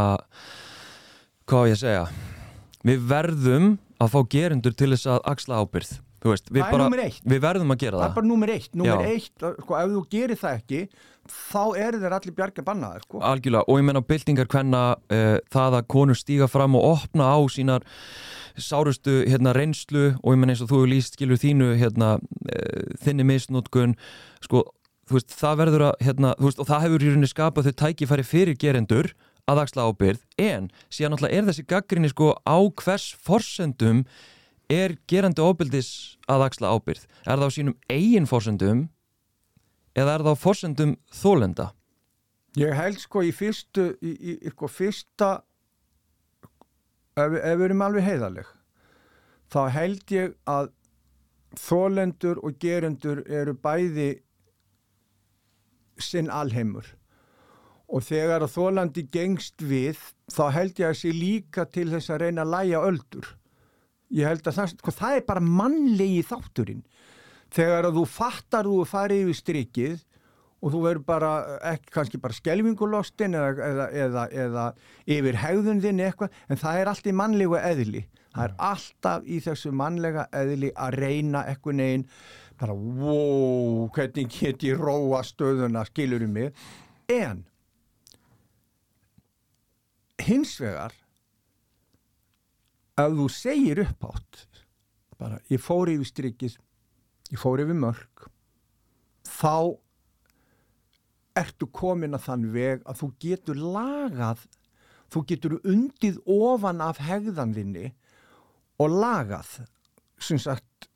hvað 1.49 1.69
ég 1.71 1.81
segja 1.81 2.07
við 2.87 3.07
verðum 3.11 3.71
að 4.03 4.13
fá 4.15 4.21
gerundur 4.35 4.77
til 4.77 4.93
þess 4.95 5.11
að 5.15 5.25
axla 5.35 5.63
ábyrð 5.63 5.97
Veist, 6.25 6.47
við, 6.49 6.63
bara, 6.73 6.87
við 6.89 7.41
verðum 7.45 7.75
að 7.75 7.83
gera 7.83 7.99
það 7.99 8.01
það. 8.01 8.07
er 8.09 8.15
bara 8.17 8.29
nummer 8.31 8.51
eitt, 8.55 8.71
nummer 8.81 9.03
eitt 9.05 9.43
sko, 9.61 9.75
ef 9.77 9.91
þú 9.93 10.05
gerir 10.15 10.39
það 10.41 10.55
ekki 10.57 10.79
þá 11.29 11.65
eru 11.85 12.01
þeir 12.01 12.15
allir 12.17 12.37
bjarga 12.39 12.65
bannaðir 12.65 13.05
sko. 13.05 13.21
algjörlega 13.21 13.69
og 13.69 13.81
ég 13.81 13.85
menna 13.85 14.01
á 14.01 14.09
byltingar 14.09 14.49
hvenna 14.55 14.81
uh, 14.97 15.35
það 15.53 15.77
að 15.81 15.91
konur 15.93 16.17
stíga 16.17 16.49
fram 16.49 16.79
og 16.81 16.87
opna 16.95 17.29
á 17.29 17.39
sínar 17.53 17.85
sárustu 18.57 19.25
hérna, 19.29 19.53
reynslu 19.53 20.15
og 20.23 20.33
ég 20.33 20.41
menn 20.41 20.55
eins 20.55 20.63
og 20.65 20.71
þú 20.71 20.81
hefur 20.81 20.93
líst 20.95 21.19
skilur 21.19 21.41
þínu 21.43 21.73
hérna, 21.81 22.15
e, 22.47 22.61
þinni 23.03 23.27
misnótkun 23.27 23.97
sko, 24.45 24.63
veist, 25.11 25.35
það 25.35 25.59
verður 25.65 25.87
að 25.89 26.05
hérna, 26.07 26.35
veist, 26.39 26.61
og 26.63 26.69
það 26.69 26.85
hefur 26.87 27.03
í 27.03 27.09
rauninni 27.11 27.31
skapað 27.33 27.69
þau 27.69 27.77
tækifæri 27.83 28.27
fyrir 28.29 28.59
gerendur 28.61 29.11
að 29.51 29.61
axla 29.65 29.89
ábyrð 29.91 30.25
en 30.41 30.71
síðan 30.89 31.15
náttúrulega 31.15 31.39
er 31.39 31.49
þessi 31.49 31.67
gaggrinni 31.69 32.11
sko 32.13 32.33
á 32.49 32.57
hvers 32.81 33.11
forsendum 33.27 34.05
er 34.73 34.97
gerandi 35.11 35.45
ábyrðis 35.45 35.91
að 36.31 36.47
axla 36.47 36.73
ábyrð 36.73 37.05
er 37.05 37.37
það 37.37 37.47
á 37.49 37.57
sínum 37.57 37.79
eigin 37.93 38.29
forsendum 38.31 38.87
eða 39.95 40.17
er 40.17 40.25
það 40.27 40.37
á 40.37 40.45
forsendum 40.45 40.95
þólenda? 41.13 41.71
Ég 42.57 42.73
held 42.79 43.01
sko 43.03 43.25
í 43.27 43.33
fyrstu 43.35 43.91
í, 44.01 44.15
í, 44.15 44.33
í 44.47 44.55
sko 44.55 44.71
fyrsta 44.71 45.31
ef, 47.19 47.29
ef 47.29 47.59
við 47.59 47.67
erum 47.69 47.85
alveg 47.85 48.09
heiðaleg 48.09 48.49
þá 49.53 49.61
held 49.75 50.15
ég 50.15 50.35
að 50.51 50.73
þólendur 51.61 52.41
og 52.43 52.57
gerendur 52.63 53.23
eru 53.31 53.55
bæði 53.55 54.11
sinn 56.03 56.31
alheimur 56.33 56.89
og 57.89 58.05
þegar 58.05 58.45
að 58.45 58.55
þólandi 58.55 59.05
gengst 59.13 59.63
við 59.63 60.01
þá 60.33 60.45
held 60.57 60.81
ég 60.81 60.91
að 60.91 60.99
sé 61.01 61.13
líka 61.15 61.67
til 61.69 61.91
þess 61.93 62.13
að 62.13 62.25
reyna 62.25 62.45
að 62.45 62.55
læja 62.55 62.81
öldur. 62.89 63.29
Ég 64.15 64.29
held 64.29 64.47
að 64.47 64.59
það, 64.59 64.73
sko, 64.79 64.95
það 64.95 65.19
er 65.19 65.29
bara 65.29 65.45
mannlegi 65.45 66.25
þátturinn. 66.29 66.83
Þegar 67.55 67.89
að 67.89 68.01
þú 68.01 68.05
fattar 68.11 68.69
þú 68.69 68.81
fara 68.89 69.17
yfir 69.17 69.39
strikið 69.39 70.03
og 70.65 70.73
þú 70.73 70.81
verður 70.87 71.07
bara, 71.07 71.31
ekki 71.75 71.93
kannski 71.93 72.21
bara 72.23 72.37
skelvingulostin 72.37 73.37
eða, 73.37 73.69
eða, 73.69 73.89
eða, 74.05 74.27
eða 74.45 74.67
yfir 75.17 75.41
hegðun 75.43 75.83
þinn 75.85 76.05
eitthvað 76.07 76.39
en 76.49 76.61
það 76.63 76.81
er 76.81 76.91
allt 76.93 77.11
í 77.11 77.17
mannlegu 77.21 77.59
eðli. 77.61 78.05
Það 78.35 78.47
er 78.49 78.55
alltaf 78.67 79.27
í 79.31 79.37
þessu 79.45 79.71
mannlega 79.77 80.25
eðli 80.35 80.73
að 80.75 80.97
reyna 81.05 81.45
eitthvað 81.51 81.79
neginn 81.79 82.07
bara 82.59 82.75
wow, 82.75 83.85
hvernig 83.95 84.31
get 84.33 84.65
ég 84.67 84.81
róa 84.81 85.21
stöðuna, 85.27 85.85
skilur 85.91 86.25
um 86.25 86.33
mig? 86.35 86.65
En 87.11 87.45
hins 90.27 90.57
vegar 90.63 90.95
að 93.01 93.19
þú 93.19 93.31
segir 93.33 93.83
upp 93.85 94.07
átt 94.11 94.45
bara 95.19 95.41
ég 95.51 95.63
fór 95.63 95.91
yfir 95.93 96.11
strikið 96.11 96.59
ég 97.33 97.41
fór 97.41 97.63
yfir 97.65 97.79
mörg 97.79 98.29
þá 99.29 99.75
ertu 101.39 101.69
komin 101.75 102.15
að 102.15 102.27
þann 102.29 102.47
veg 102.55 102.85
að 102.87 103.01
þú 103.01 103.09
getur 103.25 103.59
lagað, 103.59 104.45
þú 105.11 105.23
getur 105.31 105.57
undið 105.63 106.21
ofan 106.31 106.83
af 106.85 107.01
hegðanðinni 107.03 107.91
og 108.83 108.95
lagað, 108.95 109.51
sem 110.19 110.39
sagt, 110.39 110.89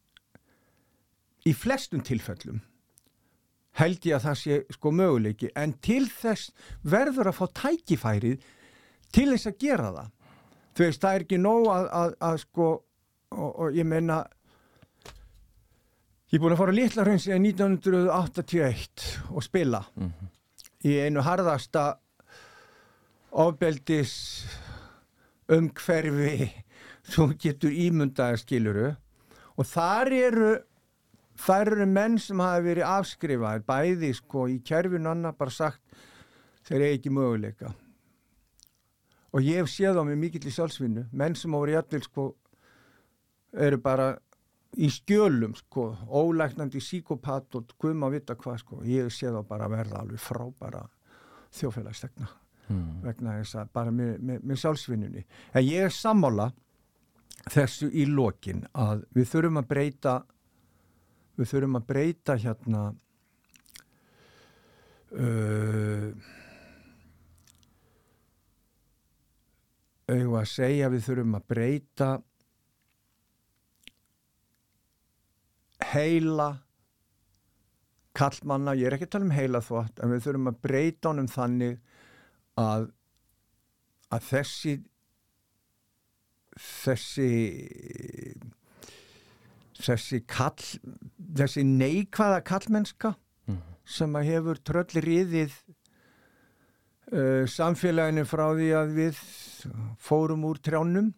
í 1.46 1.54
flestum 1.54 2.02
tilfellum 2.04 2.62
held 3.78 4.06
ég 4.08 4.16
að 4.16 4.24
það 4.26 4.38
sé 4.40 4.54
sko 4.74 4.90
möguleiki, 4.94 5.50
en 5.54 5.74
til 5.84 6.04
þess 6.10 6.50
verður 6.82 7.30
að 7.30 7.38
fá 7.38 7.44
tækifærið 7.62 8.46
til 9.12 9.28
þess 9.32 9.50
að 9.50 9.60
gera 9.62 9.92
það. 9.92 10.10
Þú 10.74 10.84
veist, 10.84 11.02
það 11.02 11.14
er 11.14 11.24
ekki 11.26 11.38
nóg 11.42 11.68
að, 11.74 11.86
að, 12.00 12.16
að 12.28 12.40
sko, 12.44 12.66
og, 13.34 13.48
og 13.50 13.78
ég 13.78 13.88
menna, 13.88 14.24
Ég 16.28 16.36
er 16.36 16.42
búin 16.42 16.52
að 16.52 16.58
fara 16.60 16.72
á 16.76 16.76
Littlarhraun 16.76 17.20
síðan 17.24 17.46
1981 17.48 19.04
og 19.32 19.44
spila 19.46 19.78
mm 19.96 20.10
-hmm. 20.10 20.26
í 20.84 20.90
einu 21.00 21.22
harðasta 21.24 21.84
ofbeldis 23.32 24.44
umhverfi 25.48 26.50
þú 27.08 27.32
getur 27.40 27.72
ímundaðar 27.72 28.42
skiluru 28.42 28.90
og 29.56 29.66
þar 29.66 30.12
eru 30.12 30.50
þar 31.38 31.72
eru 31.72 31.86
menn 31.86 32.18
sem 32.18 32.40
hafa 32.40 32.60
verið 32.60 32.84
afskrifaðir 32.84 33.64
bæði 33.64 34.14
sko 34.14 34.48
í 34.48 34.60
kjærfinu 34.60 35.08
annar 35.08 35.32
bara 35.32 35.50
sagt 35.50 35.80
þeir 36.68 36.80
eru 36.80 36.94
ekki 36.98 37.10
möguleika 37.10 37.72
og 39.38 39.46
ég 39.46 39.60
hef 39.62 39.70
séð 39.70 40.00
á 40.00 40.02
mig 40.02 40.18
mikill 40.18 40.48
í 40.50 40.54
sjálfsvinnu. 40.54 41.06
Menn 41.14 41.36
sem 41.38 41.54
á 41.54 41.58
verið 41.62 41.78
jættil 41.78 42.02
sko 42.08 42.24
eru 43.54 43.78
bara 43.80 44.08
í 44.76 44.90
skjölum 44.92 45.54
sko, 45.56 45.92
ólæknandi 46.10 46.82
síkopat 46.82 47.54
og 47.56 47.70
guðum 47.80 48.04
að 48.08 48.18
vita 48.18 48.36
hvað 48.36 48.58
sko, 48.60 48.82
ég 48.84 49.08
sé 49.14 49.30
þá 49.32 49.40
bara 49.48 49.70
verða 49.72 50.02
alveg 50.02 50.20
frábæra 50.20 50.82
þjófélagstegna 51.56 52.26
mm. 52.68 52.88
vegna 53.06 53.36
þess 53.38 53.60
að 53.62 53.70
bara 53.78 53.94
með, 53.94 54.10
með, 54.20 54.42
með 54.44 54.60
sjálfsvinnunni. 54.62 55.24
En 55.54 55.64
ég 55.64 55.86
er 55.86 55.94
sammála 55.94 56.50
þessu 57.48 57.88
í 57.94 58.04
lokin 58.10 58.66
að 58.76 59.06
við 59.16 59.30
þurfum 59.32 59.62
að 59.62 59.70
breyta 59.70 60.16
við 61.38 61.52
þurfum 61.52 61.78
að 61.78 61.86
breyta 61.88 62.36
hérna 62.42 62.82
uh, 65.14 66.10
auðvitað 70.08 70.38
að 70.40 70.50
segja 70.52 70.90
við 70.92 71.04
þurfum 71.08 71.36
að 71.38 71.46
breyta 71.52 72.08
heila 75.92 76.48
kallmanna, 78.18 78.74
ég 78.74 78.88
er 78.88 78.96
ekki 78.96 79.06
að 79.08 79.14
tala 79.14 79.28
um 79.28 79.36
heila 79.36 79.60
þvott 79.62 80.00
en 80.02 80.12
við 80.14 80.24
þurfum 80.26 80.50
að 80.50 80.62
breyta 80.64 81.12
honum 81.12 81.28
þannig 81.30 81.76
að 82.58 82.88
að 84.08 84.24
þessi 84.30 84.74
þessi 86.58 87.32
þessi 89.78 90.22
kall 90.26 90.70
þessi 91.38 91.64
neikvæða 91.68 92.40
kallmennska 92.48 93.12
mm. 93.46 93.60
sem 93.86 94.16
að 94.18 94.30
hefur 94.32 94.62
tröllir 94.66 95.10
yðið 95.18 95.58
uh, 97.12 97.44
samfélaginu 97.48 98.24
frá 98.28 98.46
því 98.56 98.68
að 98.78 98.92
við 98.98 99.22
fórum 99.98 100.46
úr 100.48 100.60
trjánum. 100.62 101.12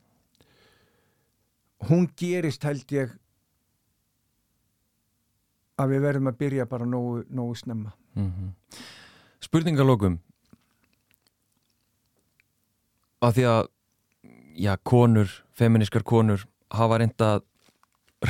Hún 1.89 2.09
gerist 2.19 2.65
held 2.65 2.93
ég 2.93 3.13
að 5.81 5.95
við 5.95 6.03
verðum 6.05 6.29
að 6.29 6.41
byrja 6.41 6.67
bara 6.69 6.89
nógu, 6.89 7.23
nógu 7.29 7.55
snemma. 7.57 7.95
Mm 8.15 8.33
-hmm. 8.33 8.81
Spurningalókum 9.41 10.19
að 13.21 13.37
því 13.37 13.45
að 13.45 13.69
já, 14.57 14.77
konur, 14.83 15.31
feminískar 15.57 16.03
konur 16.03 16.47
hafa 16.71 16.99
reynda 16.99 17.35
að 17.37 17.47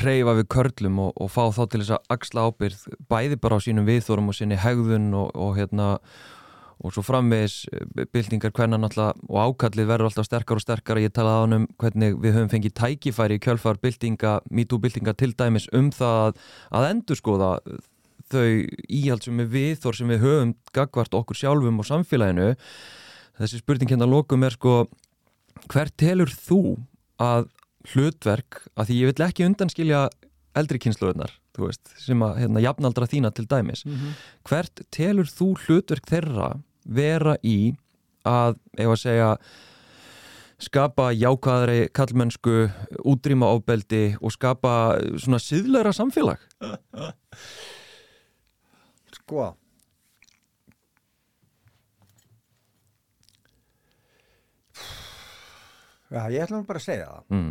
reyfa 0.04 0.36
við 0.38 0.48
körlum 0.54 0.98
og, 0.98 1.12
og 1.18 1.30
fá 1.30 1.50
þá 1.50 1.62
til 1.70 1.80
þess 1.80 1.94
að 1.96 2.12
axla 2.14 2.44
ábyrð 2.46 2.84
bæði 3.11 3.38
bara 3.42 3.58
á 3.58 3.64
sínum 3.64 3.88
viðþórum 3.88 4.30
og 4.30 4.36
sinni 4.38 4.58
hegðun 4.61 5.14
og, 5.18 5.32
og 5.34 5.56
hérna 5.58 5.98
og 6.81 6.95
svo 6.95 7.05
framvegis 7.05 7.66
eh, 7.72 8.07
byltingar 8.12 8.55
hvernan 8.57 8.87
alltaf 8.87 9.18
og 9.28 9.39
ákallið 9.55 9.91
verður 9.91 10.11
alltaf 10.11 10.28
sterkar 10.28 10.61
og 10.61 10.64
sterkar 10.64 11.01
ég 11.03 11.12
talaði 11.12 11.37
á 11.37 11.43
hann 11.45 11.57
um 11.59 11.68
hvernig 11.81 12.16
við 12.22 12.37
höfum 12.39 12.53
fengið 12.55 12.76
tækifæri 12.81 13.39
í 13.39 13.45
kjölfar 13.45 13.81
byltinga, 13.83 14.41
MeToo-byltinga 14.51 15.14
til 15.18 15.33
dæmis 15.37 15.68
um 15.76 15.91
það 15.95 16.20
að, 16.26 16.43
að 16.78 16.89
endur 16.91 17.20
skoða 17.20 17.53
þau 18.31 18.47
íhaldsum 18.87 19.43
við 19.43 19.53
viðþór 19.57 19.99
sem 19.99 20.12
við 20.12 20.24
höfum 20.24 20.55
gagvart 20.76 21.16
okkur 21.18 21.39
sjálfum 21.39 21.83
og 21.83 21.89
samfélaginu. 21.89 22.53
Þessi 23.41 23.61
spurning 23.61 23.91
hérna 23.91 24.09
lókum 24.09 24.45
er 24.47 24.55
sko 24.55 24.85
hvert 25.70 25.97
telur 26.01 26.31
þú 26.31 26.78
að 27.20 27.51
hlutverk, 27.91 28.64
að 28.76 28.91
því 28.91 28.99
ég 29.01 29.11
vil 29.11 29.26
ekki 29.26 29.47
undanskilja 29.49 30.09
eldri 30.57 30.81
kynsluðunar 30.83 31.37
sem 32.01 32.22
að 32.24 32.39
hérna, 32.41 32.62
jafnaldra 32.62 33.09
þína 33.11 33.31
til 33.35 33.47
dæmis. 33.49 33.85
Mm 33.85 33.93
-hmm. 33.93 34.12
hvert 34.49 34.81
telur 34.91 35.26
þú 35.26 35.57
hlutverk 35.66 36.07
þeirra 36.09 36.62
vera 36.85 37.37
í 37.45 37.72
að, 38.28 38.59
ef 38.78 38.93
að 38.93 39.01
segja 39.01 39.31
skapa 40.61 41.09
jákvæðari 41.16 41.89
kallmennsku, 41.97 42.68
útrýma 43.09 43.49
ábeldi 43.49 44.16
og 44.20 44.35
skapa 44.35 44.74
svona 45.16 45.41
síðleira 45.41 45.93
samfélag 45.97 46.43
Sko 49.20 49.55
Já, 56.11 56.26
ég 56.35 56.43
ætla 56.43 56.64
bara 56.66 56.81
að 56.81 56.87
segja 56.89 57.09
það 57.09 57.35
mm. 57.37 57.51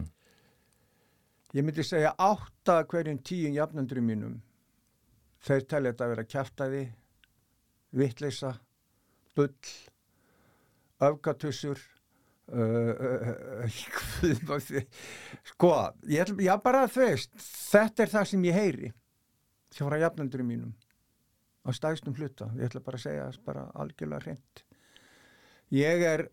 Ég 1.56 1.66
myndi 1.66 1.84
segja 1.88 2.12
átta 2.22 2.82
hverjum 2.86 3.22
tíun 3.26 3.56
jafnandurum 3.56 4.06
mínum 4.06 4.34
þeir 5.46 5.64
telja 5.66 5.94
þetta 5.94 6.06
að 6.06 6.12
vera 6.14 6.26
kæftæði 6.34 6.82
vittleisa 7.96 8.52
bull, 9.40 9.72
öfgatussur 11.10 11.80
uh, 12.52 12.94
uh, 12.94 13.32
uh, 13.64 14.60
sko 15.54 15.74
ég, 16.12 16.36
ég 16.44 16.64
bara 16.64 16.86
þveist 16.92 17.34
þetta 17.40 18.06
er 18.06 18.14
það 18.18 18.30
sem 18.34 18.46
ég 18.52 18.60
heyri 18.60 18.94
hjá 19.74 19.86
frá 19.86 20.00
jafnandurum 20.02 20.50
mínum 20.50 20.78
á 21.66 21.70
stæðstum 21.76 22.16
hluta, 22.18 22.50
ég 22.58 22.70
ætla 22.70 22.82
bara 22.84 23.00
að 23.00 23.06
segja 23.06 23.26
bara 23.46 23.66
algjörlega 23.78 24.26
hreint. 24.26 24.64
Ég 25.76 26.06
er 26.08 26.26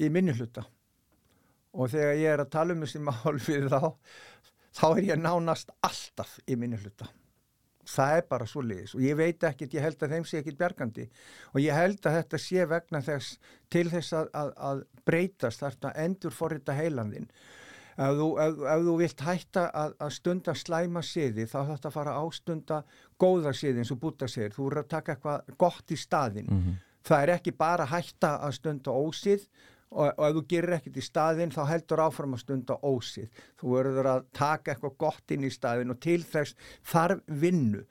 í 0.00 0.08
minni 0.12 0.32
hluta 0.36 0.64
og 1.72 1.90
þegar 1.92 2.20
ég 2.20 2.34
er 2.34 2.44
að 2.44 2.52
tala 2.52 2.76
um 2.76 2.84
þessi 2.84 3.02
mál 3.04 3.40
við 3.48 3.68
þá 3.72 3.80
þá 4.72 4.86
er 4.88 5.02
ég 5.10 5.20
nánast 5.20 5.74
alltaf 5.84 6.38
í 6.46 6.56
minni 6.56 6.80
hluta 6.80 7.08
það 7.88 8.16
er 8.16 8.28
bara 8.28 8.46
svo 8.46 8.62
liðis 8.62 8.94
og 8.94 9.02
ég 9.02 9.16
veit 9.16 9.44
ekkert, 9.44 9.74
ég 9.74 9.82
held 9.82 10.02
að 10.02 10.14
þeim 10.14 10.24
sé 10.28 10.38
ekkert 10.38 10.58
bjargandi. 10.58 11.08
Og 11.54 11.60
ég 11.60 11.74
held 11.74 12.06
að 12.06 12.18
þetta 12.20 12.38
sé 12.38 12.68
vegna 12.70 13.02
þess 13.02 13.38
til 13.70 13.88
þess 13.90 14.12
að, 14.12 14.30
að, 14.34 14.52
að 14.70 14.84
breytast 15.04 15.64
þetta 15.64 15.92
endur 16.04 16.34
forrita 16.36 16.76
heilandin 16.76 17.28
ef 17.92 18.14
þú, 18.18 18.28
ef, 18.40 18.62
ef 18.74 18.84
þú 18.86 18.94
vilt 19.00 19.24
hætta 19.26 19.66
að, 19.76 19.96
að 20.00 20.14
stunda 20.16 20.54
slæma 20.56 21.02
siði 21.04 21.46
þá 21.46 21.58
þarf 21.58 21.74
þetta 21.74 21.90
að 21.90 21.96
fara 21.96 22.14
ástunda 22.22 22.78
góða 23.20 23.52
siði 23.56 23.82
eins 23.82 23.92
og 23.92 24.00
búta 24.02 24.28
sér, 24.30 24.54
þú 24.54 24.70
eru 24.70 24.82
að 24.82 24.88
taka 24.94 25.16
eitthvað 25.16 25.52
gott 25.60 25.92
í 25.92 25.98
staðin 26.00 26.48
mm 26.48 26.62
-hmm. 26.62 26.80
það 27.08 27.22
er 27.22 27.34
ekki 27.36 27.52
bara 27.52 27.86
hætta 27.86 28.38
að 28.38 28.56
stunda 28.60 28.90
ósið 28.90 29.48
og, 29.92 30.08
og 30.16 30.24
ef 30.26 30.36
þú 30.38 30.44
gerir 30.50 30.76
ekkert 30.78 30.98
í 30.98 31.04
staðin 31.04 31.52
þá 31.54 31.62
heldur 31.70 32.04
áfram 32.06 32.36
að 32.36 32.44
stunda 32.46 32.78
ósið. 32.82 33.44
Þú 33.60 33.76
verður 33.76 34.10
að 34.14 34.24
taka 34.36 34.74
eitthvað 34.74 34.96
gott 35.04 35.34
inn 35.34 35.46
í 35.46 35.52
staðin 35.52 35.94
og 35.94 36.00
til 36.02 36.22
þess 36.24 36.56
þarf 36.92 37.22
vinnu. 37.42 37.84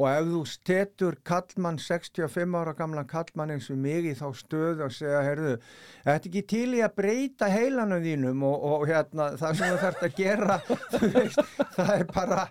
Og 0.00 0.06
ef 0.08 0.28
þú 0.30 0.42
stetur 0.48 1.16
kallmann 1.26 1.80
65 1.82 2.54
ára 2.56 2.74
gamlan 2.78 3.08
kallmann 3.10 3.50
eins 3.52 3.66
og 3.72 3.80
mig 3.82 4.06
í 4.08 4.14
þá 4.16 4.28
stöðu 4.38 4.86
og 4.86 4.94
segja 4.96 5.24
herðu, 5.26 5.56
þetta 6.04 6.14
er 6.14 6.28
ekki 6.30 6.44
til 6.54 6.68
í 6.78 6.84
að 6.86 6.94
breyta 7.00 7.50
heilanum 7.52 8.04
þínum? 8.04 8.46
Og, 8.48 8.68
og 8.70 8.86
hérna 8.88 9.32
það 9.40 9.58
sem 9.58 9.74
þú 9.74 9.82
þarfst 9.82 10.06
að 10.06 10.16
gera 10.20 10.60
veist, 11.18 11.42
það 11.74 11.92
er 11.96 12.06
bara 12.14 12.46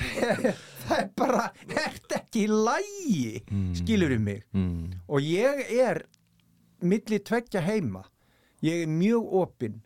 það, 0.84 0.96
er 0.98 1.10
bara 1.16 1.48
ert 1.86 2.16
ekki 2.18 2.44
í 2.44 2.50
lægi 2.50 3.42
mm. 3.46 3.66
skilur 3.80 4.16
um 4.16 4.26
mig? 4.26 4.42
Mm. 4.56 4.98
og 5.06 5.24
ég 5.24 5.64
er 5.78 6.04
milli 6.82 7.20
tveggja 7.20 7.62
heima. 7.64 8.04
Ég 8.62 8.84
er 8.84 8.90
mjög 8.92 9.34
opinn 9.42 9.80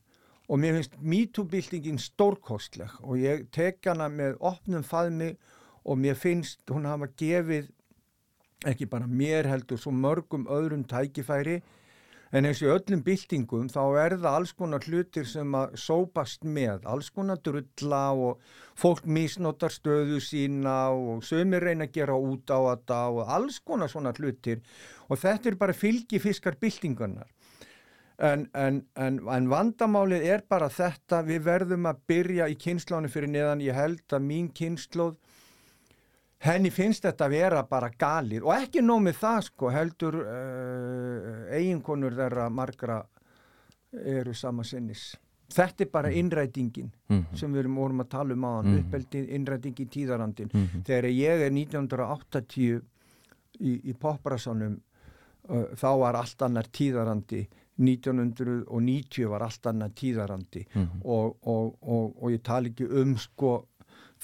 og 0.48 0.60
mér 0.60 0.78
finnst 0.78 0.96
MeToo-bildingin 1.00 2.00
stórkostleg 2.02 2.92
og 3.02 3.20
ég 3.22 3.46
tek 3.54 3.80
hana 3.88 4.10
með 4.12 4.36
opnum 4.44 4.84
faðmi 4.84 5.32
og 5.84 6.00
mér 6.00 6.18
finnst 6.18 6.60
hún 6.70 6.88
hafa 6.88 7.08
gefið 7.16 7.70
ekki 8.68 8.88
bara 8.90 9.08
mér 9.08 9.48
heldur 9.48 9.80
svo 9.80 9.92
mörgum 9.92 10.46
öðrum 10.52 10.84
tækifæri 10.88 11.60
en 12.34 12.48
eins 12.48 12.60
og 12.66 12.72
öllum 12.74 13.04
byltingum 13.06 13.68
þá 13.70 13.82
er 14.02 14.16
það 14.18 14.38
alls 14.40 14.52
konar 14.58 14.86
hlutir 14.88 15.28
sem 15.30 15.54
að 15.54 15.76
sópast 15.78 16.42
með, 16.42 16.82
alls 16.90 17.12
konar 17.14 17.38
drulla 17.46 18.02
og 18.26 18.42
fólk 18.80 19.06
misnotar 19.06 19.70
stöðu 19.70 20.18
sína 20.24 20.78
og 20.90 21.22
sömur 21.26 21.62
reyna 21.62 21.86
að 21.86 21.94
gera 22.00 22.18
út 22.18 22.50
á 22.50 22.58
þetta 22.58 23.00
og 23.14 23.30
alls 23.38 23.60
konar 23.62 23.92
svona 23.92 24.14
hlutir. 24.18 24.64
Og 25.06 25.20
þetta 25.20 25.52
er 25.52 25.60
bara 25.60 25.76
fylgifiskar 25.76 26.58
byltingarnar 26.58 27.30
en, 28.18 28.48
en, 28.54 28.80
en, 28.94 29.18
en 29.28 29.48
vandamálið 29.50 30.26
er 30.34 30.44
bara 30.48 30.68
þetta, 30.70 31.22
við 31.26 31.46
verðum 31.48 31.88
að 31.90 32.02
byrja 32.10 32.48
í 32.50 32.58
kynnslónu 32.60 33.10
fyrir 33.10 33.30
neðan, 33.30 33.64
ég 33.64 33.74
held 33.78 34.14
að 34.14 34.26
mín 34.28 34.50
kynnslóð 34.54 35.16
henni 36.44 36.70
finnst 36.70 37.04
þetta 37.06 37.26
að 37.26 37.34
vera 37.34 37.64
bara 37.68 37.90
galið 37.90 38.44
og 38.44 38.54
ekki 38.56 38.82
nómið 38.84 39.18
það 39.20 39.42
sko 39.48 39.72
heldur 39.72 40.20
uh, 40.22 41.52
eiginkonur 41.56 42.16
þeirra 42.18 42.48
margra 42.52 43.02
eru 43.94 44.34
sama 44.34 44.64
sinnis 44.66 45.14
þetta 45.54 45.84
er 45.84 45.90
bara 45.92 46.10
mm. 46.10 46.18
innrætingin 46.20 46.90
mm 47.08 47.20
-hmm. 47.20 47.36
sem 47.36 47.52
við 47.52 47.64
erum 47.64 47.76
vorum 47.76 48.00
að 48.00 48.08
tala 48.08 48.34
um 48.34 48.44
aðan 48.44 48.66
mm 48.66 48.72
-hmm. 48.74 48.86
uppeldin, 48.86 49.28
innrætingin, 49.28 49.88
tíðarandin 49.88 50.50
mm 50.52 50.66
-hmm. 50.66 50.84
þegar 50.84 51.10
ég 51.10 51.46
er 51.46 51.50
1980 51.50 52.80
í, 53.60 53.90
í 53.90 53.94
popbrasanum 53.94 54.80
uh, 55.48 55.64
þá 55.74 55.98
var 55.98 56.16
allt 56.16 56.42
annar 56.42 56.66
tíðarandi 56.72 57.46
1990 57.76 59.28
var 59.28 59.42
allt 59.42 59.66
annar 59.66 59.90
tíðarandi 59.90 60.66
-hmm. 60.72 60.88
og, 61.04 61.36
og, 61.42 61.76
og, 61.82 62.22
og 62.22 62.30
ég 62.30 62.42
tala 62.42 62.68
ekki 62.68 62.84
um 62.84 63.16
sko 63.16 63.66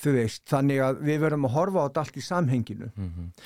þú 0.01 0.13
veist, 0.15 0.43
þannig 0.49 0.81
að 0.85 1.01
við 1.05 1.19
verðum 1.25 1.47
að 1.49 1.55
horfa 1.55 1.83
á 1.83 1.85
þetta 1.87 2.03
allt 2.05 2.17
í 2.17 2.23
samhenginu. 2.25 2.89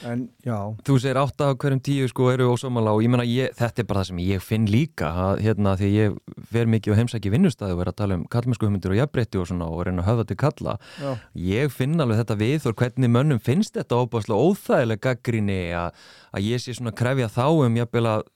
En 0.07 0.25
já, 0.45 0.57
Þú 0.87 0.97
segir 1.03 1.21
átta 1.21 1.49
af 1.51 1.59
hverjum 1.63 1.83
tíu 1.85 2.09
sko 2.11 2.29
eru 2.33 2.51
ósámála 2.53 2.95
og 2.95 3.03
ég 3.05 3.13
menna 3.13 3.27
þetta 3.27 3.83
er 3.83 3.89
bara 3.89 4.03
það 4.03 4.11
sem 4.11 4.21
ég 4.25 4.45
finn 4.45 4.69
líka 4.71 5.11
að, 5.25 5.43
hérna 5.47 5.75
því 5.81 5.91
ég 5.95 6.19
fer 6.53 6.71
mikið 6.71 6.95
og 6.95 7.01
heimsæki 7.01 7.33
vinnustæði 7.35 7.77
og 7.77 7.85
er 7.85 7.93
að 7.93 7.99
tala 8.03 8.19
um 8.21 8.27
kallmennsku 8.31 8.69
humundir 8.69 8.95
og 8.95 9.01
jafnbreytti 9.01 9.41
og 9.41 9.49
svona 9.51 9.71
og 9.71 9.83
reyna 9.89 10.05
að 10.05 10.11
höfða 10.13 10.29
til 10.31 10.39
kalla. 10.45 10.77
Já, 11.01 11.11
ég 11.49 11.75
finn 11.75 11.99
alveg 12.01 12.23
þetta 12.23 12.39
við 12.45 12.69
og 12.71 12.79
hvernig 12.83 13.15
mönnum 13.17 13.43
finnst 13.43 13.75
þetta 13.79 14.03
óbáslega 14.05 14.39
óþægilega 14.39 15.05
gaggrinni 15.09 15.61
að, 15.75 16.07
að 16.35 16.49
ég 16.53 16.63
sé 16.63 16.77
svona 16.77 16.95
krefja 16.95 17.33
þá 17.33 17.47
um 17.67 17.83
jafnvel 17.83 18.07
að 18.15 18.31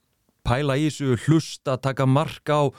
pæla 0.48 0.78
í 0.80 0.88
þessu, 0.88 1.16
hlusta, 1.26 1.76
taka 1.82 2.06
mark 2.08 2.48
á 2.48 2.72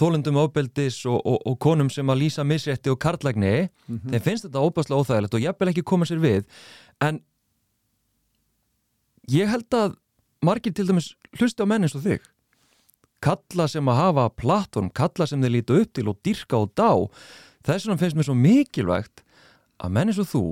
þólundum 0.00 0.38
ofbeldis 0.40 1.02
og, 1.08 1.20
og, 1.20 1.38
og 1.46 1.58
konum 1.62 1.90
sem 1.92 2.08
að 2.12 2.22
lýsa 2.24 2.44
misrétti 2.46 2.92
og 2.92 2.98
karlagni, 3.02 3.68
þeim 3.86 4.24
finnst 4.24 4.46
þetta 4.46 4.64
óbáslega 4.64 5.00
óþægilegt 5.00 5.36
og 5.36 5.44
jafnvel 5.44 5.72
ekki 5.72 5.86
koma 5.86 6.08
sér 6.08 6.22
við. 6.22 6.46
En 7.04 7.20
ég 9.30 9.50
held 9.50 9.76
að 9.76 9.96
margir 10.44 10.74
til 10.74 10.88
dæmis 10.88 11.12
hlusta 11.38 11.66
á 11.66 11.70
menn 11.70 11.86
eins 11.86 11.96
og 11.98 12.04
þig. 12.06 12.24
Kalla 13.20 13.66
sem 13.68 13.88
að 13.92 14.00
hafa 14.00 14.26
plattform, 14.32 14.88
kalla 14.96 15.26
sem 15.28 15.42
þeir 15.44 15.56
líta 15.58 15.76
upp 15.76 15.92
til 15.96 16.08
og 16.08 16.20
dyrka 16.24 16.62
og 16.64 16.72
dá. 16.78 16.90
Þess 17.68 17.86
vegna 17.86 18.00
finnst 18.00 18.16
mér 18.16 18.28
svo 18.30 18.36
mikilvægt 18.38 19.24
að 19.80 19.94
menn 19.96 20.12
eins 20.12 20.20
og 20.22 20.30
þú 20.30 20.44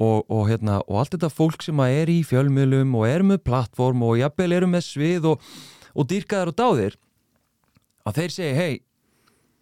og, 0.00 0.24
og, 0.30 0.46
hérna, 0.48 0.78
og 0.86 1.02
allt 1.02 1.16
þetta 1.16 1.32
fólk 1.34 1.64
sem 1.66 1.82
að 1.82 1.96
er 1.98 2.12
í 2.12 2.20
fjölmiðlum 2.24 2.94
og 2.96 3.06
er 3.08 3.26
með 3.26 3.42
plattform 3.44 4.06
og 4.06 4.20
jafnvel 4.20 4.54
eru 4.56 4.70
með 4.70 4.86
svið 4.86 5.28
og, 5.34 5.48
og 5.92 6.08
dyrkaðar 6.08 6.52
og 6.52 6.60
dáðir 6.60 6.96
að 8.06 8.20
þeir 8.20 8.36
segi, 8.36 8.54
hei 8.56 8.80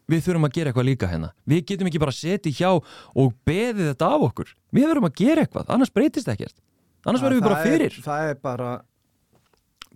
við 0.08 0.24
þurfum 0.24 0.48
að 0.48 0.54
gera 0.56 0.70
eitthvað 0.70 0.88
líka 0.88 1.08
hérna. 1.10 1.32
Við 1.48 1.64
getum 1.68 1.88
ekki 1.90 2.00
bara 2.00 2.16
setið 2.16 2.60
hjá 2.62 2.70
og 2.72 3.34
beðið 3.48 3.90
þetta 3.90 4.10
af 4.14 4.26
okkur. 4.28 4.52
Við 4.72 4.86
þurfum 4.88 5.08
að 5.08 5.18
gera 5.20 5.44
eitthvað, 5.44 5.72
annars 5.74 5.92
breytist 5.92 6.30
ekkert. 6.32 6.56
Annars 7.04 7.24
verðum 7.24 7.42
við 7.42 7.48
bara 7.48 7.58
fyrir 7.64 7.92
er, 7.92 7.98
það 8.04 8.30
er 8.30 8.38
bara 8.42 8.70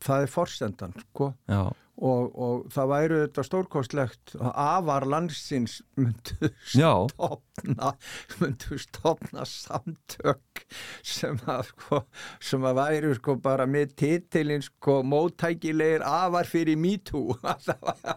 það 0.02 0.26
er 0.26 0.32
forsendan 0.32 0.94
sko. 1.00 1.30
Já, 1.50 1.62
og, 2.00 2.32
og 2.32 2.62
það 2.72 2.90
væri 2.92 3.18
þetta 3.26 3.44
stórkostlegt 3.46 4.34
að 4.38 4.52
afar 4.64 5.06
landsins 5.12 5.78
myndu 5.98 6.48
já, 6.72 6.90
stopna 7.12 7.92
myndu 8.40 8.78
stopna 8.80 9.44
samtök 9.48 10.64
sem 11.04 11.36
að 11.44 11.66
sko, 11.68 12.02
sem 12.40 12.64
að 12.64 12.78
væri 12.80 13.14
sko 13.18 13.36
bara 13.44 13.68
með 13.68 13.96
titilinn 14.02 14.64
sko 14.64 15.00
móttækilegir 15.04 16.04
afar 16.06 16.48
fyrir 16.48 16.80
MeToo. 16.80 17.36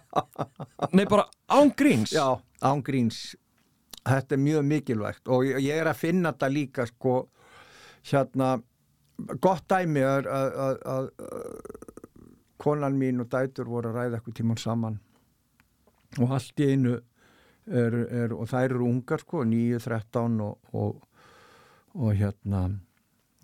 Nei 0.96 1.06
bara 1.10 1.28
ángríns 1.52 2.16
já, 2.16 2.40
ángríns 2.64 3.36
þetta 4.06 4.38
er 4.38 4.46
mjög 4.46 4.70
mikilvægt 4.70 5.34
og 5.34 5.46
ég, 5.50 5.74
er 5.76 5.90
að 5.90 6.00
finna 6.00 6.32
þetta 6.34 6.52
líka 6.54 6.88
sko 6.90 7.26
hérna 8.06 8.56
gott 9.42 9.68
dæmi 9.72 10.04
að 10.06 11.10
konan 12.62 12.98
mín 13.00 13.22
og 13.24 13.30
dætur 13.32 13.70
voru 13.70 13.92
að 13.92 14.00
ræða 14.00 14.20
eitthvað 14.20 14.38
tíman 14.40 14.62
saman. 14.62 15.00
Og 16.22 16.32
allt 16.38 16.64
í 16.64 16.70
einu 16.72 16.96
er, 16.96 17.98
er, 18.06 18.34
og 18.34 18.48
þær 18.50 18.70
eru 18.70 18.88
ungar 18.88 19.24
sko 19.24 19.44
9, 19.48 19.80
13 19.84 20.42
og, 20.46 20.74
og, 20.78 21.02
og 21.96 22.16
hérna 22.16 22.68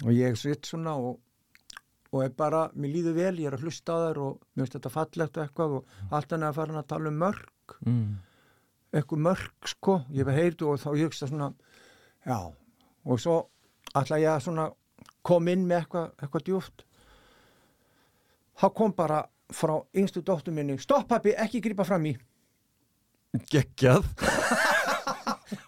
og 0.01 0.11
ég 0.15 0.37
sitt 0.39 0.65
svona 0.69 0.95
og, 0.97 1.19
og 2.11 2.23
er 2.23 2.33
bara, 2.37 2.65
mér 2.73 2.95
líður 2.95 3.17
vel, 3.17 3.39
ég 3.41 3.51
er 3.51 3.57
að 3.57 3.67
hlusta 3.67 3.97
á 3.97 3.99
þær 4.07 4.21
og 4.23 4.37
mér 4.41 4.65
finnst 4.65 4.77
þetta 4.77 4.93
fallegt 4.93 5.37
og 5.37 5.45
eitthvað 5.45 5.77
og 5.77 5.95
allt 6.09 6.35
hann 6.35 6.45
er 6.45 6.51
að 6.51 6.59
fara 6.59 6.77
að 6.81 6.91
tala 6.93 7.11
um 7.11 7.19
mörg 7.21 7.75
mm. 7.85 8.11
eitthvað 8.97 9.25
mörg 9.27 9.71
sko, 9.73 9.97
ég 10.09 10.25
hef 10.25 10.39
heyrðu 10.41 10.71
og 10.71 10.81
þá 10.81 10.89
ég 10.95 11.09
hugsa 11.09 11.29
svona, 11.29 11.51
já. 12.25 12.39
Og 13.01 13.21
svo 13.21 13.37
ætla 13.97 14.21
ég 14.21 14.35
að 14.35 14.45
svona 14.45 14.69
kom 15.25 15.49
inn 15.49 15.67
með 15.69 15.83
eitthvað, 15.83 16.09
eitthvað 16.21 16.47
djúft 16.49 16.85
þá 18.61 18.67
kom 18.77 18.93
bara 18.95 19.23
frá 19.51 19.73
yngstu 19.97 20.21
dóttur 20.23 20.53
minni, 20.55 20.77
stopp 20.79 21.07
pappi, 21.09 21.33
ekki 21.37 21.59
grípa 21.65 21.83
fram 21.87 22.05
í. 22.07 22.13
Geggjað. 23.51 24.05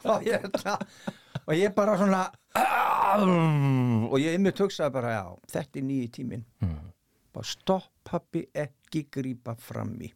Og 0.07 0.23
ég, 0.27 0.43
og 1.47 1.53
ég 1.55 1.73
bara 1.75 1.93
svona 1.99 2.21
og 3.13 4.15
ég 4.19 4.35
ymmið 4.37 4.61
hugsaði 4.63 4.93
bara, 4.95 5.11
já, 5.15 5.23
þetta 5.53 5.79
er 5.79 5.85
nýji 5.87 6.09
tíminn. 6.17 6.43
Mm. 6.63 6.89
bara 7.35 7.47
stopp 7.49 7.87
pappi, 8.07 8.43
ekki 8.53 9.05
grípa 9.11 9.55
fram 9.59 9.93
í. 10.05 10.09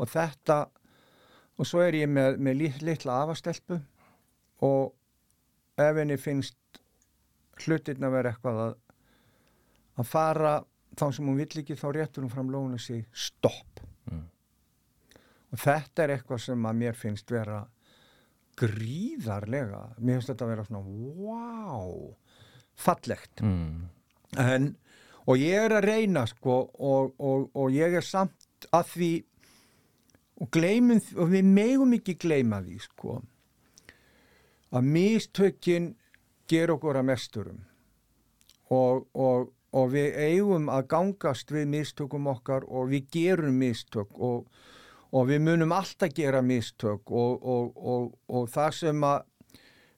Og 0.00 0.08
þetta 0.10 0.58
og 1.58 1.68
svo 1.68 1.82
er 1.84 1.98
ég 2.00 2.10
með, 2.10 2.38
með 2.42 2.56
lit- 2.62 2.82
litla 2.86 3.20
afastelpu 3.22 3.78
og 4.66 4.94
ef 5.78 5.98
henni 6.00 6.16
finnst 6.18 6.56
hlutirna 7.66 8.10
vera 8.14 8.32
eitthvað 8.32 8.62
að, 8.64 8.74
að 10.02 10.08
fara 10.10 10.54
þá 10.98 11.06
sem 11.16 11.26
hún 11.28 11.38
vill 11.40 11.60
ekki 11.62 11.76
þá 11.78 11.86
réttur 11.96 12.24
hún 12.26 12.32
fram 12.32 12.54
og 12.54 12.80
segi 12.80 13.04
stopp 13.12 13.80
Mm. 14.04 14.26
og 15.52 15.58
þetta 15.58 16.02
er 16.04 16.10
eitthvað 16.18 16.40
sem 16.44 16.66
að 16.68 16.74
mér 16.76 16.94
finnst 16.98 17.30
vera 17.32 17.62
gríðarlega 18.60 19.80
mér 19.98 20.18
finnst 20.18 20.28
þetta 20.32 20.48
vera 20.50 20.64
svona 20.66 20.82
wow, 20.84 22.16
fallegt 22.76 23.40
Mm. 23.42 23.88
en, 24.36 24.76
og 25.26 25.38
ég 25.40 25.64
er 25.64 25.72
að 25.78 25.86
reyna 25.88 26.26
sko 26.26 26.58
og, 26.78 27.14
og, 27.18 27.48
og 27.54 27.70
ég 27.72 27.96
er 27.96 28.04
samt 28.04 28.68
að 28.72 28.90
því 28.92 29.10
og 30.44 30.50
gleymum 30.50 31.00
og 31.16 31.30
við 31.32 31.44
megum 31.56 31.96
ekki 31.96 32.18
gleyma 32.20 32.60
því 32.66 32.78
sko 32.84 33.22
að 34.74 34.88
mistökin 34.90 35.94
ger 36.50 36.74
okkur 36.74 36.98
að 37.00 37.08
mesturum 37.08 37.60
og, 38.74 39.06
og, 39.14 39.53
og 39.74 39.90
við 39.94 40.16
eigum 40.28 40.68
að 40.70 40.86
gangast 40.92 41.50
við 41.54 41.66
mistökum 41.72 42.28
okkar 42.30 42.66
og 42.68 42.92
við 42.92 43.08
gerum 43.16 43.56
mistök 43.58 44.14
og, 44.22 44.44
og 45.10 45.26
við 45.30 45.42
munum 45.48 45.74
alltaf 45.74 46.14
gera 46.14 46.42
mistök 46.46 47.10
og, 47.10 47.42
og, 47.42 48.12
og 48.28 48.48
það 48.54 48.76
sem 48.78 49.06
að 49.08 49.24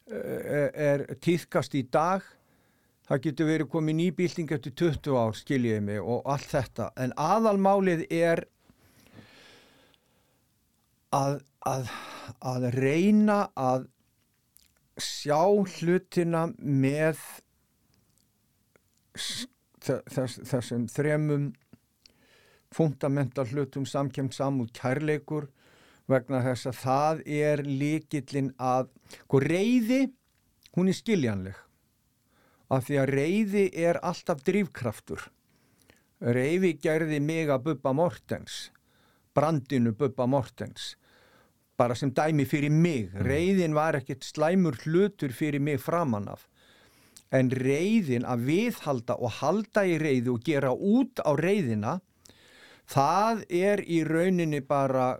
eh, 0.08 0.70
er 0.90 1.06
týðkast 1.20 1.76
í 1.76 1.84
dag 1.92 2.24
það 3.06 3.20
getur 3.28 3.46
verið 3.52 3.70
komið 3.70 3.98
nýbilding 4.00 4.52
eftir 4.56 4.72
20 4.80 5.18
ár, 5.20 5.34
skiljiði 5.38 5.82
mig, 5.86 6.00
og 6.02 6.24
allt 6.26 6.48
þetta. 6.50 6.88
En 6.98 7.12
aðalmálið 7.22 8.00
er 8.10 8.42
að, 11.14 11.36
að, 11.70 11.92
að 12.42 12.66
reyna 12.74 13.36
að 13.54 13.86
sjá 14.98 15.38
hlutina 15.76 16.48
með 16.58 17.20
s- 19.14 19.46
þess, 19.86 20.40
þessum 20.46 20.86
þremum 20.92 21.50
fundamental 22.74 23.46
hlutum 23.50 23.86
samkjönd 23.88 24.34
samúð 24.36 24.72
kærleikur 24.76 25.48
vegna 26.10 26.42
þess 26.44 26.70
að 26.70 26.80
það 26.82 27.22
er 27.38 27.62
líkillin 27.66 28.52
að 28.62 28.90
sko 29.12 29.40
reyði, 29.42 30.02
hún 30.76 30.90
er 30.90 30.98
skiljanleg. 30.98 31.56
Af 32.70 32.88
því 32.88 32.96
að 32.98 33.12
reyði 33.14 33.64
er 33.78 33.98
alltaf 34.02 34.42
drivkraftur. 34.46 35.28
Reyði 36.18 36.72
gerði 36.82 37.20
mig 37.22 37.50
að 37.52 37.68
Bubba 37.68 37.92
Mortens 37.94 38.66
brandinu 39.36 39.92
Bubba 39.92 40.26
Mortens 40.26 40.94
bara 41.76 41.94
sem 41.94 42.12
dæmi 42.16 42.46
fyrir 42.48 42.72
mig. 42.72 43.10
Reyðin 43.12 43.76
var 43.76 43.98
ekkert 43.98 44.24
slæmur 44.24 44.78
hlutur 44.86 45.34
fyrir 45.36 45.60
mig 45.60 45.80
framan 45.82 46.30
af 46.32 46.46
en 47.34 47.50
reyðin 47.50 48.26
að 48.28 48.44
viðhalda 48.50 49.16
og 49.18 49.38
halda 49.40 49.86
í 49.86 49.96
reyði 49.98 50.30
og 50.32 50.44
gera 50.46 50.72
út 50.72 51.22
á 51.26 51.30
reyðina 51.34 51.96
það 52.90 53.42
er 53.50 53.82
í 53.82 54.02
rauninni 54.06 54.62
bara 54.66 55.16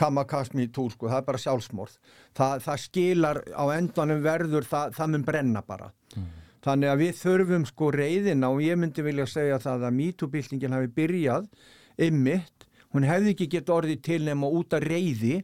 kamakasmi 0.00 0.64
í 0.64 0.70
túr 0.72 0.92
sko, 0.94 1.10
það 1.10 1.20
er 1.20 1.26
bara 1.26 1.40
sjálfsmorð. 1.42 1.96
Það, 2.36 2.62
það 2.64 2.82
skilar 2.84 3.40
á 3.52 3.64
endanum 3.76 4.22
verður 4.24 4.68
það, 4.68 4.94
það 4.96 5.12
mun 5.14 5.26
brenna 5.26 5.62
bara. 5.66 5.90
Þannig 6.64 6.92
að 6.92 7.02
við 7.02 7.12
þurfum 7.20 7.66
sko 7.68 7.90
reyðina 7.94 8.50
og 8.52 8.62
ég 8.64 8.80
myndi 8.80 9.04
vilja 9.04 9.26
segja 9.28 9.60
það 9.60 9.86
að 9.88 9.96
mítúbyltingin 9.96 10.76
hafi 10.76 10.90
byrjað 10.96 11.46
ymmit, 12.00 12.66
hún 12.92 13.06
hefði 13.08 13.34
ekki 13.34 13.48
gett 13.54 13.72
orðið 13.72 14.02
til 14.04 14.20
nema 14.26 14.48
út 14.48 14.76
að 14.76 14.88
reyði 14.88 15.38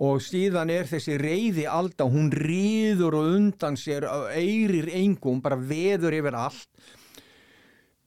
og 0.00 0.22
síðan 0.24 0.70
er 0.72 0.88
þessi 0.88 1.18
reyði 1.20 1.66
alda, 1.68 2.06
hún 2.08 2.30
rýður 2.32 3.18
og 3.18 3.30
undan 3.36 3.76
sér, 3.76 4.06
eirir 4.32 4.88
engum, 4.88 5.42
bara 5.44 5.58
veður 5.58 6.16
yfir 6.16 6.38
allt. 6.38 6.70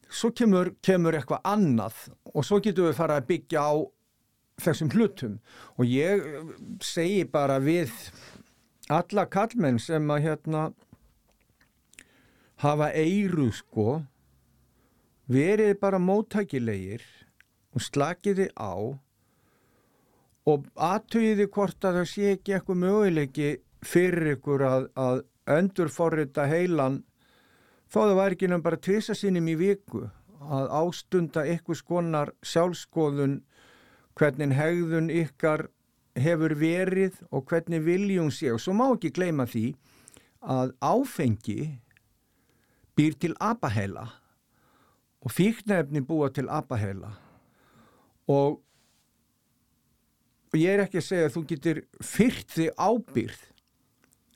Svo 0.10 0.32
kemur, 0.32 0.74
kemur 0.86 1.18
eitthvað 1.18 1.46
annað 1.46 1.98
og 2.32 2.46
svo 2.48 2.62
getum 2.64 2.88
við 2.90 2.98
fara 2.98 3.20
að 3.20 3.28
byggja 3.30 3.62
á 3.68 3.74
þessum 4.64 4.92
hlutum. 4.96 5.38
Og 5.78 5.90
ég 5.92 6.24
segi 6.84 7.26
bara 7.28 7.60
við 7.60 7.92
alla 8.90 9.26
kallmenn 9.28 9.80
sem 9.82 10.12
að 10.14 10.28
hérna 10.30 10.66
hafa 12.64 12.92
eiru 12.96 13.50
sko 13.54 14.04
verið 15.28 15.76
bara 15.82 16.00
móttækilegir 16.00 17.04
og 17.76 17.84
slakiði 17.84 18.48
á 18.56 18.96
og 20.46 20.68
aðtögiði 20.76 21.48
hvort 21.50 21.88
að 21.88 22.02
það 22.02 22.12
sé 22.12 22.34
ekki 22.36 22.56
eitthvað 22.56 22.82
möguleiki 22.84 23.50
fyrir 23.86 24.36
ykkur 24.36 24.66
að, 24.66 24.88
að 24.96 25.24
endurforrita 25.58 26.46
heilan 26.50 27.02
þó 27.90 28.00
það 28.02 28.16
var 28.20 28.36
ekki 28.36 28.50
nefn 28.52 28.66
bara 28.66 28.82
tvisa 28.82 29.16
sinum 29.18 29.50
í 29.50 29.58
viku 29.60 30.06
að 30.46 30.70
ástunda 30.78 31.46
ykkur 31.50 31.80
skonar 31.80 32.32
sjálfskoðun 32.46 33.40
hvernig 34.16 34.54
hegðun 34.56 35.10
ykkar 35.14 35.68
hefur 36.16 36.56
verið 36.60 37.18
og 37.32 37.46
hvernig 37.50 37.84
viljum 37.84 38.32
sé. 38.32 38.52
Og 38.54 38.62
svo 38.62 38.76
má 38.78 38.88
ekki 38.88 39.12
gleyma 39.16 39.48
því 39.50 39.66
að 40.46 40.76
áfengi 40.80 41.60
býr 42.96 43.18
til 43.20 43.34
apaheila 43.44 44.06
og 45.26 45.34
fíknefni 45.34 46.04
búa 46.06 46.30
til 46.32 46.48
apaheila. 46.50 47.16
Og, 48.32 48.62
og 50.56 50.62
ég 50.62 50.72
er 50.72 50.86
ekki 50.86 51.02
að 51.02 51.08
segja 51.10 51.28
að 51.28 51.34
þú 51.36 51.42
getur 51.50 51.82
fyrrt 52.00 52.54
þig 52.56 52.78
ábyrð 52.80 53.42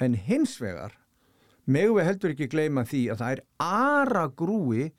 en 0.04 0.18
hins 0.28 0.58
vegar 0.60 0.98
megum 1.70 1.96
við 1.96 2.10
heldur 2.10 2.34
ekki 2.34 2.50
gleyma 2.52 2.84
því 2.90 3.04
að 3.14 3.22
það 3.22 3.36
er 3.38 3.42
ara 3.64 4.26
grúi 4.42 4.90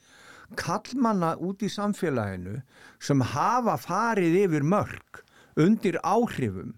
kallmanna 0.59 1.35
út 1.45 1.62
í 1.62 1.71
samfélaginu 1.71 2.61
sem 3.03 3.21
hafa 3.35 3.77
farið 3.81 4.39
yfir 4.45 4.64
mörg 4.66 5.21
undir 5.61 5.99
áhrifum. 6.03 6.75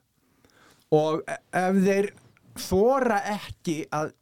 Og 0.93 1.23
e- 1.31 1.39
ef 1.57 1.79
þeir 1.87 2.11
þóra 2.59 3.21
ekki 3.37 3.79
að 3.95 4.13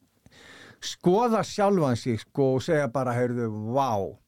skoða 0.81 1.43
sjálfan 1.45 1.99
sig 1.99 2.21
sko 2.23 2.57
og 2.57 2.65
segja 2.65 2.89
bara, 2.93 3.17
heyrðu, 3.17 3.49
vá 3.75 4.21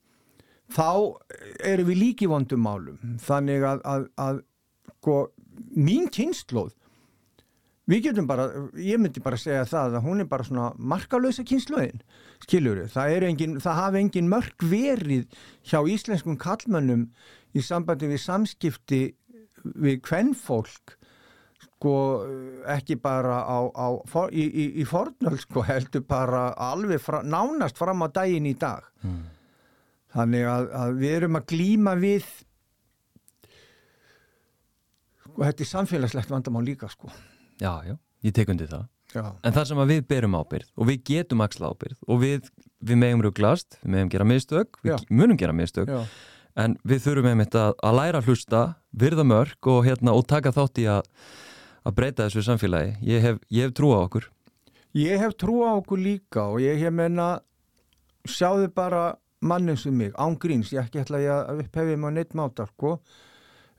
þá 0.72 0.88
erum 1.68 1.88
við 1.93 2.01
líki 2.01 2.28
vondum 2.28 2.64
málum. 2.64 2.99
Þannig 3.22 3.68
að, 3.68 3.84
að, 3.84 4.09
að 4.16 4.43
sko, 4.99 5.16
mín 5.76 6.08
kynnslóð 6.12 6.72
við 7.90 8.06
getum 8.06 8.28
bara, 8.30 8.46
ég 8.78 9.00
myndi 9.00 9.22
bara 9.22 9.38
segja 9.40 9.64
það 9.68 9.98
að 9.98 10.06
hún 10.06 10.22
er 10.22 10.28
bara 10.30 10.46
svona 10.46 10.70
markalösa 10.78 11.44
kynnslóðin 11.46 12.02
skiljuru, 12.44 12.86
það, 12.90 13.16
engin, 13.28 13.58
það 13.62 13.78
hafi 13.80 14.02
engin 14.02 14.30
mörg 14.30 14.66
verið 14.70 15.26
hjá 15.66 15.80
íslenskum 15.90 16.38
kallmönnum 16.40 17.08
í 17.52 17.64
sambandi 17.64 18.10
við 18.10 18.22
samskipti 18.22 19.02
við 19.62 20.00
kvennfólk 20.06 20.96
sko 21.62 21.94
ekki 22.70 22.96
bara 23.02 23.42
á, 23.42 23.58
á, 23.74 23.86
í, 24.30 24.44
í, 24.46 24.64
í 24.82 24.86
fornöld 24.86 25.42
sko 25.42 25.64
heldur 25.66 26.04
bara 26.06 26.50
alveg 26.70 27.02
fra, 27.02 27.22
nánast 27.22 27.78
fram 27.78 28.04
á 28.06 28.08
daginn 28.14 28.46
í 28.50 28.54
dag. 28.58 28.86
Mm. 29.02 29.22
þannig 30.12 30.46
að, 30.46 30.66
að 30.78 30.98
við 31.00 31.14
erum 31.16 31.38
að 31.38 31.46
glýma 31.54 31.94
við 31.98 32.26
sko 35.32 35.46
þetta 35.46 35.64
er 35.64 35.70
samfélagslegt 35.72 36.32
vandamál 36.32 36.64
líka 36.66 36.90
sko 36.92 37.12
Já, 37.60 37.82
já, 37.86 37.96
ég 38.26 38.34
tek 38.36 38.52
undir 38.52 38.70
það 38.70 38.86
já. 39.14 39.24
en 39.28 39.56
það 39.56 39.70
sem 39.70 39.84
að 39.84 39.94
við 39.94 40.04
berum 40.14 40.36
ábyrð 40.38 40.68
og 40.76 40.90
við 40.90 41.06
getum 41.10 41.44
axla 41.44 41.72
ábyrð 41.72 41.98
og 42.08 42.20
við, 42.22 42.52
við 42.80 43.00
megum 43.02 43.24
ruglast, 43.26 43.78
við 43.82 43.96
megum 43.96 44.12
gera 44.16 44.28
mistök 44.28 44.82
við 44.82 44.94
já. 44.94 45.08
munum 45.10 45.40
gera 45.40 45.56
mistök 45.56 45.90
já. 45.90 46.02
en 46.56 46.76
við 46.84 47.06
þurfum 47.06 47.32
einmitt 47.32 47.56
að, 47.58 47.74
að 47.82 47.98
læra 48.00 48.22
að 48.22 48.30
hlusta 48.30 48.66
virða 48.92 49.24
mörg 49.24 49.72
og, 49.72 49.82
hérna, 49.88 50.14
og 50.14 50.28
taka 50.28 50.54
þátt 50.54 50.82
í 50.84 50.88
að 50.90 51.08
að 51.86 51.96
breyta 51.98 52.28
þessu 52.28 52.44
samfélagi. 52.46 52.94
Ég 53.06 53.24
hef, 53.24 53.40
ég 53.50 53.66
hef 53.66 53.74
trú 53.76 53.92
á 53.94 53.98
okkur. 54.04 54.28
Ég 54.98 55.18
hef 55.22 55.34
trú 55.40 55.62
á 55.66 55.74
okkur 55.74 56.00
líka 56.02 56.46
og 56.52 56.60
ég 56.62 56.78
hef 56.82 56.94
menna 56.94 57.40
sjáðu 58.28 58.68
bara 58.74 59.16
mannin 59.42 59.78
sem 59.80 59.94
mig, 59.96 60.12
ángríns, 60.14 60.70
ég 60.70 60.84
ekki 60.84 61.00
ætla 61.02 61.18
að 61.18 61.64
upphefið 61.64 61.98
maður 61.98 62.18
neitt 62.20 62.36
mátar, 62.38 62.68
sko 62.76 63.00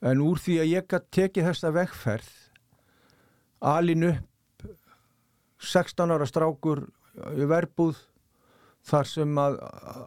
en 0.03 0.23
úr 0.23 0.39
því 0.41 0.59
að 0.61 0.71
ég 0.71 0.87
gæti 0.91 1.13
tekið 1.19 1.49
þessa 1.49 1.73
vegferð 1.75 2.31
alin 3.73 4.09
upp 4.11 4.65
16 5.63 6.11
ára 6.11 6.27
strákur 6.27 6.83
í 7.39 7.47
verbúð 7.47 7.99
þar 8.83 9.07
sem 9.07 9.37
að, 9.39 9.59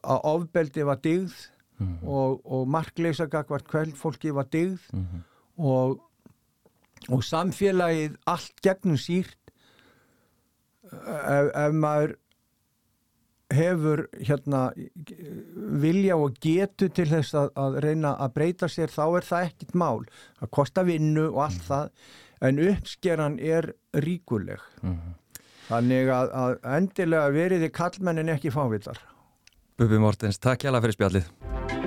að 0.05 0.27
ofbeldi 0.33 0.85
var 0.85 1.01
digð 1.01 1.33
mm 1.79 1.87
-hmm. 1.87 2.09
og, 2.09 2.41
og 2.45 2.69
markleisa 2.69 3.27
gagvart 3.27 3.69
kveld 3.69 3.97
fólki 3.97 4.35
var 4.35 4.51
digð 4.53 4.81
mm 4.93 5.07
-hmm. 5.07 5.23
og 5.57 6.03
og 7.09 7.23
samfélagið 7.25 8.17
allt 8.27 8.63
gegnum 8.65 8.97
sírt 8.97 9.53
ef, 10.93 11.51
ef 11.55 11.73
maður 11.73 12.17
hefur 13.55 14.07
hérna 14.19 14.69
vilja 15.83 16.17
og 16.19 16.39
getu 16.43 16.89
til 16.91 17.07
þess 17.11 17.37
að, 17.39 17.51
að 17.55 17.79
reyna 17.85 18.15
að 18.19 18.35
breyta 18.39 18.69
sér 18.71 18.91
þá 18.91 19.05
er 19.07 19.29
það 19.29 19.49
ekkit 19.51 19.77
mál 19.79 20.07
að 20.43 20.53
kosta 20.59 20.87
vinnu 20.87 21.29
og 21.31 21.43
allt 21.47 21.61
mm. 21.63 21.69
það 21.69 22.49
en 22.49 22.63
uppskeran 22.67 23.39
er 23.39 23.71
ríkuleg 24.03 24.63
mm. 24.83 24.99
þannig 25.71 26.11
að, 26.19 26.33
að 26.43 26.57
endilega 26.79 27.35
veriði 27.39 27.71
kallmennin 27.75 28.35
ekki 28.35 28.55
fávillar 28.55 28.99
Bubi 29.77 30.01
Mortens, 30.01 30.41
takk 30.41 30.65
hjá 30.65 30.73
það 30.73 30.83
fyrir 30.87 30.99
spjallið 30.99 31.86